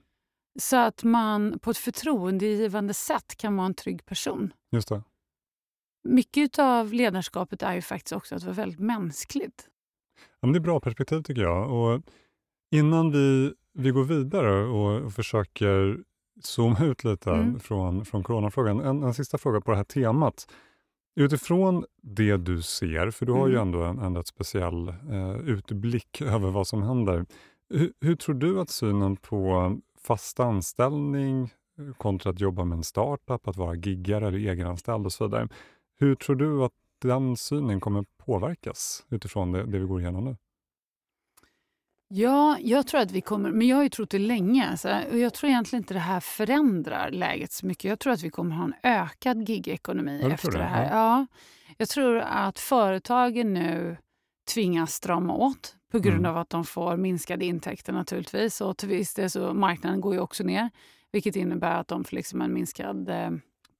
Så 0.58 0.76
att 0.76 1.04
man 1.04 1.58
på 1.58 1.70
ett 1.70 1.76
förtroendegivande 1.76 2.94
sätt 2.94 3.36
kan 3.36 3.56
vara 3.56 3.66
en 3.66 3.74
trygg 3.74 4.04
person. 4.06 4.52
Just 4.72 4.88
det. 4.88 5.02
Mycket 6.08 6.58
av 6.58 6.92
ledarskapet 6.92 7.62
är 7.62 7.74
ju 7.74 7.82
faktiskt 7.82 8.12
också 8.12 8.34
att 8.34 8.42
vara 8.42 8.54
väldigt 8.54 8.78
mänskligt. 8.80 9.68
Ja, 10.40 10.46
men 10.46 10.52
det 10.52 10.58
är 10.58 10.60
bra 10.60 10.80
perspektiv 10.80 11.22
tycker 11.22 11.42
jag. 11.42 11.70
Och 11.72 12.02
innan 12.70 13.12
vi, 13.12 13.54
vi 13.74 13.90
går 13.90 14.04
vidare 14.04 14.64
och, 14.64 15.02
och 15.02 15.12
försöker 15.12 15.98
zooma 16.42 16.84
ut 16.84 17.04
lite 17.04 17.30
Mm. 17.30 17.60
från, 17.60 18.04
från 18.04 18.24
coronafrågan. 18.24 18.80
En, 18.80 19.02
en 19.02 19.14
sista 19.14 19.38
fråga 19.38 19.60
på 19.60 19.70
det 19.70 19.76
här 19.76 19.84
temat. 19.84 20.46
Utifrån 21.18 21.84
det 22.02 22.36
du 22.36 22.62
ser, 22.62 23.10
för 23.10 23.26
du 23.26 23.32
har 23.32 23.48
ju 23.48 23.54
Mm. 23.54 23.68
ändå 23.68 23.82
en, 23.82 23.98
en 24.16 24.24
speciell 24.24 24.88
eh, 24.88 25.36
utblick 25.36 26.20
över 26.34 26.50
vad 26.50 26.66
som 26.66 26.82
händer. 26.82 27.26
Hur, 27.70 27.92
hur 28.00 28.16
tror 28.16 28.34
du 28.34 28.60
att 28.60 28.70
synen 28.70 29.16
på 29.16 29.76
fast 30.02 30.40
anställning 30.40 31.42
eh, 31.78 31.94
kontra 31.96 32.30
att 32.30 32.40
jobba 32.40 32.64
med 32.64 32.76
en 32.76 32.84
startup, 32.84 33.48
att 33.48 33.56
vara 33.56 33.74
giggare 33.74 34.26
eller 34.28 34.38
egenanställd 34.38 35.06
och 35.06 35.12
så 35.12 35.26
vidare. 35.26 35.48
Hur 35.98 36.14
tror 36.14 36.36
du 36.36 36.64
att 36.64 36.72
den 37.02 37.36
synen 37.36 37.80
kommer 37.80 38.04
påverkas 38.24 39.04
utifrån 39.10 39.52
det, 39.52 39.64
det 39.64 39.78
vi 39.78 39.86
går 39.86 40.00
igenom 40.00 40.24
nu? 40.24 40.36
Ja, 42.10 42.56
jag 42.60 42.86
tror 42.86 43.00
att 43.00 43.10
vi 43.10 43.20
kommer... 43.20 43.50
Men 43.52 43.66
jag 43.66 43.76
har 43.76 43.82
ju 43.82 43.88
trott 43.88 44.10
det 44.10 44.18
länge. 44.18 44.76
Så, 44.76 45.00
och 45.10 45.18
jag 45.18 45.34
tror 45.34 45.50
egentligen 45.50 45.82
inte 45.82 45.94
det 45.94 46.00
här 46.00 46.20
förändrar 46.20 47.10
läget 47.10 47.52
så 47.52 47.66
mycket. 47.66 47.84
Jag 47.84 47.98
tror 47.98 48.12
att 48.12 48.22
vi 48.22 48.30
kommer 48.30 48.54
ha 48.56 48.64
en 48.64 48.74
ökad 48.82 49.48
gigekonomi 49.48 50.18
Ja, 50.22 50.28
du 50.28 50.34
efter 50.34 50.50
det 50.52 50.58
det? 50.58 50.64
här. 50.64 50.96
Ja. 50.96 51.26
Jag 51.76 51.88
tror 51.88 52.18
att 52.18 52.58
företagen 52.58 53.54
nu 53.54 53.96
tvingas 54.54 54.94
strama 54.94 55.34
åt 55.34 55.74
på 55.92 55.98
grund 55.98 56.18
Mm. 56.18 56.30
av 56.30 56.36
att 56.36 56.50
de 56.50 56.64
får 56.64 56.96
minskade 56.96 57.44
intäkter 57.44 57.92
naturligtvis. 57.92 58.60
Och 58.60 58.76
till 58.76 58.88
viss 58.88 59.14
del 59.14 59.30
så 59.30 59.54
marknaden 59.54 60.00
går 60.00 60.14
ju 60.14 60.20
också 60.20 60.44
ner, 60.44 60.70
vilket 61.12 61.36
innebär 61.36 61.74
att 61.80 61.88
de 61.88 62.04
får 62.04 62.16
liksom 62.16 62.40
en 62.42 62.52
minskad 62.52 63.08
eh, 63.08 63.30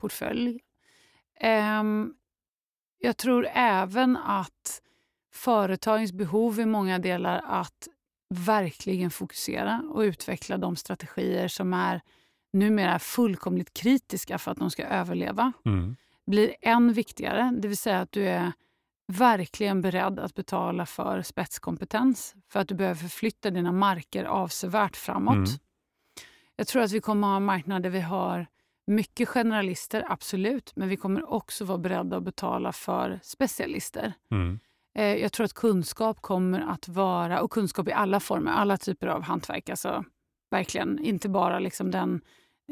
portfölj. 0.00 0.60
Ehm, 1.40 2.14
jag 2.98 3.16
tror 3.16 3.48
även 3.52 4.16
att 4.16 4.82
företagens 5.34 6.12
behov 6.12 6.60
i 6.60 6.66
många 6.66 6.98
delar 6.98 7.42
att 7.46 7.88
verkligen 8.34 9.10
fokusera 9.10 9.82
och 9.90 10.00
utveckla 10.00 10.58
de 10.58 10.76
strategier 10.76 11.48
som 11.48 11.74
är 11.74 12.00
numera 12.52 12.98
fullkomligt 12.98 13.74
kritiska 13.74 14.38
för 14.38 14.50
att 14.50 14.58
de 14.58 14.70
ska 14.70 14.84
överleva 14.84 15.52
Mm. 15.64 15.96
blir 16.26 16.54
än 16.60 16.92
viktigare. 16.92 17.54
Det 17.58 17.68
vill 17.68 17.76
säga 17.76 18.00
att 18.00 18.12
du 18.12 18.28
är 18.28 18.52
verkligen 19.12 19.80
beredd 19.82 20.18
att 20.18 20.34
betala 20.34 20.86
för 20.86 21.22
spetskompetens 21.22 22.34
för 22.48 22.60
att 22.60 22.68
du 22.68 22.74
behöver 22.74 23.00
förflytta 23.00 23.50
dina 23.50 23.72
marker 23.72 24.24
avsevärt 24.24 24.96
framåt. 24.96 25.34
Mm. 25.34 25.48
Jag 26.56 26.66
tror 26.66 26.82
att 26.82 26.92
vi 26.92 27.00
kommer 27.00 27.26
att 27.26 27.30
ha 27.30 27.36
en 27.36 27.44
marknad 27.44 27.82
där 27.82 27.90
vi 27.90 28.00
har 28.00 28.46
mycket 28.86 29.28
generalister, 29.28 30.04
absolut, 30.08 30.72
men 30.76 30.88
vi 30.88 30.96
kommer 30.96 31.32
också 31.32 31.64
vara 31.64 31.78
beredda 31.78 32.16
att 32.16 32.22
betala 32.22 32.72
för 32.72 33.20
specialister. 33.22 34.12
Mm. 34.30 34.60
Eh, 34.98 35.16
Jag 35.16 35.32
tror 35.32 35.44
att 35.44 35.54
kunskap 35.54 36.20
kommer 36.20 36.60
att 36.60 36.88
vara, 36.88 37.42
och 37.42 37.50
kunskap 37.50 37.88
i 37.88 37.92
alla 37.92 38.20
former, 38.20 38.52
alla 38.52 38.76
typer 38.76 39.06
av 39.06 39.22
hantverk, 39.22 39.68
alltså 39.68 40.04
verkligen 40.50 40.98
inte 41.04 41.28
bara 41.28 41.58
liksom 41.58 41.90
den 41.90 42.20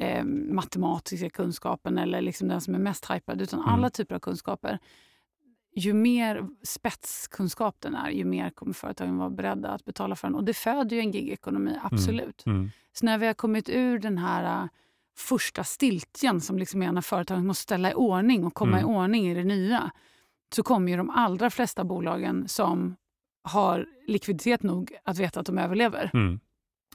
eh, 0.01 0.25
matematiska 0.25 1.31
kunskapen 1.31 1.99
eller 1.99 2.21
liksom 2.21 2.49
den 2.49 2.61
som 2.61 2.75
är 2.75 2.79
mest 2.79 3.11
hypad, 3.11 3.41
utan 3.43 3.61
Mm. 3.61 3.73
alla 3.75 3.91
typer 3.91 4.15
av 4.15 4.19
kunskaper. 4.21 4.79
Ju 5.79 5.93
mer 5.93 6.49
spetskunskap 6.63 7.77
den 7.79 7.95
är, 7.95 8.11
ju 8.11 8.25
mer 8.25 8.51
kommer 8.51 8.73
företagen 8.73 9.17
vara 9.19 9.31
beredda 9.31 9.69
att 9.69 9.85
betala 9.85 10.17
för 10.17 10.29
den. 10.29 10.35
Och 10.35 10.45
det 10.45 10.55
föder 10.55 10.97
ju 10.97 11.01
en 11.01 11.11
gigekonomi, 11.11 11.79
absolut. 11.83 12.47
Mm. 12.47 12.71
Så 12.93 13.07
när 13.07 13.19
vi 13.19 13.27
har 13.27 13.35
kommit 13.35 13.69
ur 13.69 13.99
den 13.99 14.19
här 14.19 14.63
uh, 14.63 14.69
första 15.19 15.65
stiltjen 15.65 16.41
som 16.41 16.59
liksom 16.59 16.83
är 16.83 16.93
när 16.93 17.01
företagen 17.01 17.47
måste 17.47 17.63
ställa 17.63 17.91
i 17.91 17.95
ordning 17.95 18.45
och 18.45 18.55
komma 18.55 18.79
Mm. 18.79 18.91
i 18.91 18.95
ordning 18.95 19.29
i 19.31 19.35
det 19.35 19.45
nya, 19.45 19.91
så 20.55 20.63
kommer 20.63 20.91
ju 20.91 20.97
de 20.97 21.11
allra 21.11 21.51
flesta 21.51 21.85
bolagen 21.85 22.49
som 22.49 22.97
har 23.45 23.87
likviditet 24.07 24.63
nog 24.63 24.93
att 25.05 25.19
veta 25.19 25.41
att 25.41 25.47
de 25.47 25.59
överlever, 25.59 26.11
Mm. 26.15 26.41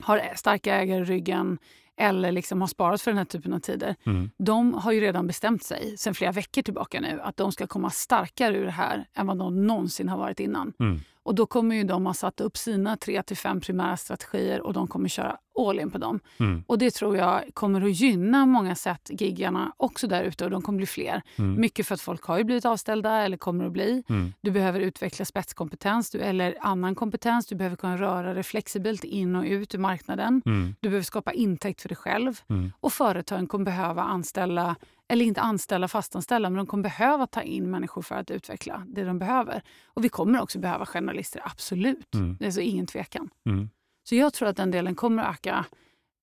har 0.02 0.22
starka 0.36 0.76
ägare 0.76 1.02
i 1.02 1.04
ryggen 1.04 1.58
eller 1.98 2.32
liksom 2.32 2.62
har 2.62 2.68
sparat 2.68 3.02
för 3.02 3.12
den 3.12 3.18
här 3.18 3.26
typen 3.26 3.54
av 3.54 3.60
tider. 3.60 3.96
Mm. 4.06 4.30
De 4.38 4.74
har 4.74 4.92
ju 4.92 5.00
redan 5.02 5.28
bestämt 5.28 5.64
sig 5.64 5.98
sen 5.98 6.14
flera 6.14 6.32
veckor 6.32 6.62
tillbaka 6.62 7.02
nu 7.02 7.20
att 7.22 7.38
de 7.38 7.52
ska 7.52 7.68
komma 7.68 7.90
starkare 7.90 8.58
ur 8.58 8.66
det 8.66 8.72
här 8.72 9.06
än 9.14 9.28
vad 9.28 9.38
de 9.38 9.68
någonsin 9.68 10.10
har 10.10 10.18
varit 10.18 10.40
innan. 10.40 10.74
Mm. 10.80 11.00
Och 11.24 11.36
då 11.36 11.46
kommer 11.46 11.76
ju 11.76 11.84
de 11.84 12.06
ha 12.06 12.14
satt 12.14 12.42
upp 12.42 12.58
sina 12.58 12.98
tre 12.98 13.24
till 13.24 13.38
fem 13.38 13.62
primära 13.62 13.98
strategier 13.98 14.62
och 14.62 14.74
de 14.74 14.88
kommer 14.88 15.10
köra 15.10 15.38
all 15.60 15.80
in 15.80 15.92
på 15.92 15.98
dem. 15.98 16.20
Mm. 16.40 16.64
Och 16.68 16.78
det 16.78 16.92
tror 16.92 17.18
jag 17.18 17.44
kommer 17.54 17.82
att 17.82 17.96
gynna 17.96 18.46
många 18.46 18.76
sätt 18.76 19.10
giggarna 19.10 19.74
också 19.78 20.08
där 20.08 20.24
ute 20.24 20.46
och 20.46 20.52
de 20.52 20.62
kommer 20.62 20.78
bli 20.78 20.86
fler. 20.86 21.22
Mm. 21.36 21.62
Mycket 21.62 21.88
för 21.88 21.96
att 21.96 22.02
folk 22.02 22.24
har 22.24 22.38
ju 22.38 22.44
blivit 22.44 22.66
avställda 22.66 23.18
eller 23.18 23.38
kommer 23.38 23.66
att 23.66 23.72
bli. 23.72 24.04
Mm. 24.10 24.34
Du 24.42 24.52
behöver 24.52 24.80
utveckla 24.80 25.26
spetskompetens 25.26 26.10
du, 26.10 26.20
eller 26.20 26.58
annan 26.62 26.96
kompetens. 26.96 27.48
Du 27.48 27.56
behöver 27.56 27.76
kunna 27.76 27.98
röra 27.98 28.34
dig 28.34 28.44
flexibelt 28.44 29.04
in 29.04 29.36
och 29.36 29.44
ut 29.44 29.76
ur 29.76 29.80
marknaden. 29.80 30.42
Mm. 30.46 30.76
Du 30.80 30.90
behöver 30.90 31.04
skapa 31.04 31.34
intäkt 31.34 31.82
för 31.82 31.90
dig 31.90 31.98
själv. 31.98 32.40
Mm. 32.50 32.72
Och 32.80 32.94
företagen 32.94 33.48
kommer 33.48 33.66
behöva 33.66 34.02
anställa, 34.02 34.76
eller 35.12 35.26
inte 35.26 35.42
anställa 35.42 35.88
fastanställa, 35.88 36.50
men 36.50 36.58
de 36.58 36.68
kommer 36.68 36.84
behöva 36.84 37.28
ta 37.28 37.42
in 37.42 37.72
människor 37.72 38.02
för 38.02 38.16
att 38.16 38.32
utveckla 38.32 38.84
det 38.88 39.04
de 39.04 39.20
behöver. 39.20 39.62
Och 39.86 40.04
vi 40.04 40.10
kommer 40.10 40.42
också 40.42 40.60
behöva 40.60 40.86
journalister, 40.86 41.42
absolut. 41.46 42.16
Mm. 42.16 42.38
Det 42.40 42.46
är 42.46 42.52
så 42.52 42.62
ingen 42.62 42.88
tvekan. 42.88 43.30
Mm. 43.50 43.70
Så 44.04 44.16
jag 44.16 44.34
tror 44.34 44.50
att 44.50 44.58
den 44.58 44.72
delen 44.72 44.96
kommer 44.96 45.24
att 45.24 45.30
öka 45.36 45.66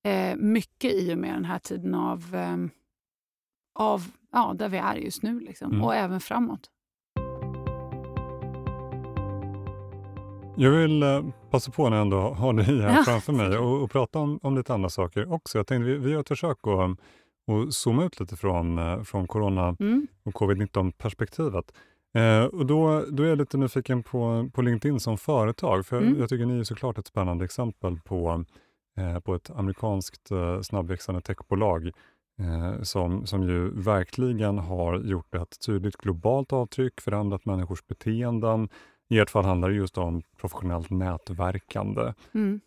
eh, 0.05 0.35
mycket 0.35 0.93
i 0.93 1.13
och 1.13 1.17
med 1.17 1.33
den 1.33 1.45
här 1.45 1.59
tiden 1.59 1.95
av, 1.95 2.35
eh, 2.35 2.57
av 3.79 4.11
ja, 4.31 4.55
där 4.59 4.69
vi 4.69 4.77
är 4.77 4.95
just 4.95 5.23
nu. 5.23 5.39
Liksom. 5.39 5.71
Mm. 5.71 5.83
Och 5.83 5.95
även 5.95 6.19
framåt. 6.19 6.69
Jag 10.57 10.71
vill 10.71 11.03
eh, 11.03 11.25
passa 11.51 11.71
på 11.71 11.89
när 11.89 11.97
jag 11.97 12.01
ändå 12.01 12.19
har 12.19 12.53
dig 12.53 12.81
här 12.81 12.95
Ja. 12.97 13.03
framför 13.03 13.33
mig 13.33 13.57
och, 13.57 13.83
och 13.83 13.91
prata 13.91 14.19
om, 14.19 14.39
om 14.41 14.57
lite 14.57 14.73
andra 14.73 14.89
saker 14.89 15.33
också. 15.33 15.57
Jag 15.57 15.67
tänkte 15.67 15.85
vi, 15.85 15.97
vi 15.97 16.11
gör 16.11 16.19
ett 16.19 16.27
försök 16.27 16.57
att, 16.67 16.99
att 17.49 17.73
zooma 17.73 18.03
ut 18.05 18.19
lite 18.19 18.35
från, 18.35 18.77
eh, 18.77 19.03
från 19.03 19.27
corona 19.27 19.75
Mm. 19.79 20.07
och 20.23 20.33
covid-19-perspektivet. 20.33 21.73
Eh, 22.13 22.43
och 22.43 22.65
då, 22.65 23.05
då 23.11 23.23
är 23.23 23.27
jag 23.27 23.37
lite 23.37 23.57
nyfiken 23.57 24.03
på, 24.03 24.49
på 24.53 24.61
LinkedIn 24.61 24.99
som 24.99 25.17
företag, 25.17 25.85
för 25.85 25.97
Mm. 26.01 26.19
jag 26.19 26.29
tycker 26.29 26.45
ni 26.45 26.59
är 26.59 26.63
såklart 26.63 26.97
ett 26.97 27.07
spännande 27.07 27.45
exempel 27.45 27.99
på, 28.05 28.45
eh, 28.97 29.19
på 29.19 29.35
ett 29.35 29.49
amerikanskt 29.55 30.31
eh, 30.31 30.61
snabbväxande 30.61 31.21
techbolag 31.21 31.87
eh, 32.39 32.81
som, 32.81 33.25
som 33.25 33.43
ju 33.43 33.69
verkligen 33.81 34.57
har 34.57 34.99
gjort 34.99 35.35
ett 35.35 35.65
tydligt 35.65 35.97
globalt 35.97 36.53
avtryck, 36.53 37.01
förändrat 37.01 37.45
människors 37.45 37.87
beteenden. 37.87 38.69
I 39.09 39.19
ert 39.19 39.29
fall 39.29 39.45
handlar 39.45 39.69
det 39.69 39.75
just 39.75 39.97
om 39.97 40.21
professionellt 40.37 40.89
nätverkande. 40.89 42.13
Mm. 42.33 42.61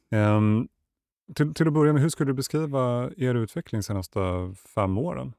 Till, 1.34 1.54
till 1.54 1.66
att 1.66 1.72
börja 1.72 1.92
med, 1.92 2.02
hur 2.02 2.08
skulle 2.08 2.30
du 2.30 2.34
beskriva 2.34 3.10
er 3.16 3.34
utveckling 3.34 3.82
senaste 3.82 4.20
fem 4.74 4.98
åren? 4.98 5.32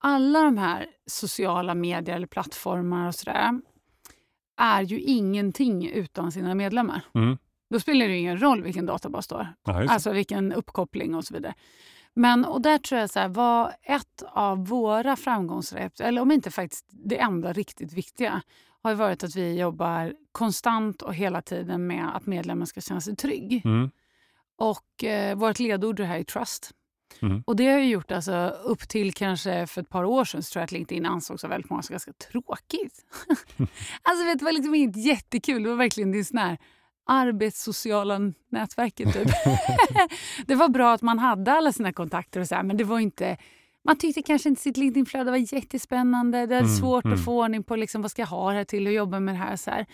Alla 0.00 0.42
de 0.42 0.58
här 0.58 0.86
sociala 1.06 1.74
medier 1.74 2.16
eller 2.16 2.26
plattformar 2.26 3.08
och 3.08 3.14
sådär 3.14 3.60
är 4.56 4.82
ju 4.82 5.00
ingenting 5.00 5.90
utan 5.90 6.32
sina 6.32 6.54
medlemmar. 6.54 7.02
Mm. 7.14 7.38
Då 7.70 7.80
spelar 7.80 8.08
det 8.08 8.16
ingen 8.16 8.42
roll 8.42 8.62
vilken 8.62 8.86
databas. 8.86 9.26
Ja, 9.30 9.46
just 9.66 9.66
det. 9.66 9.94
Alltså 9.94 10.12
vilken 10.12 10.52
uppkoppling 10.52 11.14
och 11.14 11.24
så 11.24 11.34
vidare. 11.34 11.54
Men 12.14 12.44
och 12.44 12.62
där 12.62 12.78
tror 12.78 13.00
jag 13.00 13.10
så 13.10 13.18
här, 13.18 13.28
var 13.28 13.72
ett 13.82 14.22
av 14.28 14.66
våra 14.66 15.16
framgångsrecept, 15.16 16.00
eller 16.00 16.22
om 16.22 16.30
inte 16.30 16.50
faktiskt 16.50 16.86
det 16.90 17.18
enda 17.18 17.52
riktigt 17.52 17.92
viktiga, 17.92 18.42
har 18.82 18.94
varit 18.94 19.24
att 19.24 19.36
vi 19.36 19.58
jobbar 19.58 20.14
konstant 20.32 21.02
och 21.02 21.14
hela 21.14 21.42
tiden 21.42 21.86
med 21.86 22.16
att 22.16 22.26
medlemmen 22.26 22.66
ska 22.66 22.80
känna 22.80 23.00
sig 23.00 23.16
trygg. 23.16 23.62
Mm. 23.64 23.90
Och 24.56 25.04
eh, 25.04 25.36
vårt 25.36 25.58
ledord 25.58 25.96
det 25.96 26.04
här 26.04 26.18
är 26.18 26.24
trust. 26.24 26.70
Mm. 27.22 27.42
Och 27.46 27.56
det 27.56 27.66
har 27.66 27.78
ju 27.78 27.88
gjort 27.88 28.10
alltså, 28.12 28.48
upp 28.64 28.88
till 28.88 29.12
kanske 29.12 29.66
för 29.66 29.80
ett 29.80 29.88
par 29.88 30.04
år 30.04 30.24
sedan 30.24 30.42
så 30.42 30.52
tror 30.52 30.60
jag 30.60 30.64
att 30.64 30.72
LinkedIn 30.72 31.06
ansågs 31.06 31.44
av 31.44 31.50
väldigt 31.50 31.70
många 31.70 31.82
som 31.82 31.92
ganska 31.92 32.12
tråkigt. 32.12 33.04
alltså 34.02 34.24
vet, 34.24 34.38
det 34.38 34.44
var 34.44 34.52
liksom 34.52 34.74
inte 34.74 35.00
jättekul. 35.00 35.62
Det 35.62 35.68
var 35.68 35.76
verkligen 35.76 36.12
din 36.12 36.24
sån 36.24 36.38
här 36.38 36.58
arbetssociala 37.06 38.18
nätverket. 38.50 39.12
Typ. 39.12 39.28
det 40.46 40.54
var 40.54 40.68
bra 40.68 40.92
att 40.92 41.02
man 41.02 41.18
hade 41.18 41.52
alla 41.52 41.72
sina 41.72 41.92
kontakter 41.92 42.40
och 42.40 42.48
så 42.48 42.54
här, 42.54 42.62
men 42.62 42.76
det 42.76 42.84
var 42.84 42.98
inte... 42.98 43.36
Man 43.86 43.98
tyckte 43.98 44.22
kanske 44.22 44.48
inte 44.48 44.62
sitt 44.62 44.76
LinkedIn-flöde 44.76 45.30
var 45.30 45.54
jättespännande. 45.54 46.46
Det 46.46 46.54
är 46.54 46.60
Mm, 46.60 46.76
svårt 46.76 47.04
mm. 47.04 47.18
att 47.18 47.24
få 47.24 47.42
ordning 47.42 47.62
på 47.62 47.76
liksom, 47.76 48.02
vad 48.02 48.10
ska 48.10 48.22
jag 48.22 48.26
ha 48.26 48.50
det 48.50 48.56
här 48.56 48.64
till 48.64 48.86
och 48.86 48.92
jobba 48.92 49.20
med 49.20 49.34
det 49.34 49.38
här. 49.38 49.56
Så 49.56 49.70
här. 49.70 49.86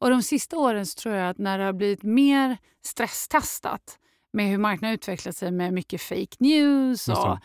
Och 0.00 0.10
de 0.10 0.22
sista 0.22 0.58
åren 0.58 0.86
så 0.86 1.00
tror 1.00 1.14
jag 1.14 1.30
att 1.30 1.38
när 1.38 1.58
det 1.58 1.64
har 1.64 1.72
blivit 1.72 2.02
mer 2.02 2.56
stresstestat 2.84 3.98
med 4.32 4.48
hur 4.48 4.58
marknaden 4.58 4.94
utvecklat 4.94 5.36
sig 5.36 5.50
med 5.50 5.72
mycket 5.72 6.02
fake 6.02 6.36
news 6.38 7.08
och 7.08 7.38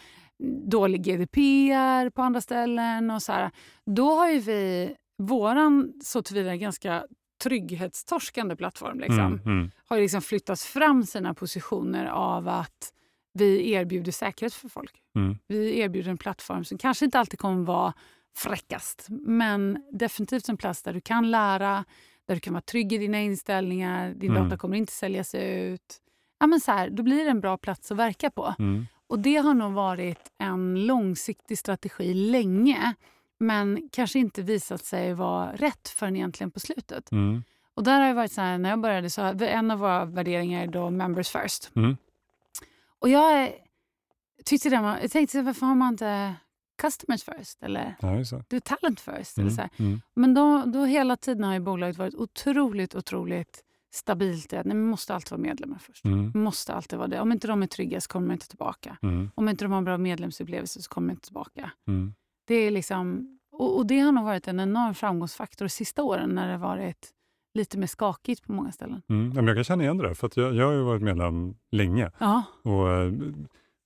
dålig 0.68 1.04
GDPR 1.04 2.10
på 2.10 2.22
andra 2.22 2.42
ställen 2.42 3.12
och 3.12 3.22
så 3.22 3.32
här. 3.32 3.52
Då 3.86 4.16
har 4.16 4.30
ju 4.30 4.40
vi, 4.40 4.96
våran 5.18 5.94
så 6.04 6.22
tillvida 6.22 6.56
ganska 6.56 7.06
trygghetstorskande 7.44 8.56
plattform 8.56 9.00
liksom, 9.00 9.20
Mm. 9.20 9.40
Mm. 9.46 9.72
har 9.86 9.98
liksom 9.98 10.22
flyttats 10.22 10.66
fram 10.66 11.04
sina 11.04 11.34
positioner 11.34 12.06
av 12.06 12.48
att 12.48 12.92
vi 13.34 13.72
erbjuder 13.72 14.12
säkerhet 14.12 14.54
för 14.54 14.70
folk. 14.70 15.02
Mm. 15.16 15.38
Vi 15.48 15.80
erbjuder 15.80 16.12
en 16.12 16.18
plattform 16.18 16.66
som 16.66 16.78
kanske 16.78 17.06
inte 17.06 17.20
alltid 17.20 17.40
kommer 17.40 17.64
vara 17.64 17.94
fräckast, 18.38 19.08
men 19.10 19.84
definitivt 19.92 20.50
en 20.50 20.58
plats 20.58 20.84
där 20.84 20.94
du 20.94 21.02
kan 21.02 21.32
lära, 21.32 21.86
där 22.28 22.36
du 22.36 22.40
kan 22.40 22.54
vara 22.54 22.62
trygg 22.62 22.94
i 22.94 22.98
dina 22.98 23.22
inställningar, 23.22 24.14
din 24.14 24.32
Mm. 24.32 24.44
data 24.44 24.58
kommer 24.58 24.78
inte 24.78 24.94
säljas 24.94 25.36
ut. 25.36 26.02
Ja, 26.40 26.48
men 26.48 26.60
så 26.60 26.72
här, 26.72 26.90
då 26.90 27.04
blir 27.04 27.24
det 27.24 27.30
en 27.30 27.40
bra 27.42 27.58
plats 27.58 27.92
att 27.92 27.98
verka 27.98 28.30
på. 28.32 28.56
Mm. 28.60 28.86
Och 29.08 29.20
Det 29.20 29.36
har 29.36 29.54
nog 29.54 29.74
varit 29.74 30.32
en 30.38 30.86
långsiktig 30.86 31.58
strategi 31.58 32.14
länge 32.14 32.94
men 33.40 33.90
kanske 33.92 34.20
inte 34.20 34.42
visat 34.42 34.86
sig 34.86 35.14
vara 35.14 35.52
rätt 35.56 35.88
förrän 35.90 36.16
egentligen 36.16 36.52
på 36.52 36.60
slutet. 36.60 37.12
Mm. 37.12 37.44
Och 37.74 37.84
där 37.84 38.00
har 38.00 38.08
jag 38.08 38.16
varit 38.16 38.32
så 38.32 38.42
här, 38.42 38.58
när 38.58 38.70
jag 38.70 38.80
började 38.82 39.10
så 39.10 39.22
en 39.22 39.72
av 39.72 39.80
våra 39.80 40.06
värderingar 40.06 40.64
är 40.64 40.68
då 40.68 40.90
members 40.90 41.30
first. 41.30 41.72
Mm. 41.76 41.98
Och 43.00 43.10
jag 43.10 43.54
tyckte 44.46 44.70
det 44.70 44.78
var, 44.82 44.98
jag 45.02 45.12
tänkte 45.12 45.42
varför 45.42 45.66
har 45.66 45.76
man 45.76 45.94
inte 45.94 46.36
customers 46.82 47.24
first 47.24 47.64
eller 47.64 47.96
Ja, 48.02 48.42
du 48.48 48.60
talent 48.60 49.00
first? 49.00 49.38
Mm. 49.38 49.48
Eller 49.48 49.56
så. 49.56 49.84
Mm. 49.84 50.02
Men 50.14 50.34
då, 50.34 50.64
då 50.66 50.86
hela 50.86 51.18
tiden 51.18 51.44
har 51.44 51.54
ju 51.54 51.60
bolaget 51.60 51.98
varit 51.98 52.16
otroligt, 52.16 52.96
otroligt 52.96 53.64
stabilt 53.94 54.54
i 54.54 54.58
att 54.58 54.66
nej, 54.66 54.76
man 54.76 54.88
måste 54.88 55.16
alltid 55.16 55.32
vara 55.32 55.42
medlemmar 55.42 55.78
först. 55.78 56.06
Mm. 56.06 56.32
Måste 56.36 56.74
alltid 56.74 57.00
vara 57.00 57.08
det. 57.08 57.20
Om 57.20 57.32
inte 57.32 57.48
de 57.48 57.64
är 57.64 57.68
trygga 57.68 58.02
så 58.02 58.08
kommer 58.08 58.28
de 58.28 58.34
inte 58.34 58.48
tillbaka. 58.48 58.98
Mm. 59.02 59.32
Om 59.36 59.50
inte 59.50 59.66
de 59.66 59.72
har 59.72 59.78
en 59.78 59.86
bra 59.86 59.98
medlemsupplevelse 59.98 60.82
så 60.82 60.90
kommer 60.90 61.08
de 61.08 61.12
inte 61.12 61.26
tillbaka. 61.26 61.72
Mm. 61.88 62.14
Det 62.48 62.56
är 62.56 62.72
liksom, 62.72 63.38
och, 63.52 63.78
och 63.78 63.86
det 63.88 64.00
har 64.00 64.12
nog 64.12 64.26
varit 64.26 64.48
en 64.48 64.60
enorm 64.60 64.94
framgångsfaktor 64.94 65.66
de 65.66 65.70
sista 65.70 66.04
åren 66.04 66.30
när 66.30 66.52
det 66.52 66.58
varit 66.58 67.12
lite 67.54 67.78
mer 67.78 67.88
skakigt 67.88 68.44
på 68.44 68.52
många 68.52 68.72
ställen. 68.72 69.02
Mm. 69.10 69.48
Jag 69.48 69.56
kan 69.56 69.64
känna 69.64 69.84
igen 69.84 69.98
det 69.98 70.08
där, 70.08 70.14
för 70.14 70.32
jag, 70.36 70.56
jag 70.56 70.66
har 70.66 70.74
ju 70.74 70.82
varit 70.82 71.02
medlem 71.02 71.56
länge. 71.72 72.12
Ja. 72.18 72.44
Och 72.64 72.92
eh, 72.92 73.14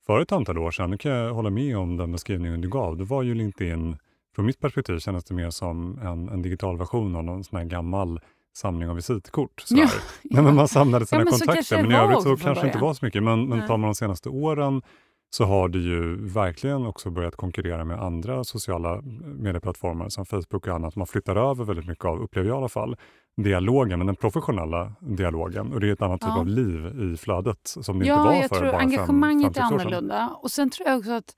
för 0.10 0.22
ett 0.22 0.32
antal 0.32 0.58
år 0.58 0.72
sedan, 0.72 0.90
nu 0.90 0.98
kan 0.98 1.12
jag 1.12 1.34
hålla 1.34 1.50
med 1.50 1.78
om 1.78 1.98
den 1.98 2.12
beskrivningen 2.12 2.62
du 2.62 2.70
gav, 2.70 2.98
då 2.98 3.04
var 3.04 3.24
ju 3.24 3.36
LinkedIn, 3.36 3.98
från 4.36 4.46
mitt 4.46 4.60
perspektiv 4.60 5.00
kändes 5.00 5.24
det 5.24 5.34
mer 5.34 5.50
som 5.50 6.00
en, 6.00 6.30
en 6.30 6.42
digital 6.42 6.78
version 6.78 7.16
av 7.16 7.24
någon 7.24 7.44
sån 7.44 7.58
här 7.58 7.66
gammal 7.66 8.20
samling 8.58 8.90
av 8.90 8.96
visitkort. 8.96 9.64
Ja, 9.70 9.88
Nej, 10.24 10.44
men 10.44 10.56
man 10.56 10.68
samlade 10.68 11.06
sina 11.06 11.22
Ja, 11.22 11.26
kontakter, 11.26 11.82
men 11.82 11.92
i 11.92 11.96
övrigt 11.96 12.22
så 12.22 12.38
kanske 12.38 12.64
det 12.64 12.68
inte 12.68 12.80
var 12.80 12.94
så 12.94 13.06
mycket. 13.06 13.24
Men, 13.24 13.50
men 13.50 13.58
Nej. 13.58 13.68
tar 13.68 13.78
man 13.78 13.88
de 13.88 13.96
senaste 13.96 14.30
åren 14.30 14.82
så 15.30 15.46
har 15.46 15.70
det 15.70 15.80
ju 15.80 16.28
verkligen 16.28 16.86
också 16.86 17.10
börjat 17.10 17.36
konkurrera 17.36 17.86
med 17.86 18.02
andra 18.02 18.44
sociala 18.44 19.02
medieplattformar 19.22 20.10
som 20.10 20.26
Facebook 20.26 20.68
och 20.68 20.74
annat. 20.76 20.96
Man 20.96 21.08
flyttar 21.08 21.36
över 21.36 21.64
väldigt 21.64 21.88
mycket 21.88 22.06
av, 22.06 22.22
upplever 22.22 22.50
jag 22.50 22.56
i 22.56 22.58
alla 22.58 22.70
fall, 22.70 22.96
dialogen, 23.44 24.00
men 24.00 24.08
den 24.08 24.16
professionella 24.16 24.94
dialogen. 25.00 25.74
Och 25.74 25.80
det 25.80 25.88
är 25.90 25.94
ett 25.94 26.02
annat 26.02 26.22
typ 26.22 26.30
Ja. 26.30 26.40
av 26.40 26.48
liv 26.48 27.02
i 27.14 27.18
flödet 27.18 27.60
som 27.64 28.00
det 28.00 28.06
ja, 28.06 28.14
inte 28.16 28.26
var 28.28 28.34
jag 28.34 28.50
för 28.50 28.56
tror 28.56 28.72
bara 28.72 28.78
engagemanget 28.82 29.58
fem, 29.58 29.64
är 29.64 29.68
annorlunda. 29.68 30.28
Och 30.42 30.52
sen 30.52 30.70
tror 30.70 30.88
jag 30.88 30.98
också 30.98 31.12
att 31.12 31.36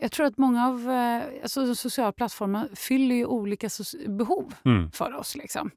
jag 0.00 0.12
tror 0.12 0.26
att 0.26 0.38
många 0.38 0.66
av 0.68 0.90
eh, 0.90 1.22
alltså, 1.42 1.66
de 1.66 1.76
sociala 1.76 2.12
plattformarna 2.12 2.68
fyller 2.74 3.14
ju 3.14 3.26
olika 3.26 3.68
behov 4.08 4.54
Mm, 4.64 4.90
för 4.90 5.14
oss. 5.14 5.36
Liksom. 5.36 5.70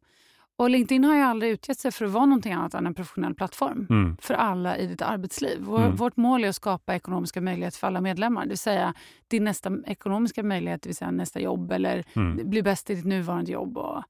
Och 0.55 0.69
LinkedIn 0.69 1.03
har 1.03 1.15
ju 1.15 1.21
aldrig 1.21 1.51
utgett 1.51 1.79
sig 1.79 1.91
för 1.91 2.05
att 2.05 2.11
vara 2.11 2.25
någonting 2.25 2.53
annat 2.53 2.73
än 2.73 2.85
en 2.87 2.93
professionell 2.93 3.35
plattform 3.35 3.87
mm, 3.89 4.17
för 4.21 4.33
alla 4.33 4.77
i 4.77 4.87
ditt 4.87 5.01
arbetsliv. 5.01 5.57
Vår, 5.61 5.79
Mm. 5.79 5.95
Vårt 5.95 6.17
mål 6.17 6.43
är 6.43 6.49
att 6.49 6.55
skapa 6.55 6.95
ekonomiska 6.95 7.41
möjligheter 7.41 7.77
för 7.77 7.87
alla 7.87 8.01
medlemmar. 8.01 8.41
Det 8.43 8.49
vill 8.49 8.57
säga 8.57 8.93
din 9.27 9.43
nästa 9.43 9.71
ekonomiska 9.85 10.43
möjlighet, 10.43 10.81
det 10.81 10.89
vill 10.89 10.95
säga 10.95 11.11
nästa 11.11 11.39
jobb 11.39 11.71
eller 11.71 12.03
mm. 12.15 12.49
bli 12.49 12.63
bäst 12.63 12.89
i 12.89 12.95
ditt 12.95 13.05
nuvarande 13.05 13.51
jobb. 13.51 13.77
Och 13.77 14.03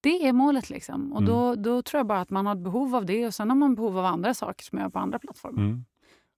det 0.00 0.26
är 0.28 0.32
målet. 0.32 0.70
liksom. 0.70 1.12
Och 1.12 1.18
Mm. 1.22 1.30
då, 1.32 1.54
då 1.54 1.82
tror 1.82 1.98
jag 1.98 2.06
bara 2.06 2.20
att 2.20 2.30
man 2.30 2.46
har 2.46 2.54
ett 2.54 2.62
behov 2.62 2.94
av 2.94 3.06
det 3.06 3.26
och 3.26 3.34
sen 3.34 3.50
har 3.50 3.56
man 3.56 3.74
behov 3.74 3.98
av 3.98 4.04
andra 4.04 4.34
saker 4.34 4.64
som 4.64 4.78
gör 4.78 4.88
på 4.88 4.98
andra 4.98 5.18
plattformar. 5.18 5.62
Mm. 5.62 5.84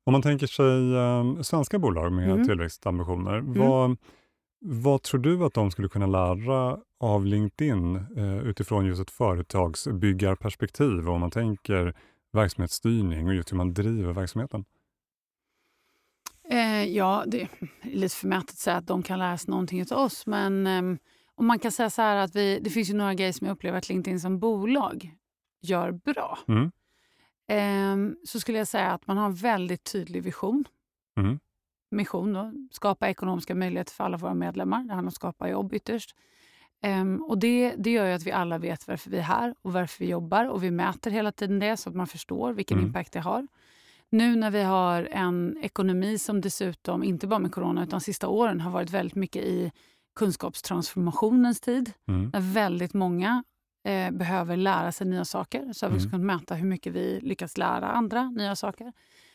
Om 0.05 0.13
man 0.13 0.23
tänker 0.23 0.47
sig 0.47 0.95
eh, 0.97 1.43
svenska 1.43 1.79
bolag 1.79 2.13
med 2.13 2.31
Mm. 2.31 2.47
tillväxtambitioner, 2.47 3.41
vad, 3.41 3.97
vad 4.61 5.03
tror 5.03 5.21
du 5.21 5.45
att 5.45 5.55
de 5.55 5.71
skulle 5.71 5.89
kunna 5.89 6.07
lära 6.07 6.79
av 7.01 7.27
LinkedIn 7.27 7.97
eh, 8.17 8.39
utifrån 8.39 8.87
just 8.87 9.01
ett 9.03 9.11
företagsbyggarperspektiv 9.11 11.09
om 11.11 11.21
man 11.21 11.31
tänker 11.31 11.95
verksamhetsstyrning 12.33 13.29
och 13.29 13.35
just 13.35 13.53
hur 13.53 13.57
man 13.57 13.75
driver 13.75 14.13
verksamheten? 14.13 14.65
Eh, 16.51 16.85
ja, 16.85 17.25
det 17.27 17.43
är 17.43 17.49
lite 17.83 18.15
förmätet 18.17 18.51
att 18.51 18.57
säga 18.57 18.77
att 18.77 18.87
de 18.87 19.03
kan 19.03 19.19
lära 19.19 19.39
sig 19.39 19.51
någonting 19.51 19.85
av 19.93 19.99
oss. 19.99 20.27
Men 20.27 20.67
ehm, 20.67 20.99
om 21.39 21.47
man 21.47 21.59
kan 21.59 21.73
säga 21.73 21.91
så 21.91 22.03
här 22.03 22.17
att 22.17 22.37
vi, 22.37 22.59
det 22.61 22.71
finns 22.71 22.91
ju 22.91 22.95
några 22.95 23.15
grejer 23.15 23.33
som 23.33 23.47
jag 23.47 23.55
upplever 23.55 23.79
att 23.79 23.89
LinkedIn 23.89 24.21
som 24.21 24.39
bolag 24.39 25.15
gör 25.63 25.93
bra. 25.93 26.39
Mm. 26.49 26.71
Ehm, 27.49 28.17
så 28.25 28.41
skulle 28.41 28.59
jag 28.59 28.69
säga 28.69 28.91
att 28.93 29.07
man 29.07 29.17
har 29.19 29.27
en 29.27 29.35
väldigt 29.35 29.85
tydlig 29.93 30.23
vision. 30.23 30.65
Mm. 31.21 31.39
Mission 31.91 32.33
då, 32.33 32.53
skapa 32.71 33.09
ekonomiska 33.09 33.55
möjligheter 33.55 33.93
för 33.93 34.05
alla 34.05 34.17
våra 34.17 34.35
medlemmar. 34.35 34.77
Det 34.77 34.83
handlar 34.83 34.99
om 34.99 35.09
att 35.09 35.15
skapa 35.15 35.49
jobb 35.49 35.73
ytterst. 35.75 36.15
Ehm, 36.83 37.23
och 37.23 37.39
det, 37.39 37.75
det 37.79 37.91
gör 37.91 38.07
ju 38.07 38.13
att 38.13 38.27
vi 38.27 38.33
alla 38.33 38.59
vet 38.59 38.89
varför 38.89 39.11
vi 39.11 39.19
är 39.19 39.23
här 39.23 39.55
och 39.63 39.73
varför 39.73 40.05
vi 40.05 40.11
jobbar. 40.11 40.45
Och 40.45 40.63
vi 40.65 40.71
mäter 40.71 41.11
hela 41.11 41.33
tiden 41.33 41.59
det 41.59 41.77
så 41.77 41.91
att 41.91 41.97
man 41.97 42.07
förstår 42.07 42.53
vilken 42.53 42.77
Mm. 42.79 42.87
impact 42.87 43.13
det 43.13 43.21
har. 43.21 43.47
Nu 44.11 44.37
när 44.37 44.51
vi 44.51 44.63
har 44.63 45.09
en 45.13 45.59
ekonomi 45.63 46.19
som 46.19 46.41
dessutom, 46.41 47.05
inte 47.05 47.27
bara 47.27 47.39
med 47.39 47.53
corona, 47.53 47.83
utan 47.83 48.01
sista 48.01 48.29
åren 48.29 48.61
har 48.61 48.71
varit 48.71 48.91
väldigt 48.91 49.15
mycket 49.17 49.45
i 49.45 49.73
kunskapstransformationens 50.19 51.61
tid. 51.61 51.93
Mm. 52.09 52.31
Där 52.31 52.41
väldigt 52.41 52.95
många 52.95 53.45
eh, 53.85 54.11
behöver 54.11 54.57
lära 54.57 54.93
sig 54.93 55.07
nya 55.07 55.25
saker. 55.25 55.73
Så 55.73 55.87
har 55.87 55.91
vi 55.91 55.99
Mm. 55.99 56.11
kunnat 56.11 56.27
mäta 56.27 56.55
hur 56.55 56.67
mycket 56.67 56.93
vi 56.93 57.21
lyckas 57.21 57.57
lära 57.59 57.89
andra 57.89 58.31
nya 58.31 58.57
saker. 58.57 58.93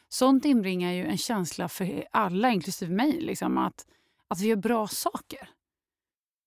Sånt 0.09 0.45
inbringar 0.45 0.91
ju 0.91 1.05
en 1.05 1.17
känsla 1.17 1.69
för 1.69 2.05
alla, 2.11 2.51
inklusive 2.51 2.93
mig, 2.93 3.21
liksom, 3.21 3.57
att, 3.57 3.85
att 4.27 4.39
vi 4.41 4.47
gör 4.47 4.55
bra 4.55 4.87
saker. 4.87 5.49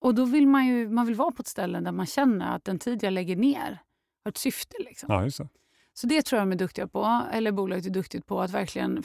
Och 0.01 0.15
då 0.15 0.25
vill 0.25 0.47
man 0.47 0.67
ju 0.67 0.89
man 0.89 1.05
vill 1.05 1.15
vara 1.15 1.31
på 1.31 1.41
ett 1.41 1.47
ställe 1.47 1.79
där 1.79 1.91
man 1.91 2.05
känner 2.05 2.55
att 2.55 2.65
den 2.65 2.79
tid 2.79 3.03
jag 3.03 3.13
lägger 3.13 3.35
ner 3.35 3.79
har 4.23 4.29
ett 4.29 4.37
syfte. 4.37 4.75
Liksom. 4.79 5.07
Ja, 5.13 5.23
just 5.23 5.37
det. 5.37 5.49
Så 5.93 6.07
det 6.07 6.21
tror 6.21 6.39
jag 6.39 6.47
de 6.47 6.51
är 6.51 6.57
duktiga 6.57 6.87
på, 6.87 7.21
eller 7.31 7.51
bolaget 7.51 7.85
är 7.85 7.89
duktigt 7.89 8.25
på, 8.25 8.41
att 8.41 8.51
verkligen, 8.51 9.03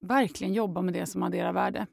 verkligen 0.00 0.54
jobba 0.54 0.82
med 0.82 0.94
det 0.94 1.06
som 1.06 1.22
adderar 1.22 1.52
värde. 1.52 1.86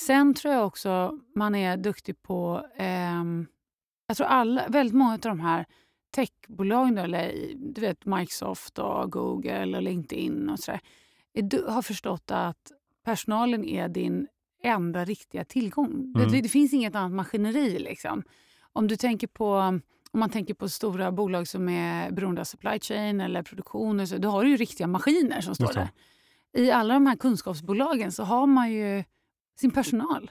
Sen 0.00 0.34
tror 0.34 0.54
jag 0.54 0.66
också 0.66 1.18
man 1.34 1.54
är 1.54 1.76
duktig 1.76 2.22
på, 2.22 2.66
ehm, 2.76 3.46
jag 4.06 4.16
tror 4.16 4.26
alla, 4.26 4.68
väldigt 4.68 4.94
många 4.94 5.12
av 5.12 5.18
de 5.18 5.40
här 5.40 5.66
techbolagen, 6.14 6.94
då, 6.94 7.02
eller 7.02 7.52
du 7.54 7.80
vet 7.80 8.06
Microsoft, 8.06 8.78
och 8.78 9.12
Google 9.12 9.76
och 9.76 9.82
LinkedIn 9.82 10.50
och 10.50 10.58
sådär, 10.58 10.80
har 11.68 11.82
förstått 11.82 12.30
att 12.30 12.72
personalen 13.04 13.64
är 13.64 13.88
din 13.88 14.26
enda 14.62 15.04
riktiga 15.04 15.44
tillgång. 15.44 16.12
Det, 16.12 16.20
Mm. 16.20 16.32
det, 16.32 16.40
det 16.40 16.48
finns 16.48 16.72
inget 16.72 16.94
annat 16.94 17.12
maskineri. 17.12 17.78
Liksom. 17.78 18.22
Om 18.72 18.88
du 18.88 18.96
tänker 18.96 19.26
på 19.26 19.80
om 20.10 20.20
man 20.20 20.30
tänker 20.30 20.54
på 20.54 20.68
stora 20.68 21.12
bolag 21.12 21.48
som 21.48 21.68
är 21.68 22.10
beroende 22.10 22.40
av 22.40 22.44
supply 22.44 22.80
chain 22.80 23.20
eller 23.20 23.42
produktion, 23.42 24.06
så, 24.06 24.18
då 24.18 24.28
har 24.28 24.44
du 24.44 24.50
ju 24.50 24.56
riktiga 24.56 24.86
maskiner 24.86 25.40
som 25.40 25.54
står 25.54 25.72
där. 25.72 25.88
I 26.52 26.70
alla 26.70 26.94
de 26.94 27.06
här 27.06 27.16
kunskapsbolagen 27.16 28.12
så 28.12 28.22
har 28.24 28.46
man 28.46 28.72
ju 28.72 29.04
sin 29.60 29.70
personal. 29.70 30.30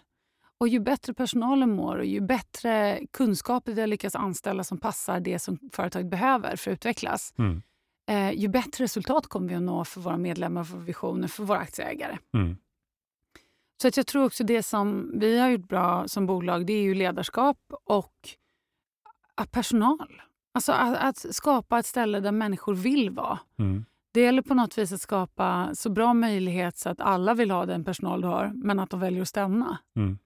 Och 0.60 0.68
ju 0.68 0.80
bättre 0.80 1.14
personalen 1.14 1.76
mår 1.76 1.98
och 1.98 2.06
ju 2.06 2.22
bättre 2.22 3.00
kunskaper 3.12 3.72
vi 3.74 3.82
har 3.82 3.88
lyckats 3.88 4.16
anställa 4.16 4.64
som 4.64 4.78
passar 4.78 5.20
det 5.20 5.40
som 5.40 5.60
företaget 5.74 6.10
behöver 6.10 6.56
för 6.56 6.72
att 6.72 6.78
utvecklas, 6.78 7.34
Mm. 7.38 7.62
eh, 8.10 8.32
ju 8.32 8.48
bättre 8.48 8.84
resultat 8.84 9.28
kommer 9.28 9.50
vi 9.50 9.56
att 9.56 9.62
nå 9.62 9.86
för 9.86 10.02
våra 10.02 10.18
medlemmar, 10.18 10.64
för 10.64 10.78
visioner, 10.78 11.28
för 11.28 11.44
våra 11.44 11.60
aktieägare. 11.60 12.18
Mm. 12.34 12.58
Så 13.82 13.88
att 13.88 13.98
jag 13.98 14.08
tror 14.08 14.26
också 14.26 14.44
det 14.44 14.64
som 14.64 15.12
vi 15.20 15.40
har 15.40 15.50
gjort 15.50 15.68
bra 15.68 16.08
som 16.08 16.26
bolag, 16.26 16.66
det 16.66 16.74
är 16.74 16.82
ju 16.82 16.94
ledarskap 16.96 17.58
och 17.84 18.14
personal. 19.52 20.22
Alltså 20.54 20.72
att, 20.72 20.98
att 20.98 21.36
skapa 21.36 21.80
ett 21.80 21.86
ställe 21.86 22.20
där 22.20 22.32
människor 22.32 22.74
vill 22.76 23.10
vara. 23.10 23.40
Mm. 23.60 23.86
Det 24.18 24.22
gäller 24.22 24.42
på 24.42 24.54
något 24.54 24.78
vis 24.78 24.92
att 24.92 25.02
skapa 25.02 25.70
så 25.76 25.90
bra 25.90 26.14
möjlighet 26.14 26.78
så 26.78 26.90
att 26.90 27.02
alla 27.02 27.34
vill 27.34 27.52
ha 27.52 27.66
den 27.66 27.84
personal 27.84 28.22
du 28.22 28.28
har, 28.28 28.52
men 28.56 28.80
att 28.80 28.90
de 28.90 29.00
väljer 29.00 29.22
att 29.22 29.28
stanna. 29.28 29.78
Mm. 29.96 30.18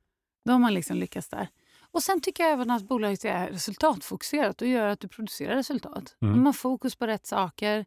Då 0.46 0.52
har 0.52 0.60
man 0.60 0.74
liksom 0.74 0.98
lyckats 0.98 1.30
där. 1.30 1.48
Och 1.92 2.04
Sen 2.04 2.22
tycker 2.22 2.44
jag 2.44 2.52
även 2.52 2.72
att 2.72 2.84
bolaget 2.84 3.26
är 3.26 3.48
resultatfokuserat 3.48 4.62
och 4.62 4.68
gör 4.68 4.88
att 4.88 5.00
du 5.00 5.08
producerar 5.08 5.56
resultat. 5.56 6.16
Mm. 6.22 6.36
Man 6.36 6.46
har 6.46 6.54
fokus 6.54 6.96
på 6.96 7.08
rätt 7.08 7.26
saker, 7.26 7.86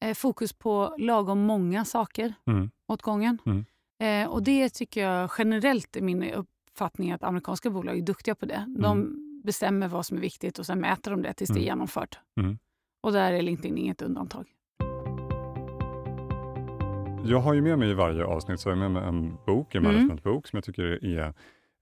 eh, 0.00 0.14
fokus 0.14 0.52
på 0.52 0.96
lagom 0.98 1.40
många 1.40 1.84
saker 1.84 2.34
Mm. 2.46 2.70
åt 2.88 3.02
gången. 3.02 3.38
Mm. 3.46 3.64
Eh, 3.98 4.30
och 4.30 4.42
Det 4.42 4.68
tycker 4.68 5.06
jag 5.08 5.30
generellt 5.38 5.96
är 5.96 6.00
min 6.02 6.22
uppfattning 6.32 7.12
att 7.12 7.22
amerikanska 7.22 7.70
bolag 7.70 7.98
är 7.98 8.02
duktiga 8.02 8.34
på 8.34 8.46
det. 8.46 8.66
De 8.78 9.16
bestämmer 9.44 9.88
vad 9.88 10.06
som 10.06 10.16
är 10.16 10.20
viktigt 10.20 10.58
och 10.58 10.66
sen 10.66 10.80
mäter 10.80 11.10
de 11.10 11.22
det 11.22 11.32
tills 11.32 11.48
det 11.50 11.54
är 11.54 11.56
Mm. 11.56 11.66
genomfört. 11.66 12.18
Mm. 12.40 12.58
Och 13.00 13.12
där 13.12 13.32
är 13.32 13.42
LinkedIn 13.42 13.78
inget 13.78 14.02
undantag. 14.02 14.46
Jag 17.24 17.38
har 17.38 17.54
ju 17.54 17.60
med 17.62 17.78
mig 17.78 17.90
i 17.90 17.94
varje 17.94 18.24
avsnitt 18.24 18.60
så 18.60 18.68
jag 18.68 18.78
med 18.78 18.90
mig 18.90 19.02
en 19.02 19.36
bok, 19.46 19.74
en 19.74 19.82
Mm. 19.84 19.92
managementbok 19.94 20.46
som 20.46 20.56
jag 20.56 20.64
tycker 20.64 21.04
är 21.04 21.34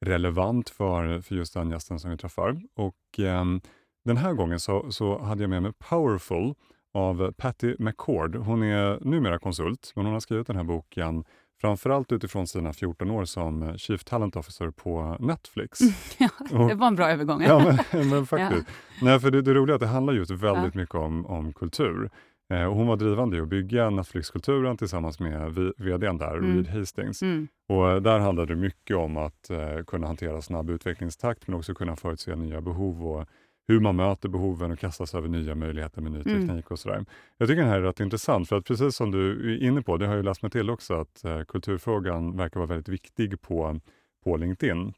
relevant 0.05 0.71
för, 0.71 1.21
för 1.21 1.35
just 1.35 1.55
den 1.55 1.71
gästen 1.71 1.99
som 2.01 2.11
vi 2.11 2.17
träffar. 2.17 2.61
Och 2.77 2.95
ehm, 3.19 3.61
den 4.05 4.17
här 4.17 4.33
gången 4.33 4.61
så, 4.61 4.91
så 4.91 5.19
hade 5.19 5.43
jag 5.43 5.51
med 5.51 5.63
mig 5.63 5.73
Powerful 5.91 6.55
av 6.95 7.33
Patty 7.33 7.75
McCord. 7.79 8.37
Hon 8.37 8.63
är 8.63 8.99
numera 9.01 9.39
konsult, 9.39 9.93
men 9.97 10.05
hon 10.05 10.13
har 10.13 10.21
skrivit 10.21 10.47
den 10.47 10.57
här 10.57 10.65
boken 10.65 11.25
framförallt 11.61 12.13
utifrån 12.13 12.47
sina 12.47 12.73
14 12.73 13.11
år 13.11 13.25
som 13.25 13.79
Chief 13.79 14.05
Talent 14.05 14.37
Officer 14.37 14.71
på 14.71 15.17
Netflix. 15.21 15.81
ja, 16.19 16.29
Och- 16.53 16.69
det 16.69 16.75
var 16.75 16.87
en 16.87 16.97
bra 16.97 17.11
övergång. 17.11 17.43
Ja, 17.43 17.77
men, 17.93 18.09
men 18.09 18.27
faktiskt. 18.27 18.67
Nej, 19.03 19.21
för 19.21 19.31
det, 19.31 19.43
det 19.43 19.55
roliga 19.55 19.73
är 19.73 19.77
att 19.77 19.81
det 19.81 19.87
handlar 19.87 20.13
just 20.15 20.31
väldigt 20.31 20.75
mycket 20.75 20.95
om, 20.95 21.27
om 21.27 21.53
kultur. 21.53 22.11
Eh, 22.51 22.65
och 22.65 22.75
hon 22.77 22.87
var 22.87 22.97
drivande 22.97 23.37
i 23.37 23.41
att 23.41 23.49
bygga 23.49 23.91
Netflix-kulturen 23.91 24.77
tillsammans 24.77 25.21
med 25.21 25.53
vdn 25.77 26.19
där, 26.19 26.37
Mm. 26.37 26.55
Reed 26.57 26.69
Hastings. 26.69 27.23
Mm. 27.23 27.49
Och 27.69 27.91
eh, 27.91 28.01
där 28.01 28.19
handlade 28.19 28.55
det 28.55 28.61
mycket 28.61 28.97
om 28.97 29.17
att 29.17 29.51
eh, 29.51 29.85
kunna 29.87 30.07
hantera 30.07 30.43
snabb 30.43 30.71
utvecklingstakt 30.71 31.47
men 31.47 31.57
också 31.59 31.75
kunna 31.75 31.97
förutse 31.97 32.37
nya 32.37 32.61
behov 32.61 33.07
och 33.07 33.27
hur 33.69 33.81
man 33.81 33.97
möter 33.97 34.29
behoven 34.29 34.71
och 34.73 34.79
kastas 34.79 35.15
över 35.15 35.29
nya 35.29 35.55
möjligheter 35.55 36.01
med 36.03 36.13
ny 36.13 36.21
Mm. 36.27 36.41
teknik 36.49 36.71
och 36.71 36.79
sådär. 36.79 37.05
Jag 37.39 37.49
tycker 37.49 37.61
den 37.61 37.71
här 37.71 37.79
är 37.79 37.83
rätt 37.83 38.01
intressant 38.01 38.49
för 38.49 38.57
att 38.57 38.65
precis 38.65 38.97
som 38.97 39.11
du 39.11 39.53
är 39.55 39.63
inne 39.63 39.83
på, 39.83 39.97
det 39.97 40.07
har 40.07 40.17
jag 40.17 40.25
läst 40.25 40.43
mig 40.43 40.51
till 40.51 40.71
också, 40.71 40.95
att 40.95 41.25
eh, 41.25 41.41
kulturfrågan 41.43 42.37
verkar 42.37 42.61
vara 42.61 42.69
väldigt 42.69 42.89
viktig 42.89 43.41
på, 43.41 43.81
på 44.25 44.37
LinkedIn. 44.37 44.93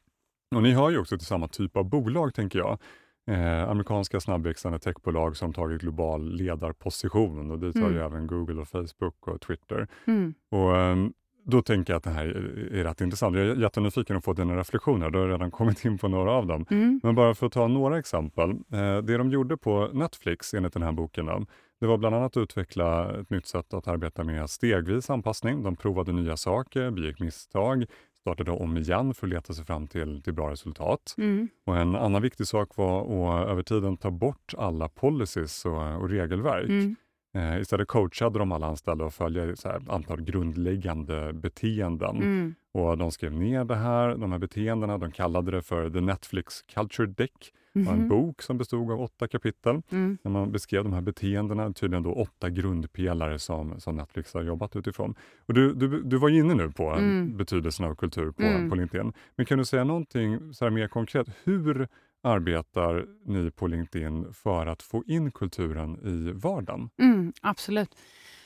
Och 0.55 0.63
ni 0.63 0.73
har 0.73 0.91
ju 0.91 0.99
också 0.99 1.19
till 1.19 1.27
samma 1.27 1.49
typ 1.49 1.77
av 1.77 1.85
bolag, 1.85 2.35
tänker 2.35 2.59
jag. 2.59 2.79
Eh, 3.27 3.71
amerikanska 3.71 4.21
snabbväxande 4.21 4.79
techbolag 4.79 5.37
som 5.37 5.53
tagit 5.53 5.81
global 5.81 6.33
ledarposition 6.33 7.51
och 7.51 7.59
dit 7.59 7.75
har 7.81 7.91
ju 7.91 7.97
Mm. 7.99 8.07
även 8.13 8.27
Google 8.27 8.61
och 8.61 8.69
Facebook 8.69 9.29
och 9.29 9.41
Twitter. 9.41 9.89
Mm. 10.07 10.35
Och, 10.51 10.77
ehm, 10.77 11.13
då 11.45 11.63
tänker 11.63 11.93
jag 11.93 11.99
att 11.99 12.05
det 12.05 12.11
här 12.11 12.27
är 12.73 12.85
rätt 12.85 13.01
intressant. 13.01 13.37
Jag 13.37 13.47
är 13.47 13.57
jättenyfiken 13.57 14.17
att 14.17 14.25
få 14.25 14.33
dina 14.33 14.57
reflektioner. 14.57 15.11
Du 15.11 15.19
har 15.19 15.29
redan 15.29 15.51
kommit 15.59 15.85
in 15.85 15.99
på 15.99 16.09
några 16.09 16.33
av 16.33 16.47
dem. 16.47 16.67
Mm. 16.71 17.01
Men 17.03 17.15
bara 17.15 17.35
för 17.35 17.47
att 17.47 17.53
ta 17.53 17.69
några 17.69 17.99
exempel. 17.99 18.51
Eh, 18.51 18.99
det 19.03 19.17
de 19.17 19.31
gjorde 19.31 19.57
på 19.57 19.89
Netflix 19.93 20.55
enligt 20.55 20.73
den 20.73 20.83
här 20.83 20.93
boken, 20.93 21.27
då, 21.27 21.47
det 21.81 21.87
var 21.87 21.99
bland 21.99 22.15
annat 22.17 22.37
att 22.37 22.43
utveckla 22.43 23.21
ett 23.21 23.31
nytt 23.31 23.47
sätt 23.47 23.75
att 23.75 23.89
arbeta 23.89 24.25
med 24.25 24.51
stegvis 24.51 25.11
anpassning. 25.11 25.63
De 25.63 25.77
provade 25.77 26.13
nya 26.13 26.37
saker, 26.37 26.91
begick 26.91 27.21
misstag, 27.21 27.85
startade 28.23 28.51
om 28.51 28.77
igen 28.77 29.15
för 29.15 29.27
att 29.27 29.33
leta 29.33 29.55
sig 29.55 29.65
fram 29.65 29.87
till, 29.87 30.23
till 30.23 30.33
bra 30.33 30.51
resultat. 30.51 31.15
Mm. 31.19 31.49
Och 31.67 31.77
en 31.77 31.97
annan 31.97 32.23
viktig 32.23 32.47
sak 32.47 32.77
var 32.77 33.43
att 33.43 33.49
över 33.49 33.63
tiden 33.63 33.97
ta 33.97 34.11
bort 34.11 34.55
alla 34.59 34.89
policies 34.89 35.65
och, 35.65 35.97
och 36.03 36.09
regelverk. 36.11 36.69
Mm. 36.69 36.97
Eh, 37.35 37.61
istället 37.61 37.89
coachade 37.89 38.39
de 38.39 38.53
alla 38.53 38.67
anställda 38.67 39.05
att 39.05 39.15
följa 39.15 39.53
ett 39.53 39.67
antal 39.89 40.23
grundläggande 40.23 41.33
beteenden. 41.33 42.17
Mm. 42.17 42.55
Och 42.73 42.99
De 42.99 43.11
skrev 43.11 43.33
ner 43.33 43.65
det 43.65 43.77
här, 43.77 44.17
de 44.17 44.33
här 44.33 44.39
beteendena. 44.39 44.99
De 44.99 45.11
kallade 45.11 45.51
det 45.51 45.63
för 45.63 45.91
The 45.91 46.01
Netflix 46.01 46.63
Culture 46.63 47.07
Deck. 47.07 47.53
Mm 47.75 47.89
-hmm. 47.89 47.93
en 47.93 48.09
bok 48.09 48.43
som 48.43 48.59
bestod 48.59 48.91
av 48.91 49.01
åtta 49.01 49.29
kapitel. 49.29 49.83
Mm. 49.91 50.19
När 50.23 50.31
man 50.31 50.53
beskrev 50.53 50.85
de 50.85 50.93
här 50.93 51.01
beteendena, 51.01 51.73
tydligen 51.73 52.03
då 52.03 52.13
åtta 52.13 52.51
grundpelare 52.51 53.39
som, 53.39 53.81
som 53.81 53.97
Netflix 53.97 54.35
har 54.35 54.43
jobbat 54.43 54.77
utifrån. 54.77 55.15
Och 55.47 55.55
du, 55.55 55.75
du, 55.75 56.03
du 56.03 56.17
var 56.17 56.29
inne 56.29 56.55
nu 56.55 56.71
på 56.71 56.91
mm. 56.91 57.37
betydelsen 57.37 57.87
av 57.87 57.95
kultur 57.95 58.31
på, 58.31 58.43
mm. 58.43 58.71
på 58.71 58.77
LinkedIn. 58.77 59.13
Men 59.37 59.47
kan 59.47 59.59
du 59.59 59.65
säga 59.65 59.85
någonting 59.85 60.55
så 60.55 60.71
mer 60.71 60.89
konkret? 60.89 61.29
Hur 61.45 61.89
arbetar 62.23 63.07
ni 63.25 63.51
på 63.51 63.67
LinkedIn 63.67 64.33
för 64.33 64.67
att 64.67 64.83
få 64.83 65.05
in 65.07 65.33
kulturen 65.33 65.99
i 66.07 66.33
vardagen? 66.33 66.91
Mm, 66.99 67.33
absolut. 67.43 67.97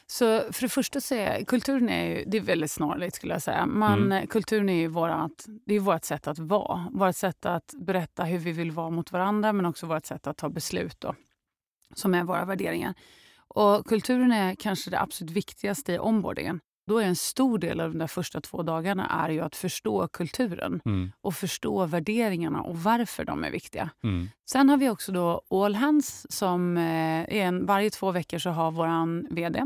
Så 0.07 0.53
för 0.53 0.63
det 0.63 0.69
första 0.69 1.01
så 1.01 1.15
är 1.15 1.45
kulturen 1.45 1.89
är, 1.89 2.05
ju, 2.05 2.25
det 2.27 2.37
är 2.37 2.41
väldigt 2.41 2.71
snarligt 2.71 3.15
skulle 3.15 3.33
jag 3.33 3.43
säga. 3.43 3.67
Man, 3.67 4.03
mm. 4.03 4.27
Kulturen 4.27 4.69
är 4.69 4.75
ju 4.81 4.89
vårat, 4.89 5.47
det 5.67 5.75
är 5.75 5.81
vårt 5.81 6.05
sätt 6.05 6.27
att 6.27 6.39
vara. 6.39 6.89
Vårt 6.93 7.17
sätt 7.17 7.47
att 7.47 7.75
berätta 7.79 8.25
hur 8.25 8.39
vi 8.39 8.53
vill 8.53 8.71
vara 8.71 8.91
mot 8.91 9.13
varandra 9.13 9.53
men 9.53 9.67
också 9.67 9.87
vårt 9.87 10.07
sätt 10.07 10.27
att 10.27 10.37
ta 10.37 10.49
beslut 10.49 11.01
då, 11.01 11.15
som 11.95 12.15
är 12.15 12.25
våra 12.25 12.45
värderingar. 12.45 12.95
Och 13.49 13.87
Kulturen 13.87 14.33
är 14.33 14.55
kanske 14.55 14.91
det 14.91 15.01
absolut 15.01 15.31
viktigaste 15.33 15.93
i 15.93 15.99
onboardingen. 15.99 16.61
Då 16.87 16.99
är 16.99 17.05
en 17.05 17.17
stor 17.17 17.59
del 17.59 17.81
av 17.81 17.97
de 17.97 18.09
första 18.09 18.41
två 18.41 18.63
dagarna 18.63 19.07
är 19.07 19.31
ju 19.31 19.41
att 19.41 19.57
förstå 19.57 20.09
kulturen 20.09 20.81
mm. 20.85 21.13
och 21.21 21.35
förstå 21.35 21.87
värderingarna 21.87 22.63
och 22.63 22.77
varför 22.77 23.25
de 23.25 23.45
är 23.45 23.51
viktiga. 23.51 23.91
Mm. 24.05 24.29
Sen 24.51 24.69
har 24.69 24.77
vi 24.77 24.91
också 24.91 25.13
då 25.13 25.43
All 25.51 25.75
Hands 25.75 26.27
som 26.31 26.77
eh, 26.77 27.37
en, 27.37 27.67
varje 27.67 27.91
två 27.91 28.11
veckor 28.11 28.39
så 28.39 28.51
har 28.51 28.71
vår 28.71 29.35
VD 29.35 29.63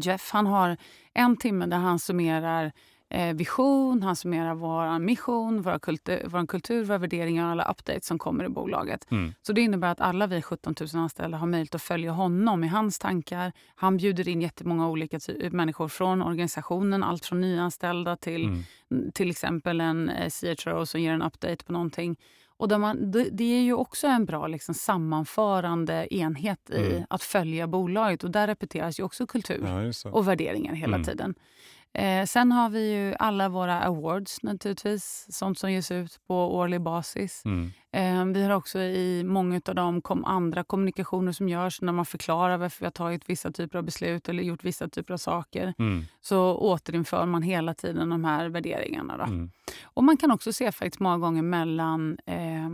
Jeff 0.00 0.30
han 0.30 0.46
har 0.46 0.76
en 1.14 1.36
timme 1.36 1.66
där 1.66 1.76
han 1.76 1.98
summerar 1.98 2.72
eh, 3.10 3.34
vision, 3.34 4.02
han 4.02 4.16
summerar 4.16 4.54
vår 4.54 4.98
mission, 4.98 5.62
vår 5.62 5.78
kultur, 5.78 6.22
vår 6.26 6.46
kultur, 6.46 6.84
våra 6.84 6.98
värderingar 6.98 7.44
och 7.44 7.50
alla 7.50 7.70
updates 7.70 8.06
som 8.06 8.18
kommer 8.18 8.44
i 8.44 8.48
bolaget. 8.48 9.10
Mm. 9.10 9.34
Så 9.42 9.52
Det 9.52 9.60
innebär 9.60 9.88
att 9.88 10.00
alla 10.00 10.26
vi 10.26 10.42
17 10.42 10.74
000 10.80 11.02
anställda 11.02 11.38
har 11.38 11.46
möjlighet 11.46 11.74
att 11.74 11.82
följa 11.82 12.12
honom 12.12 12.64
i 12.64 12.68
hans 12.68 12.98
tankar. 12.98 13.52
Han 13.74 13.96
bjuder 13.96 14.28
in 14.28 14.42
jättemånga 14.42 14.88
olika 14.88 15.20
människor 15.50 15.88
från 15.88 16.22
organisationen, 16.22 17.02
allt 17.02 17.26
från 17.26 17.40
nyanställda 17.40 18.16
till 18.16 18.44
mm. 18.44 19.12
till 19.12 19.30
exempel 19.30 19.80
en 19.80 20.08
eh, 20.08 20.30
CHRO 20.30 20.86
som 20.86 21.00
ger 21.00 21.12
en 21.12 21.22
update 21.22 21.64
på 21.64 21.72
någonting. 21.72 22.16
Och 22.58 22.68
där 22.68 22.78
man, 22.78 23.10
det, 23.10 23.44
är 23.44 23.62
ju 23.62 23.72
också 23.72 24.06
en 24.06 24.24
bra 24.24 24.46
liksom, 24.46 24.74
sammanförande 24.74 26.14
enhet 26.14 26.70
i 26.70 26.90
mm. 26.90 27.04
att 27.10 27.22
följa 27.22 27.66
bolaget. 27.66 28.24
Och 28.24 28.30
Där 28.30 28.46
repeteras 28.46 29.00
ju 29.00 29.04
också 29.04 29.26
kultur 29.26 29.92
ja, 30.04 30.10
och 30.10 30.28
värderingar 30.28 30.74
hela 30.74 30.96
mm. 30.96 31.04
tiden. 31.04 31.34
Eh, 31.94 32.24
sen 32.24 32.52
har 32.52 32.70
vi 32.70 32.92
ju 32.92 33.14
alla 33.14 33.48
våra 33.48 33.80
awards 33.80 34.42
naturligtvis. 34.42 35.26
Sånt 35.30 35.58
som 35.58 35.72
ges 35.72 35.90
ut 35.90 36.20
på 36.26 36.56
årlig 36.56 36.80
basis. 36.80 37.42
Mm. 37.44 37.70
Eh, 37.92 38.34
vi 38.34 38.42
har 38.42 38.50
också 38.50 38.80
i 38.80 39.24
många 39.24 39.60
av 39.68 39.74
de 39.74 40.02
kom 40.02 40.24
andra 40.24 40.64
kommunikationer 40.64 41.32
som 41.32 41.48
görs 41.48 41.82
när 41.82 41.92
man 41.92 42.06
förklarar 42.06 42.56
varför 42.56 42.80
vi 42.80 42.86
har 42.86 42.90
tagit 42.90 43.30
vissa 43.30 43.52
typer 43.52 43.78
av 43.78 43.84
beslut 43.84 44.28
eller 44.28 44.42
gjort 44.42 44.64
vissa 44.64 44.88
typer 44.88 45.14
av 45.14 45.18
saker. 45.18 45.74
Mm. 45.78 46.04
Så 46.20 46.56
återinför 46.56 47.26
man 47.26 47.42
hela 47.42 47.74
tiden 47.74 48.08
de 48.08 48.24
här 48.24 48.48
värderingarna. 48.48 49.16
Då. 49.16 49.24
Mm. 49.24 49.50
Och 49.82 50.04
Man 50.04 50.16
kan 50.16 50.30
också 50.30 50.52
se 50.52 50.72
faktiskt 50.72 51.00
många 51.00 51.18
gånger 51.18 51.42
mellan 51.42 52.18
eh, 52.26 52.68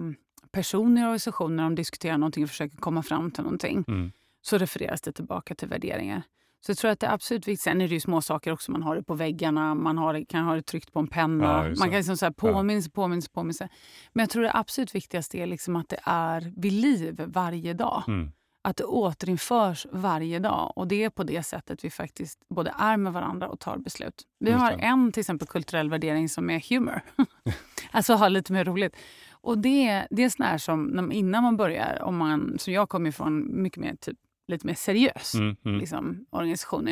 personer 0.52 1.00
i 1.00 1.04
organisationer, 1.04 1.56
när 1.56 1.62
de 1.62 1.74
diskuterar 1.74 2.18
någonting 2.18 2.44
och 2.44 2.50
försöker 2.50 2.76
komma 2.76 3.02
fram 3.02 3.30
till 3.30 3.42
någonting, 3.42 3.84
mm. 3.88 4.12
så 4.42 4.58
refereras 4.58 5.00
det 5.00 5.12
tillbaka 5.12 5.54
till 5.54 5.68
värderingar. 5.68 6.22
Så 6.66 6.70
jag 6.70 6.78
tror 6.78 6.90
att 6.90 7.00
det 7.00 7.06
är 7.06 7.12
absolut 7.12 7.48
viktigt. 7.48 7.60
Sen 7.60 7.80
är 7.80 7.88
det 7.88 7.94
ju 7.94 8.00
små 8.00 8.20
saker 8.20 8.52
också. 8.52 8.72
Man 8.72 8.82
har 8.82 8.96
det 8.96 9.02
på 9.02 9.14
väggarna, 9.14 9.74
man 9.74 9.98
har 9.98 10.12
det, 10.14 10.24
kan 10.24 10.44
ha 10.44 10.54
det 10.54 10.62
tryckt 10.62 10.92
på 10.92 10.98
en 10.98 11.06
penna. 11.06 11.44
Ja, 11.44 11.74
man 11.78 11.88
kan 11.88 11.96
liksom 11.96 12.16
så 12.16 12.26
här 12.26 12.32
påminnelse, 12.32 12.90
påminnelse, 12.90 13.30
påminnelse. 13.30 13.68
Men 14.12 14.22
jag 14.22 14.30
tror 14.30 14.42
det 14.42 14.52
absolut 14.54 14.94
viktigaste 14.94 15.38
är 15.38 15.46
liksom 15.46 15.76
att 15.76 15.88
det 15.88 16.00
är 16.04 16.52
vid 16.56 16.72
liv 16.72 17.24
varje 17.26 17.72
dag. 17.72 18.02
Mm. 18.08 18.32
Att 18.62 18.76
det 18.76 18.84
återinförs 18.84 19.86
varje 19.92 20.38
dag. 20.38 20.72
Och 20.76 20.88
det 20.88 21.04
är 21.04 21.10
på 21.10 21.22
det 21.22 21.42
sättet 21.42 21.84
vi 21.84 21.90
faktiskt 21.90 22.38
både 22.48 22.74
är 22.78 22.96
med 22.96 23.12
varandra 23.12 23.48
och 23.48 23.60
tar 23.60 23.78
beslut. 23.78 24.22
Vi 24.40 24.50
har 24.50 24.72
en 24.72 25.12
till 25.12 25.20
exempel 25.20 25.48
kulturell 25.48 25.90
värdering 25.90 26.28
som 26.28 26.50
är 26.50 26.70
humor. 26.70 27.00
alltså 27.90 28.14
ha 28.14 28.28
lite 28.28 28.52
mer 28.52 28.64
roligt. 28.64 28.96
Och 29.30 29.58
det, 29.58 30.06
det 30.10 30.24
är 30.24 30.58
sån 30.58 30.58
som 30.58 31.12
innan 31.12 31.42
man 31.42 31.56
börjar, 31.56 32.02
om 32.02 32.16
man, 32.16 32.58
som 32.58 32.72
jag 32.72 32.88
kommer 32.88 33.08
ifrån 33.08 33.62
mycket 33.62 33.78
mer 33.78 33.96
typ 34.00 34.18
lite 34.47 34.66
mer 34.66 34.74
seriös 34.74 35.34
mm, 35.34 35.57
mm. 35.64 35.78
Liksom, 35.78 36.26
organisation. 36.30 36.88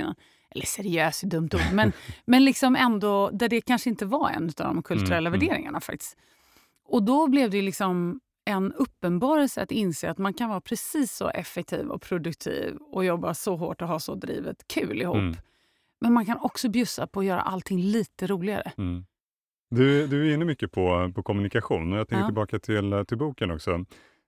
Eller 0.50 0.66
seriös 0.66 1.22
är 1.22 1.26
dumt 1.26 1.48
ord, 1.52 1.72
men, 1.72 1.92
men 2.24 2.44
liksom 2.44 2.76
ändå 2.76 3.30
där 3.30 3.48
det 3.48 3.60
kanske 3.60 3.90
inte 3.90 4.06
var 4.06 4.30
en 4.30 4.44
av 4.44 4.74
de 4.74 4.82
kulturella 4.82 5.28
mm, 5.28 5.34
mm, 5.34 5.40
värderingarna. 5.40 5.80
faktiskt. 5.80 6.16
Och 6.84 7.02
då 7.02 7.28
blev 7.28 7.50
det 7.50 7.62
liksom 7.62 8.20
en 8.44 8.72
uppenbarelse 8.72 9.62
att 9.62 9.70
inse 9.70 10.10
att 10.10 10.18
man 10.18 10.34
kan 10.34 10.48
vara 10.48 10.60
precis 10.60 11.12
så 11.12 11.28
effektiv 11.28 11.88
och 11.88 12.02
produktiv 12.02 12.76
och 12.76 13.04
jobba 13.04 13.34
så 13.34 13.56
hårt 13.56 13.82
och 13.82 13.88
ha 13.88 14.00
så 14.00 14.14
drivet 14.14 14.68
kul 14.68 15.02
ihop. 15.02 15.16
Mm. 15.16 15.36
Men 16.00 16.12
man 16.12 16.26
kan 16.26 16.38
också 16.38 16.68
bjussa 16.68 17.06
på 17.06 17.20
att 17.20 17.26
göra 17.26 17.40
allting 17.40 17.80
lite 17.80 18.26
roligare. 18.26 18.72
Mm. 18.78 19.04
Du, 19.70 20.06
du 20.06 20.30
är 20.30 20.34
inne 20.34 20.44
mycket 20.44 20.72
på, 20.72 21.12
på 21.14 21.22
kommunikation 21.22 21.92
och 21.92 21.98
jag 21.98 22.08
tänker 22.08 22.22
ja. 22.22 22.26
tillbaka 22.26 22.58
till, 22.58 23.04
till 23.08 23.18
boken 23.18 23.50
också. 23.50 23.84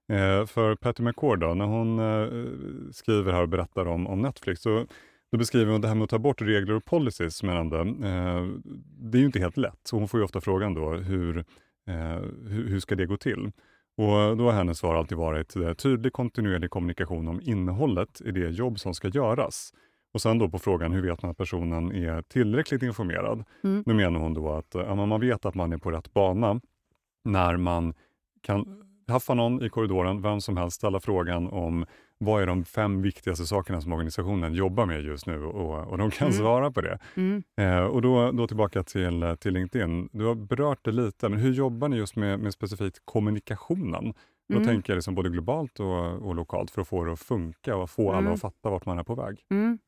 Eh, 0.09 0.47
för 0.47 0.75
Patty 0.75 1.03
McCord, 1.03 1.41
då, 1.41 1.55
när 1.55 1.65
hon 1.65 1.99
eh, 1.99 2.91
skriver 2.93 3.33
här 3.33 3.43
och 3.43 3.49
berättar 3.49 3.87
om, 3.87 4.07
om 4.07 4.23
Netflix, 4.23 4.63
så 4.63 4.87
då 5.33 5.39
beskriver 5.39 5.73
hon 5.73 5.81
det 5.81 5.89
här 5.89 5.95
med 5.95 6.05
att 6.05 6.11
ta 6.11 6.19
bort 6.19 6.43
regler 6.43 6.75
och 6.75 6.85
policies 6.85 7.37
som 7.37 7.49
jag 7.49 7.57
nämnde. 7.57 8.09
Eh, 8.09 8.47
det 8.99 9.19
är 9.19 9.21
ju 9.21 9.27
inte 9.27 9.39
helt 9.39 9.57
lätt. 9.57 9.81
Så 9.85 9.99
hon 9.99 10.09
får 10.09 10.21
ju 10.21 10.25
ofta 10.25 10.41
frågan 10.41 10.75
då, 10.75 10.91
hur, 10.91 11.45
hur, 12.49 12.81
ska 12.81 12.95
det 12.95 13.07
gå 13.07 13.17
till? 13.17 13.53
Och 13.97 14.37
då 14.37 14.45
har 14.45 14.53
hennes 14.53 14.79
svar 14.79 14.95
alltid 14.95 15.19
varit 15.19 15.79
tydlig 15.79 16.13
kontinuerlig 16.13 16.71
kommunikation 16.71 17.29
om 17.29 17.41
innehållet 17.43 18.21
i 18.25 18.31
det 18.31 18.51
jobb 18.51 18.79
som 18.79 18.95
ska 18.95 19.09
göras. 19.09 19.73
Och 20.13 20.23
sen 20.23 20.39
då 20.39 20.49
på 20.49 20.59
frågan, 20.59 20.93
hur 20.93 21.03
vet 21.03 21.23
man 21.23 21.31
att 21.31 21.37
personen 21.37 21.93
är 21.93 22.23
tillräckligt 22.23 22.83
informerad? 22.83 23.45
Mm. 23.65 23.83
Nu 23.87 23.95
menar 23.95 24.21
hon 24.21 24.35
då 24.35 24.53
att 24.53 24.75
ja, 24.75 24.95
man 24.95 25.21
vet 25.21 25.45
att 25.45 25.55
man 25.55 25.73
är 25.73 25.79
på 25.79 25.91
rätt 25.91 26.15
bana 26.15 26.61
när 27.25 27.57
man 27.57 27.95
kan 28.43 28.85
haffa 29.09 29.35
någon 29.35 29.63
i 29.63 29.69
korridoren, 29.69 30.23
vem 30.23 30.41
som 30.41 30.57
helst, 30.57 30.77
ställa 30.77 31.01
frågan 31.01 31.49
om 31.49 31.87
vad 32.19 32.43
är 32.43 32.47
de 32.47 32.65
fem 32.65 33.03
viktigaste 33.03 33.47
sakerna 33.47 33.81
som 33.81 33.93
organisationen 33.93 34.55
jobbar 34.55 34.87
med 34.87 35.05
just 35.05 35.27
nu 35.27 35.45
och, 35.45 35.89
och 35.89 35.99
de 35.99 36.11
kan 36.11 36.29
mm. 36.29 36.39
svara 36.39 36.71
på 36.71 36.81
det. 36.81 36.99
Mm. 37.15 37.43
Eh, 37.57 37.85
och 37.85 38.03
då, 38.03 38.33
då 38.33 38.47
tillbaka 38.47 38.83
till, 38.83 39.37
till 39.41 39.53
LinkedIn. 39.53 40.09
Du 40.13 40.25
har 40.25 40.35
berört 40.35 40.85
det 40.85 40.93
lite, 40.93 41.29
men 41.29 41.39
hur 41.39 41.53
jobbar 41.53 41.89
ni 41.89 41.97
just 41.97 42.17
med, 42.17 42.41
med 42.41 42.53
specifikt 42.53 43.03
kommunikationen? 43.05 44.15
Då 44.49 44.57
mm. 44.57 44.69
tänker 44.69 44.93
jag 44.93 44.97
liksom 44.97 45.15
både 45.15 45.31
globalt 45.31 45.81
och, 45.81 46.27
och, 46.27 46.35
lokalt 46.35 46.71
för 46.71 46.81
att 46.81 46.89
få 46.89 47.05
det 47.05 47.13
att 47.13 47.21
funka 47.21 47.77
och 47.77 47.91
få 47.91 48.11
alla 48.11 48.19
mm. 48.19 48.33
att 48.33 48.41
fatta 48.41 48.71
vart 48.71 48.87
man 48.87 48.99
är 48.99 49.03
på 49.03 49.15
väg. 49.15 49.39
Mm. 49.51 49.79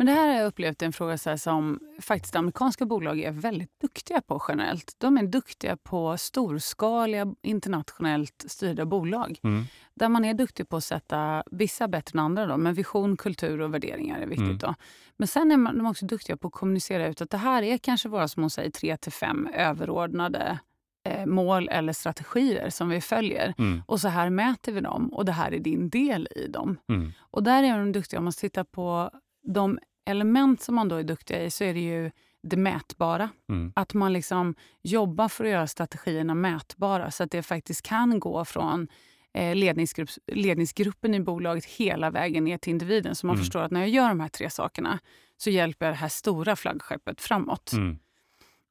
Men 0.00 0.06
det 0.06 0.12
här 0.12 0.28
har 0.28 0.34
jag 0.34 0.46
upplevt 0.46 0.82
en 0.82 0.92
fråga 0.92 1.18
så 1.18 1.38
som 1.38 1.80
faktiskt 2.00 2.36
amerikanska 2.36 2.86
bolag 2.86 3.20
är 3.20 3.30
väldigt 3.32 3.80
duktiga 3.80 4.20
på 4.20 4.42
generellt. 4.48 4.94
De 4.98 5.18
är 5.18 5.22
duktiga 5.22 5.76
på 5.76 6.16
storskaliga 6.16 7.34
internationellt 7.42 8.44
styrda 8.48 8.84
bolag. 8.84 9.38
Mm. 9.42 9.64
Där 9.94 10.08
man 10.08 10.24
är 10.24 10.34
duktig 10.34 10.68
på 10.68 10.76
att 10.76 10.84
sätta, 10.84 11.42
vissa 11.50 11.88
bättre 11.88 12.18
än 12.18 12.24
andra, 12.24 12.46
då, 12.46 12.56
men 12.56 12.74
vision, 12.74 13.16
kultur 13.16 13.60
och 13.60 13.74
värderingar 13.74 14.20
är 14.20 14.26
viktigt. 14.26 14.46
Mm. 14.46 14.58
Då. 14.58 14.74
Men 15.16 15.28
sen 15.28 15.52
är 15.52 15.56
man, 15.56 15.78
de 15.78 15.86
också 15.86 16.06
duktiga 16.06 16.36
på 16.36 16.48
att 16.48 16.54
kommunicera 16.54 17.08
ut 17.08 17.20
att 17.20 17.30
det 17.30 17.36
här 17.36 17.62
är 17.62 17.78
kanske 17.78 18.08
våra, 18.08 18.28
som 18.28 18.42
hon 18.42 18.50
säger, 18.50 18.70
tre 18.70 18.96
till 18.96 19.12
fem 19.12 19.48
överordnade 19.54 20.58
eh, 21.04 21.26
mål 21.26 21.68
eller 21.68 21.92
strategier 21.92 22.70
som 22.70 22.88
vi 22.88 23.00
följer. 23.00 23.54
Mm. 23.58 23.82
Och 23.86 24.00
så 24.00 24.08
här 24.08 24.30
mäter 24.30 24.72
vi 24.72 24.80
dem 24.80 25.08
och 25.12 25.24
det 25.24 25.32
här 25.32 25.54
är 25.54 25.58
din 25.58 25.90
del 25.90 26.28
i 26.36 26.46
dem. 26.46 26.76
Mm. 26.88 27.12
Och 27.20 27.42
där 27.42 27.62
är 27.62 27.78
de 27.78 27.92
duktiga. 27.92 28.18
Om 28.18 28.24
man 28.24 28.32
tittar 28.32 28.64
på 28.64 29.10
de 29.42 29.78
element 30.04 30.62
som 30.62 30.74
man 30.74 30.88
då 30.88 30.96
är 30.96 31.02
duktig 31.02 31.42
i 31.42 31.50
så 31.50 31.64
är 31.64 31.74
det 31.74 31.80
ju 31.80 32.10
det 32.42 32.56
mätbara. 32.56 33.30
Mm. 33.48 33.72
Att 33.76 33.94
man 33.94 34.12
liksom 34.12 34.54
jobbar 34.82 35.28
för 35.28 35.44
att 35.44 35.50
göra 35.50 35.66
strategierna 35.66 36.34
mätbara 36.34 37.10
så 37.10 37.22
att 37.22 37.30
det 37.30 37.42
faktiskt 37.42 37.82
kan 37.82 38.20
gå 38.20 38.44
från 38.44 38.88
eh, 39.34 39.54
ledningsgrupp, 39.54 40.10
ledningsgruppen 40.26 41.14
i 41.14 41.20
bolaget 41.20 41.64
hela 41.64 42.10
vägen 42.10 42.44
ner 42.44 42.58
till 42.58 42.70
individen. 42.70 43.14
Så 43.14 43.26
man 43.26 43.34
mm. 43.34 43.44
förstår 43.44 43.62
att 43.62 43.70
när 43.70 43.80
jag 43.80 43.88
gör 43.88 44.08
de 44.08 44.20
här 44.20 44.28
tre 44.28 44.50
sakerna 44.50 44.98
så 45.36 45.50
hjälper 45.50 45.86
jag 45.86 45.94
det 45.94 45.98
här 45.98 46.08
stora 46.08 46.56
flaggskeppet 46.56 47.20
framåt. 47.20 47.72
Mm. 47.72 47.98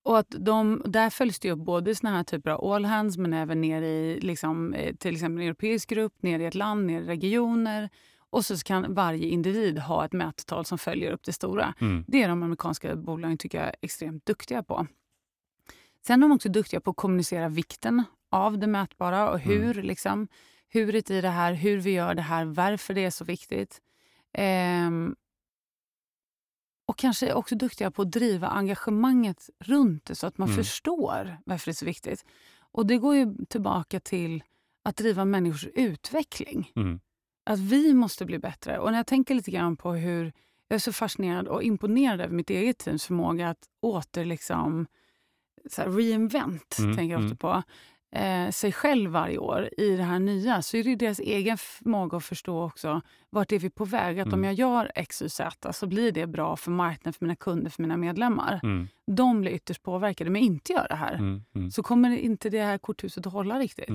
Och 0.04 0.20
att 0.20 0.36
de, 0.40 0.82
där 0.86 1.10
följs 1.10 1.40
det 1.40 1.52
upp 1.52 1.60
både 1.60 1.96
såna 1.96 2.16
här 2.16 2.24
typer 2.24 2.52
av 2.52 2.72
all 2.72 2.86
hands 2.86 3.18
men 3.18 3.34
även 3.34 3.62
ner 3.62 3.82
i 3.82 4.20
liksom, 4.22 4.74
eh, 4.74 4.96
till 4.96 5.14
exempel 5.14 5.42
en 5.42 5.48
europeisk 5.48 5.90
grupp, 5.90 6.24
ner 6.24 6.40
i 6.40 6.46
ett 6.46 6.56
land, 6.56 6.86
ner 6.86 7.02
i 7.02 7.06
regioner. 7.06 7.90
Och 8.30 8.46
så 8.46 8.58
kan 8.58 8.94
varje 8.94 9.28
individ 9.28 9.80
ha 9.80 10.06
ett 10.06 10.14
mättal 10.14 10.66
som 10.66 10.78
följer 10.78 11.12
upp 11.12 11.24
det 11.24 11.34
stora. 11.34 11.74
Mm. 11.82 12.06
Det 12.08 12.24
är 12.24 12.30
de 12.30 12.44
amerikanska 12.44 12.96
bolagen 12.96 13.38
tycker 13.38 13.66
jag 13.66 13.74
extremt 13.82 14.26
duktiga 14.26 14.64
på. 14.64 14.88
Sen 16.08 16.24
är 16.24 16.28
de 16.28 16.36
också 16.36 16.50
duktiga 16.50 16.80
på 16.80 16.90
att 16.92 16.98
kommunicera 16.98 17.50
vikten 17.50 18.04
av 18.32 18.58
det 18.58 18.68
mätbara 18.68 19.30
och 19.32 19.40
hur, 19.40 19.72
mm. 19.72 19.86
liksom, 19.86 20.28
huret 20.70 21.10
i 21.10 21.22
det 21.22 21.30
här, 21.30 21.54
hur 21.54 21.78
vi 21.78 21.92
gör 21.92 22.16
det 22.16 22.22
här, 22.22 22.46
varför 22.46 22.94
det 22.94 23.06
är 23.06 23.10
så 23.10 23.26
viktigt. 23.26 23.82
Ehm, 24.34 25.16
och 26.86 26.98
kanske 26.98 27.34
också 27.34 27.56
duktiga 27.56 27.92
på 27.92 28.02
att 28.02 28.12
driva 28.12 28.48
engagemanget 28.48 29.50
runt 29.60 30.06
det 30.06 30.16
så 30.16 30.28
att 30.28 30.38
man 30.38 30.48
mm. 30.48 30.58
förstår 30.58 31.38
varför 31.46 31.66
det 31.66 31.72
är 31.72 31.74
så 31.74 31.86
viktigt. 31.86 32.26
Och 32.72 32.86
Det 32.86 32.98
går 32.98 33.16
ju 33.16 33.46
tillbaka 33.50 34.00
till 34.00 34.44
att 34.84 34.96
driva 34.96 35.26
människors 35.26 35.66
utveckling. 35.66 36.72
Mm. 36.76 37.00
Att 37.50 37.60
vi 37.60 37.94
måste 37.94 38.26
bli 38.26 38.40
bättre. 38.40 38.80
Och 38.80 38.92
när 38.92 39.00
jag 39.00 39.08
tänker 39.08 39.36
lite 39.36 39.52
grann 39.52 39.78
på 39.78 39.94
hur 39.94 40.34
jag 40.68 40.76
är 40.76 40.80
så 40.80 40.94
fascinerad 40.94 41.48
och 41.48 41.64
imponerad 41.64 42.22
över 42.22 42.34
mitt 42.34 42.50
eget 42.50 42.78
teams 42.78 43.06
förmåga 43.06 43.50
att 43.50 43.64
åter 43.82 44.26
liksom, 44.26 44.88
så 45.70 45.82
reinvent, 45.82 46.78
mm. 46.80 46.96
tänker 46.96 47.14
jag 47.14 47.24
ofta 47.24 47.26
mm. 47.26 47.38
på 47.38 47.64
eh, 48.18 48.52
sig 48.52 48.72
själv 48.72 49.12
varje 49.12 49.38
år 49.38 49.70
i 49.78 49.96
det 49.96 50.04
här 50.04 50.20
nya 50.20 50.62
så 50.62 50.78
är 50.78 50.84
det 50.84 50.96
deras 50.96 51.20
egen 51.20 51.58
förmåga 51.58 52.18
att 52.18 52.26
förstå 52.26 52.64
också 52.64 53.02
vart 53.30 53.52
är 53.52 53.60
vi 53.60 53.70
på 53.70 53.86
väg. 53.86 54.20
Att 54.20 54.28
mm. 54.28 54.40
om 54.40 54.44
jag 54.44 54.54
gör 54.54 54.92
X, 54.96 55.22
och 55.22 55.32
Z 55.32 55.74
så 55.74 55.88
blir 55.88 56.12
det 56.12 56.28
bra 56.28 56.56
för 56.56 56.72
marknaden, 56.72 57.14
för 57.14 57.26
mina 57.26 57.36
kunder, 57.36 57.70
för 57.70 57.82
mina 57.82 57.98
medlemmar. 57.98 58.60
Mm. 58.64 58.88
De 59.08 59.42
blir 59.42 59.52
ytterst 59.52 59.84
påverkade. 59.84 60.30
Men 60.30 60.42
inte 60.42 60.74
gör 60.74 60.88
det 60.90 60.96
här 60.96 61.14
mm. 61.14 61.44
mm. 61.56 61.72
så 61.72 61.84
kommer 61.84 62.18
inte 62.18 62.50
det 62.50 62.62
här 62.62 62.78
korthuset 62.78 63.28
att 63.28 63.34
hålla 63.34 63.60
riktigt. 63.60 63.90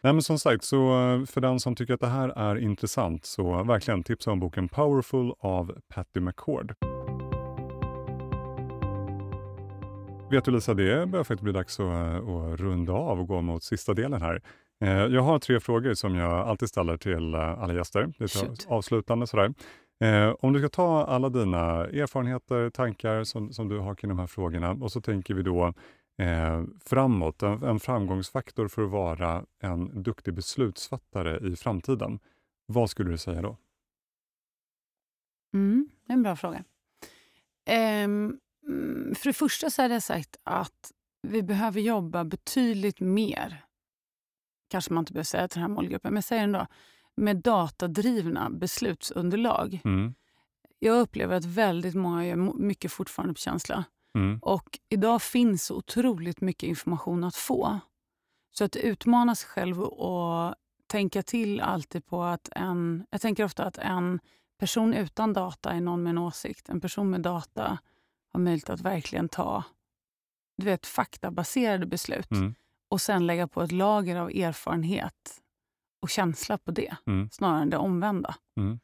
Nej, 0.00 0.12
men 0.12 0.22
som 0.22 0.38
sagt, 0.38 0.64
så 0.64 0.76
eh, 0.76 1.24
för 1.24 1.40
den 1.40 1.60
som 1.60 1.74
tycker 1.74 1.94
att 1.94 2.00
det 2.00 2.06
här 2.06 2.28
är 2.28 2.56
intressant 2.56 3.24
så 3.24 3.62
verkligen 3.62 4.02
tipsa 4.02 4.30
om 4.30 4.40
boken 4.40 4.68
Powerful 4.68 5.32
av 5.38 5.78
Patty 5.94 6.20
McCord. 6.20 6.74
Vet 10.30 10.44
du 10.44 10.50
Lisa, 10.50 10.74
det 10.74 11.06
börjar 11.06 11.24
faktiskt 11.24 11.42
bli 11.42 11.52
dags 11.52 11.80
att, 11.80 11.86
att 11.88 12.60
runda 12.60 12.92
av 12.92 13.20
och 13.20 13.28
gå 13.28 13.40
mot 13.40 13.64
sista 13.64 13.94
delen 13.94 14.22
här. 14.22 14.42
Eh, 14.84 14.90
jag 14.90 15.22
har 15.22 15.38
tre 15.38 15.60
frågor 15.60 15.94
som 15.94 16.14
jag 16.14 16.32
alltid 16.48 16.68
ställer 16.68 16.96
till 16.96 17.34
eh, 17.34 17.62
alla 17.62 17.74
gäster. 17.74 18.12
Lite 18.18 18.46
avslutande 18.68 19.26
sådär. 19.26 19.54
Eh, 20.00 20.34
om 20.40 20.52
du 20.52 20.58
ska 20.58 20.68
ta 20.68 21.04
alla 21.04 21.28
dina 21.28 21.86
erfarenheter, 21.86 22.70
tankar 22.70 23.24
som, 23.24 23.52
som 23.52 23.68
du 23.68 23.78
har 23.78 23.94
kring 23.94 24.08
de 24.08 24.18
här 24.18 24.26
frågorna 24.26 24.70
och 24.70 24.92
så 24.92 25.00
tänker 25.00 25.34
vi 25.34 25.42
då 25.42 25.74
eh, 26.18 26.62
framåt, 26.84 27.42
en, 27.42 27.62
en 27.62 27.80
framgångsfaktor 27.80 28.68
för 28.68 28.82
att 28.82 28.90
vara 28.90 29.44
en 29.60 30.02
duktig 30.02 30.34
beslutsfattare 30.34 31.48
i 31.48 31.56
framtiden. 31.56 32.18
Vad 32.66 32.90
skulle 32.90 33.10
du 33.10 33.18
säga 33.18 33.42
då? 33.42 33.56
Mm, 35.54 35.88
det 36.06 36.12
är 36.12 36.16
en 36.16 36.22
bra 36.22 36.36
fråga. 36.36 36.64
Um, 38.04 38.40
Mm, 38.68 39.14
för 39.14 39.28
det 39.28 39.32
första 39.32 39.70
så 39.70 39.82
hade 39.82 39.94
jag 39.94 40.02
sagt 40.02 40.36
att 40.44 40.92
vi 41.22 41.42
behöver 41.42 41.80
jobba 41.80 42.24
betydligt 42.24 43.00
mer, 43.00 43.64
kanske 44.68 44.92
man 44.92 45.02
inte 45.02 45.12
behöver 45.12 45.24
säga 45.24 45.48
till 45.48 45.60
den 45.60 45.70
här 45.70 45.74
målgruppen, 45.74 46.12
men 46.12 46.16
jag 46.16 46.24
säger 46.24 46.42
ändå, 46.42 46.66
med 47.16 47.36
datadrivna 47.36 48.50
beslutsunderlag. 48.50 49.80
Mm. 49.84 50.14
Jag 50.78 51.00
upplever 51.00 51.36
att 51.36 51.44
väldigt 51.44 51.94
många 51.94 52.26
gör 52.26 52.36
mycket 52.36 52.92
fortfarande 52.92 53.34
på 53.34 53.38
känsla. 53.38 53.84
Mm. 54.14 54.38
Och 54.42 54.78
idag 54.88 55.22
finns 55.22 55.70
otroligt 55.70 56.40
mycket 56.40 56.68
information 56.68 57.24
att 57.24 57.36
få. 57.36 57.78
Så 58.50 58.64
att 58.64 58.76
utmana 58.76 59.34
sig 59.34 59.48
själv 59.48 59.82
och 59.82 60.54
tänka 60.86 61.22
till 61.22 61.60
alltid 61.60 62.06
på 62.06 62.22
att 62.22 62.48
en... 62.52 63.06
Jag 63.10 63.20
tänker 63.20 63.44
ofta 63.44 63.64
att 63.64 63.78
en 63.78 64.20
person 64.58 64.94
utan 64.94 65.32
data 65.32 65.72
är 65.72 65.80
någon 65.80 66.02
med 66.02 66.10
en 66.10 66.18
åsikt. 66.18 66.68
En 66.68 66.80
person 66.80 67.10
med 67.10 67.20
data 67.20 67.78
har 68.32 68.40
möjlighet 68.40 68.70
att 68.70 68.80
verkligen 68.80 69.28
ta 69.28 69.64
du 70.56 70.64
vet, 70.64 70.86
faktabaserade 70.86 71.86
beslut 71.86 72.30
mm. 72.30 72.54
och 72.88 73.00
sen 73.00 73.26
lägga 73.26 73.48
på 73.48 73.62
ett 73.62 73.72
lager 73.72 74.16
av 74.16 74.30
erfarenhet 74.30 75.40
och 76.00 76.10
känsla 76.10 76.58
på 76.58 76.70
det, 76.70 76.96
mm. 77.06 77.30
snarare 77.30 77.62
än 77.62 77.70
det 77.70 77.76
omvända. 77.76 78.34
Mm. 78.56 78.80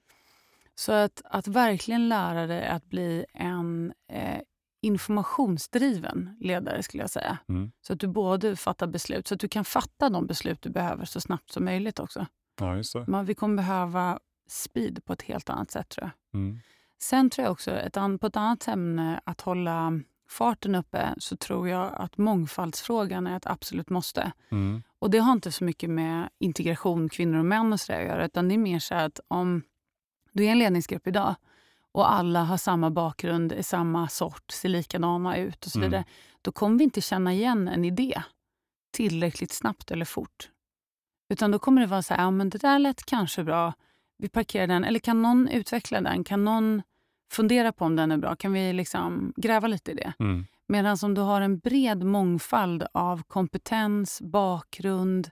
Så 0.74 0.92
att, 0.92 1.22
att 1.24 1.46
verkligen 1.46 2.08
lära 2.08 2.46
dig 2.46 2.66
att 2.66 2.84
bli 2.84 3.26
en 3.32 3.92
eh, 4.08 4.40
informationsdriven 4.80 6.36
ledare, 6.40 6.82
skulle 6.82 7.02
jag 7.02 7.10
säga. 7.10 7.38
Mm. 7.48 7.72
Så 7.82 7.92
att 7.92 8.00
du 8.00 8.06
både 8.06 8.56
fattar 8.56 8.86
beslut, 8.86 9.28
så 9.28 9.34
att 9.34 9.40
du 9.40 9.48
kan 9.48 9.64
fatta 9.64 10.10
de 10.10 10.26
beslut 10.26 10.62
du 10.62 10.70
behöver 10.70 11.04
så 11.04 11.20
snabbt 11.20 11.52
som 11.52 11.64
möjligt 11.64 11.98
också. 11.98 12.26
Ja, 12.60 12.76
just 12.76 12.92
det. 12.92 13.04
Men 13.06 13.24
vi 13.24 13.34
kommer 13.34 13.56
behöva 13.56 14.18
speed 14.48 15.04
på 15.04 15.12
ett 15.12 15.22
helt 15.22 15.50
annat 15.50 15.70
sätt, 15.70 15.88
tror 15.88 16.04
jag. 16.04 16.40
Mm. 16.40 16.58
Sen 16.98 17.30
tror 17.30 17.44
jag 17.44 17.52
också, 17.52 17.70
ett 17.70 17.96
an, 17.96 18.18
på 18.18 18.26
ett 18.26 18.36
annat 18.36 18.68
ämne, 18.68 19.20
att 19.24 19.40
hålla 19.40 20.00
farten 20.28 20.74
uppe, 20.74 21.14
så 21.18 21.36
tror 21.36 21.68
jag 21.68 21.92
att 21.94 22.18
mångfaldsfrågan 22.18 23.26
är 23.26 23.36
ett 23.36 23.46
absolut 23.46 23.90
måste. 23.90 24.32
Mm. 24.50 24.82
Och 24.98 25.10
Det 25.10 25.18
har 25.18 25.32
inte 25.32 25.52
så 25.52 25.64
mycket 25.64 25.90
med 25.90 26.28
integration, 26.38 27.08
kvinnor 27.08 27.38
och 27.38 27.44
män 27.44 27.72
och 27.72 27.80
så 27.80 27.92
att 27.92 28.02
göra, 28.02 28.24
utan 28.24 28.48
det 28.48 28.54
är 28.54 28.58
mer 28.58 28.78
så 28.78 28.94
att 28.94 29.20
om 29.28 29.62
du 30.32 30.44
är 30.44 30.50
en 30.50 30.58
ledningsgrupp 30.58 31.06
idag 31.06 31.34
och 31.92 32.12
alla 32.12 32.44
har 32.44 32.56
samma 32.56 32.90
bakgrund, 32.90 33.52
är 33.52 33.62
samma 33.62 34.08
sort, 34.08 34.50
ser 34.50 34.68
likadana 34.68 35.36
ut 35.36 35.66
och 35.66 35.72
så 35.72 35.78
mm. 35.78 35.90
vidare, 35.90 36.04
då 36.42 36.52
kommer 36.52 36.78
vi 36.78 36.84
inte 36.84 37.00
känna 37.00 37.32
igen 37.32 37.68
en 37.68 37.84
idé 37.84 38.22
tillräckligt 38.92 39.52
snabbt 39.52 39.90
eller 39.90 40.04
fort. 40.04 40.50
Utan 41.32 41.50
då 41.50 41.58
kommer 41.58 41.80
det 41.80 41.86
vara 41.86 42.02
så 42.02 42.14
här, 42.14 42.22
ja 42.22 42.30
men 42.30 42.50
det 42.50 42.58
där 42.58 42.78
lät 42.78 43.06
kanske 43.06 43.44
bra, 43.44 43.72
vi 44.18 44.28
parkerar 44.28 44.66
den. 44.66 44.84
Eller 44.84 44.98
kan 44.98 45.22
någon 45.22 45.48
utveckla 45.48 46.00
den? 46.00 46.24
Kan 46.24 46.44
någon 46.44 46.82
fundera 47.32 47.72
på 47.72 47.84
om 47.84 47.96
den 47.96 48.12
är 48.12 48.16
bra? 48.16 48.36
Kan 48.36 48.52
vi 48.52 48.72
liksom 48.72 49.32
gräva 49.36 49.68
lite 49.68 49.90
i 49.90 49.94
det? 49.94 50.12
Mm. 50.18 50.46
Medan 50.68 50.96
om 51.02 51.14
du 51.14 51.20
har 51.20 51.40
en 51.40 51.58
bred 51.58 52.04
mångfald 52.04 52.86
av 52.94 53.22
kompetens, 53.22 54.20
bakgrund, 54.22 55.30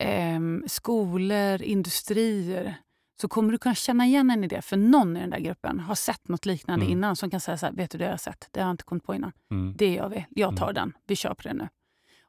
eh, 0.00 0.40
skolor, 0.66 1.62
industrier 1.62 2.74
så 3.24 3.28
kommer 3.28 3.52
du 3.52 3.58
kunna 3.58 3.74
känna 3.74 4.06
igen 4.06 4.30
en 4.30 4.44
idé. 4.44 4.62
För 4.62 4.76
någon 4.76 5.16
i 5.16 5.20
den 5.20 5.30
där 5.30 5.38
gruppen 5.38 5.80
har 5.80 5.94
sett 5.94 6.28
något 6.28 6.46
liknande 6.46 6.84
mm. 6.84 6.98
innan 6.98 7.16
som 7.16 7.30
kan 7.30 7.40
säga 7.40 7.58
så 7.58 7.66
här, 7.66 7.72
vet 7.72 7.90
du 7.90 7.98
det 7.98 8.04
jag 8.04 8.12
har 8.12 8.16
sett? 8.16 8.48
Det 8.50 8.60
har 8.60 8.66
jag 8.66 8.72
inte 8.72 8.84
kommit 8.84 9.04
på 9.04 9.14
innan. 9.14 9.32
Mm. 9.50 9.74
Det 9.76 9.94
gör 9.94 10.08
vi. 10.08 10.26
Jag 10.30 10.56
tar 10.56 10.70
mm. 10.70 10.74
den. 10.74 10.92
Vi 11.06 11.16
kör 11.16 11.34
på 11.34 11.42
det 11.42 11.54
nu. 11.54 11.68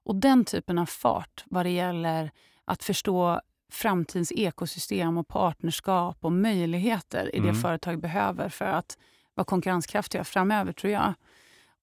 Och 0.04 0.16
den 0.16 0.46
typen 0.46 0.78
av 0.78 0.86
fart 0.86 1.44
vad 1.46 1.66
det 1.66 1.70
gäller 1.70 2.32
att 2.66 2.84
förstå 2.84 3.42
framtidens 3.72 4.32
ekosystem 4.36 5.18
och 5.18 5.28
partnerskap 5.28 6.18
och 6.22 6.32
möjligheter 6.32 7.36
i 7.36 7.40
det 7.40 7.50
mm. 7.50 7.62
företag 7.62 8.02
behöver 8.02 8.50
för 8.50 8.66
att 8.66 8.98
vara 9.34 9.46
konkurrenskraftiga 9.46 10.24
framöver, 10.24 10.74
tror 10.74 10.94
jag. 10.94 11.14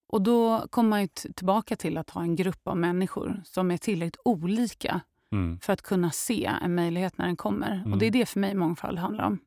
Och 0.08 0.22
Då 0.22 0.68
kommer 0.70 0.90
man 0.90 1.08
tillbaka 1.08 1.76
till 1.76 1.98
att 1.98 2.10
ha 2.10 2.22
en 2.22 2.36
grupp 2.36 2.68
av 2.68 2.76
människor 2.76 3.42
som 3.44 3.70
är 3.70 3.78
tillräckligt 3.78 4.20
olika 4.24 5.00
mm. 5.32 5.58
för 5.58 5.72
att 5.72 5.82
kunna 5.82 6.10
se 6.10 6.50
en 6.62 6.74
möjlighet 6.74 7.18
när 7.18 7.26
den 7.26 7.36
kommer. 7.36 7.72
Mm. 7.72 7.92
Och 7.92 7.98
Det 7.98 8.06
är 8.06 8.10
det 8.10 8.26
för 8.26 8.40
mig 8.40 8.54
mångfald 8.54 8.98
handlar 8.98 9.24
om. 9.26 9.38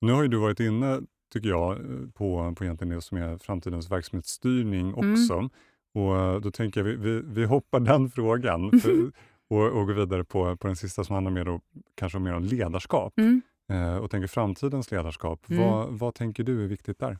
Nu 0.00 0.12
har 0.12 0.22
ju 0.22 0.28
du 0.28 0.36
varit 0.36 0.60
inne, 0.60 1.00
tycker 1.32 1.48
jag, 1.48 1.78
på, 2.14 2.54
på 2.58 2.64
egentligen 2.64 2.94
det 2.94 3.02
som 3.02 3.18
är 3.18 3.38
framtidens 3.38 3.90
verksamhetsstyrning 3.90 4.88
mm. 4.88 5.12
också. 5.12 5.48
Och 5.94 6.42
Då 6.42 6.50
tänker 6.50 6.80
jag, 6.80 6.84
vi, 6.84 6.96
vi, 6.96 7.22
vi 7.24 7.44
hoppar 7.44 7.80
den 7.80 8.10
frågan. 8.10 8.80
För 8.80 9.10
och, 9.50 9.66
och 9.66 9.86
gå 9.86 9.92
vidare 9.92 10.24
på, 10.24 10.56
på 10.56 10.66
den 10.66 10.76
sista 10.76 11.04
som 11.04 11.14
handlar 11.14 11.32
mer 11.32 11.44
då, 11.44 11.60
kanske 11.94 12.18
mer 12.18 12.34
om 12.34 12.44
ledarskap. 12.44 13.18
Mm. 13.18 13.42
Eh, 13.70 13.96
och 13.96 14.10
tänker 14.10 14.28
framtidens 14.28 14.90
ledarskap. 14.90 15.50
Mm. 15.50 15.62
Vad, 15.62 15.88
vad 15.88 16.14
tänker 16.14 16.44
du 16.44 16.64
är 16.64 16.68
viktigt 16.68 16.98
där? 16.98 17.18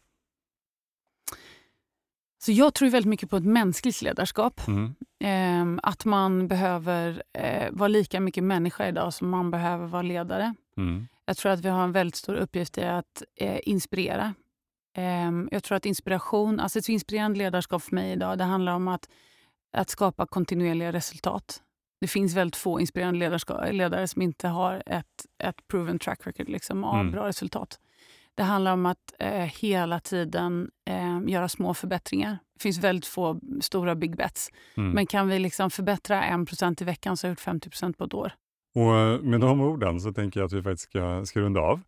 Så 2.42 2.52
jag 2.52 2.74
tror 2.74 2.88
väldigt 2.88 3.08
mycket 3.08 3.30
på 3.30 3.36
ett 3.36 3.44
mänskligt 3.44 4.02
ledarskap. 4.02 4.60
Mm. 4.68 4.94
Eh, 5.24 5.80
att 5.82 6.04
man 6.04 6.48
behöver 6.48 7.22
eh, 7.32 7.68
vara 7.70 7.88
lika 7.88 8.20
mycket 8.20 8.44
människa 8.44 8.88
idag 8.88 9.14
som 9.14 9.28
man 9.28 9.50
behöver 9.50 9.86
vara 9.86 10.02
ledare. 10.02 10.54
Mm. 10.76 11.08
Jag 11.24 11.36
tror 11.36 11.52
att 11.52 11.60
vi 11.60 11.68
har 11.68 11.84
en 11.84 11.92
väldigt 11.92 12.16
stor 12.16 12.34
uppgift 12.34 12.78
i 12.78 12.84
att 12.84 13.22
eh, 13.36 13.60
inspirera. 13.62 14.34
Ehm, 14.96 15.48
jag 15.52 15.62
tror 15.62 15.76
att 15.76 15.86
inspiration, 15.86 16.60
alltså 16.60 16.78
ett 16.78 16.88
inspirerande 16.88 17.38
ledarskap 17.38 17.82
för 17.82 17.94
mig 17.94 18.12
idag, 18.12 18.38
det 18.38 18.44
handlar 18.44 18.72
om 18.72 18.88
att, 18.88 19.08
att 19.76 19.90
skapa 19.90 20.26
kontinuerliga 20.26 20.92
resultat. 20.92 21.62
Det 22.00 22.08
finns 22.08 22.34
väldigt 22.34 22.56
få 22.56 22.80
inspirerande 22.80 23.72
ledare 23.72 24.08
som 24.08 24.22
inte 24.22 24.48
har 24.48 24.82
ett, 24.86 25.26
ett 25.38 25.68
proven 25.68 25.98
track 25.98 26.26
record 26.26 26.48
liksom, 26.48 26.84
av 26.84 27.00
mm. 27.00 27.12
bra 27.12 27.28
resultat. 27.28 27.78
Det 28.34 28.42
handlar 28.42 28.72
om 28.72 28.86
att 28.86 29.14
eh, 29.18 29.30
hela 29.32 30.00
tiden 30.00 30.70
eh, 30.84 31.09
göra 31.28 31.48
små 31.48 31.74
förbättringar. 31.74 32.38
Det 32.54 32.62
finns 32.62 32.78
väldigt 32.78 33.06
få 33.06 33.40
stora 33.60 33.94
big 33.94 34.16
bets. 34.16 34.50
Mm. 34.76 34.90
Men 34.90 35.06
kan 35.06 35.28
vi 35.28 35.38
liksom 35.38 35.70
förbättra 35.70 36.22
1% 36.22 36.82
i 36.82 36.84
veckan 36.84 37.16
så 37.16 37.26
har 37.26 37.30
vi 37.30 37.32
gjort 37.32 37.64
50% 37.64 37.92
på 37.92 38.04
ett 38.04 38.14
år. 38.14 38.32
Och 38.74 38.96
eh, 38.96 39.20
med 39.20 39.40
de 39.40 39.60
orden 39.60 40.00
så 40.00 40.12
tänker 40.12 40.40
jag 40.40 40.46
att 40.46 40.52
vi 40.52 40.62
faktiskt 40.62 40.90
ska, 40.90 41.24
ska 41.24 41.40
runda 41.40 41.60
av. 41.60 41.80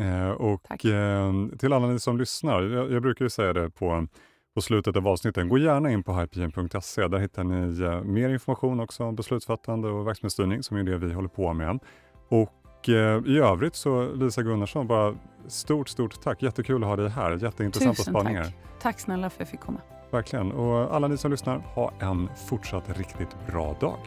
Eh, 0.00 0.30
och 0.30 0.86
eh, 0.86 1.32
till 1.58 1.72
alla 1.72 1.86
ni 1.86 1.98
som 1.98 2.18
lyssnar, 2.18 2.62
jag, 2.62 2.92
jag 2.92 3.02
brukar 3.02 3.24
ju 3.24 3.30
säga 3.30 3.52
det 3.52 3.70
på, 3.70 4.06
på 4.54 4.60
slutet 4.60 4.96
av 4.96 5.08
avsnitten, 5.08 5.48
gå 5.48 5.58
gärna 5.58 5.90
in 5.90 6.02
på 6.02 6.12
hypegen.se. 6.12 7.08
Där 7.08 7.18
hittar 7.18 7.44
ni 7.44 7.82
eh, 7.82 8.02
mer 8.02 8.28
information 8.28 8.80
också 8.80 9.04
om 9.04 9.16
beslutsfattande 9.16 9.88
och 9.88 10.06
verksamhetsstyrning 10.06 10.62
som 10.62 10.76
är 10.76 10.82
det 10.82 10.98
vi 10.98 11.12
håller 11.12 11.28
på 11.28 11.52
med. 11.52 11.78
Och 12.80 12.88
eh, 12.88 13.22
i 13.26 13.38
övrigt 13.38 13.76
så 13.76 14.12
Lisa 14.12 14.42
Gunnarsson, 14.42 14.86
bara 14.86 15.14
stort, 15.48 15.88
stort 15.88 16.20
tack. 16.22 16.42
Jättekul 16.42 16.82
att 16.82 16.88
ha 16.88 16.96
dig 16.96 17.08
här. 17.08 17.30
Jätteintressanta 17.42 17.94
Tusen 17.96 18.12
spaningar. 18.12 18.44
tack. 18.44 18.54
Tack 18.82 19.00
snälla 19.00 19.30
för 19.30 19.36
att 19.36 19.40
jag 19.40 19.48
fick 19.48 19.60
komma. 19.60 19.80
Verkligen. 20.10 20.52
Och 20.52 20.94
alla 20.94 21.08
ni 21.08 21.16
som 21.16 21.30
lyssnar, 21.30 21.58
ha 21.58 21.92
en 22.00 22.28
fortsatt 22.48 22.98
riktigt 22.98 23.36
bra 23.46 23.76
dag. 23.80 23.98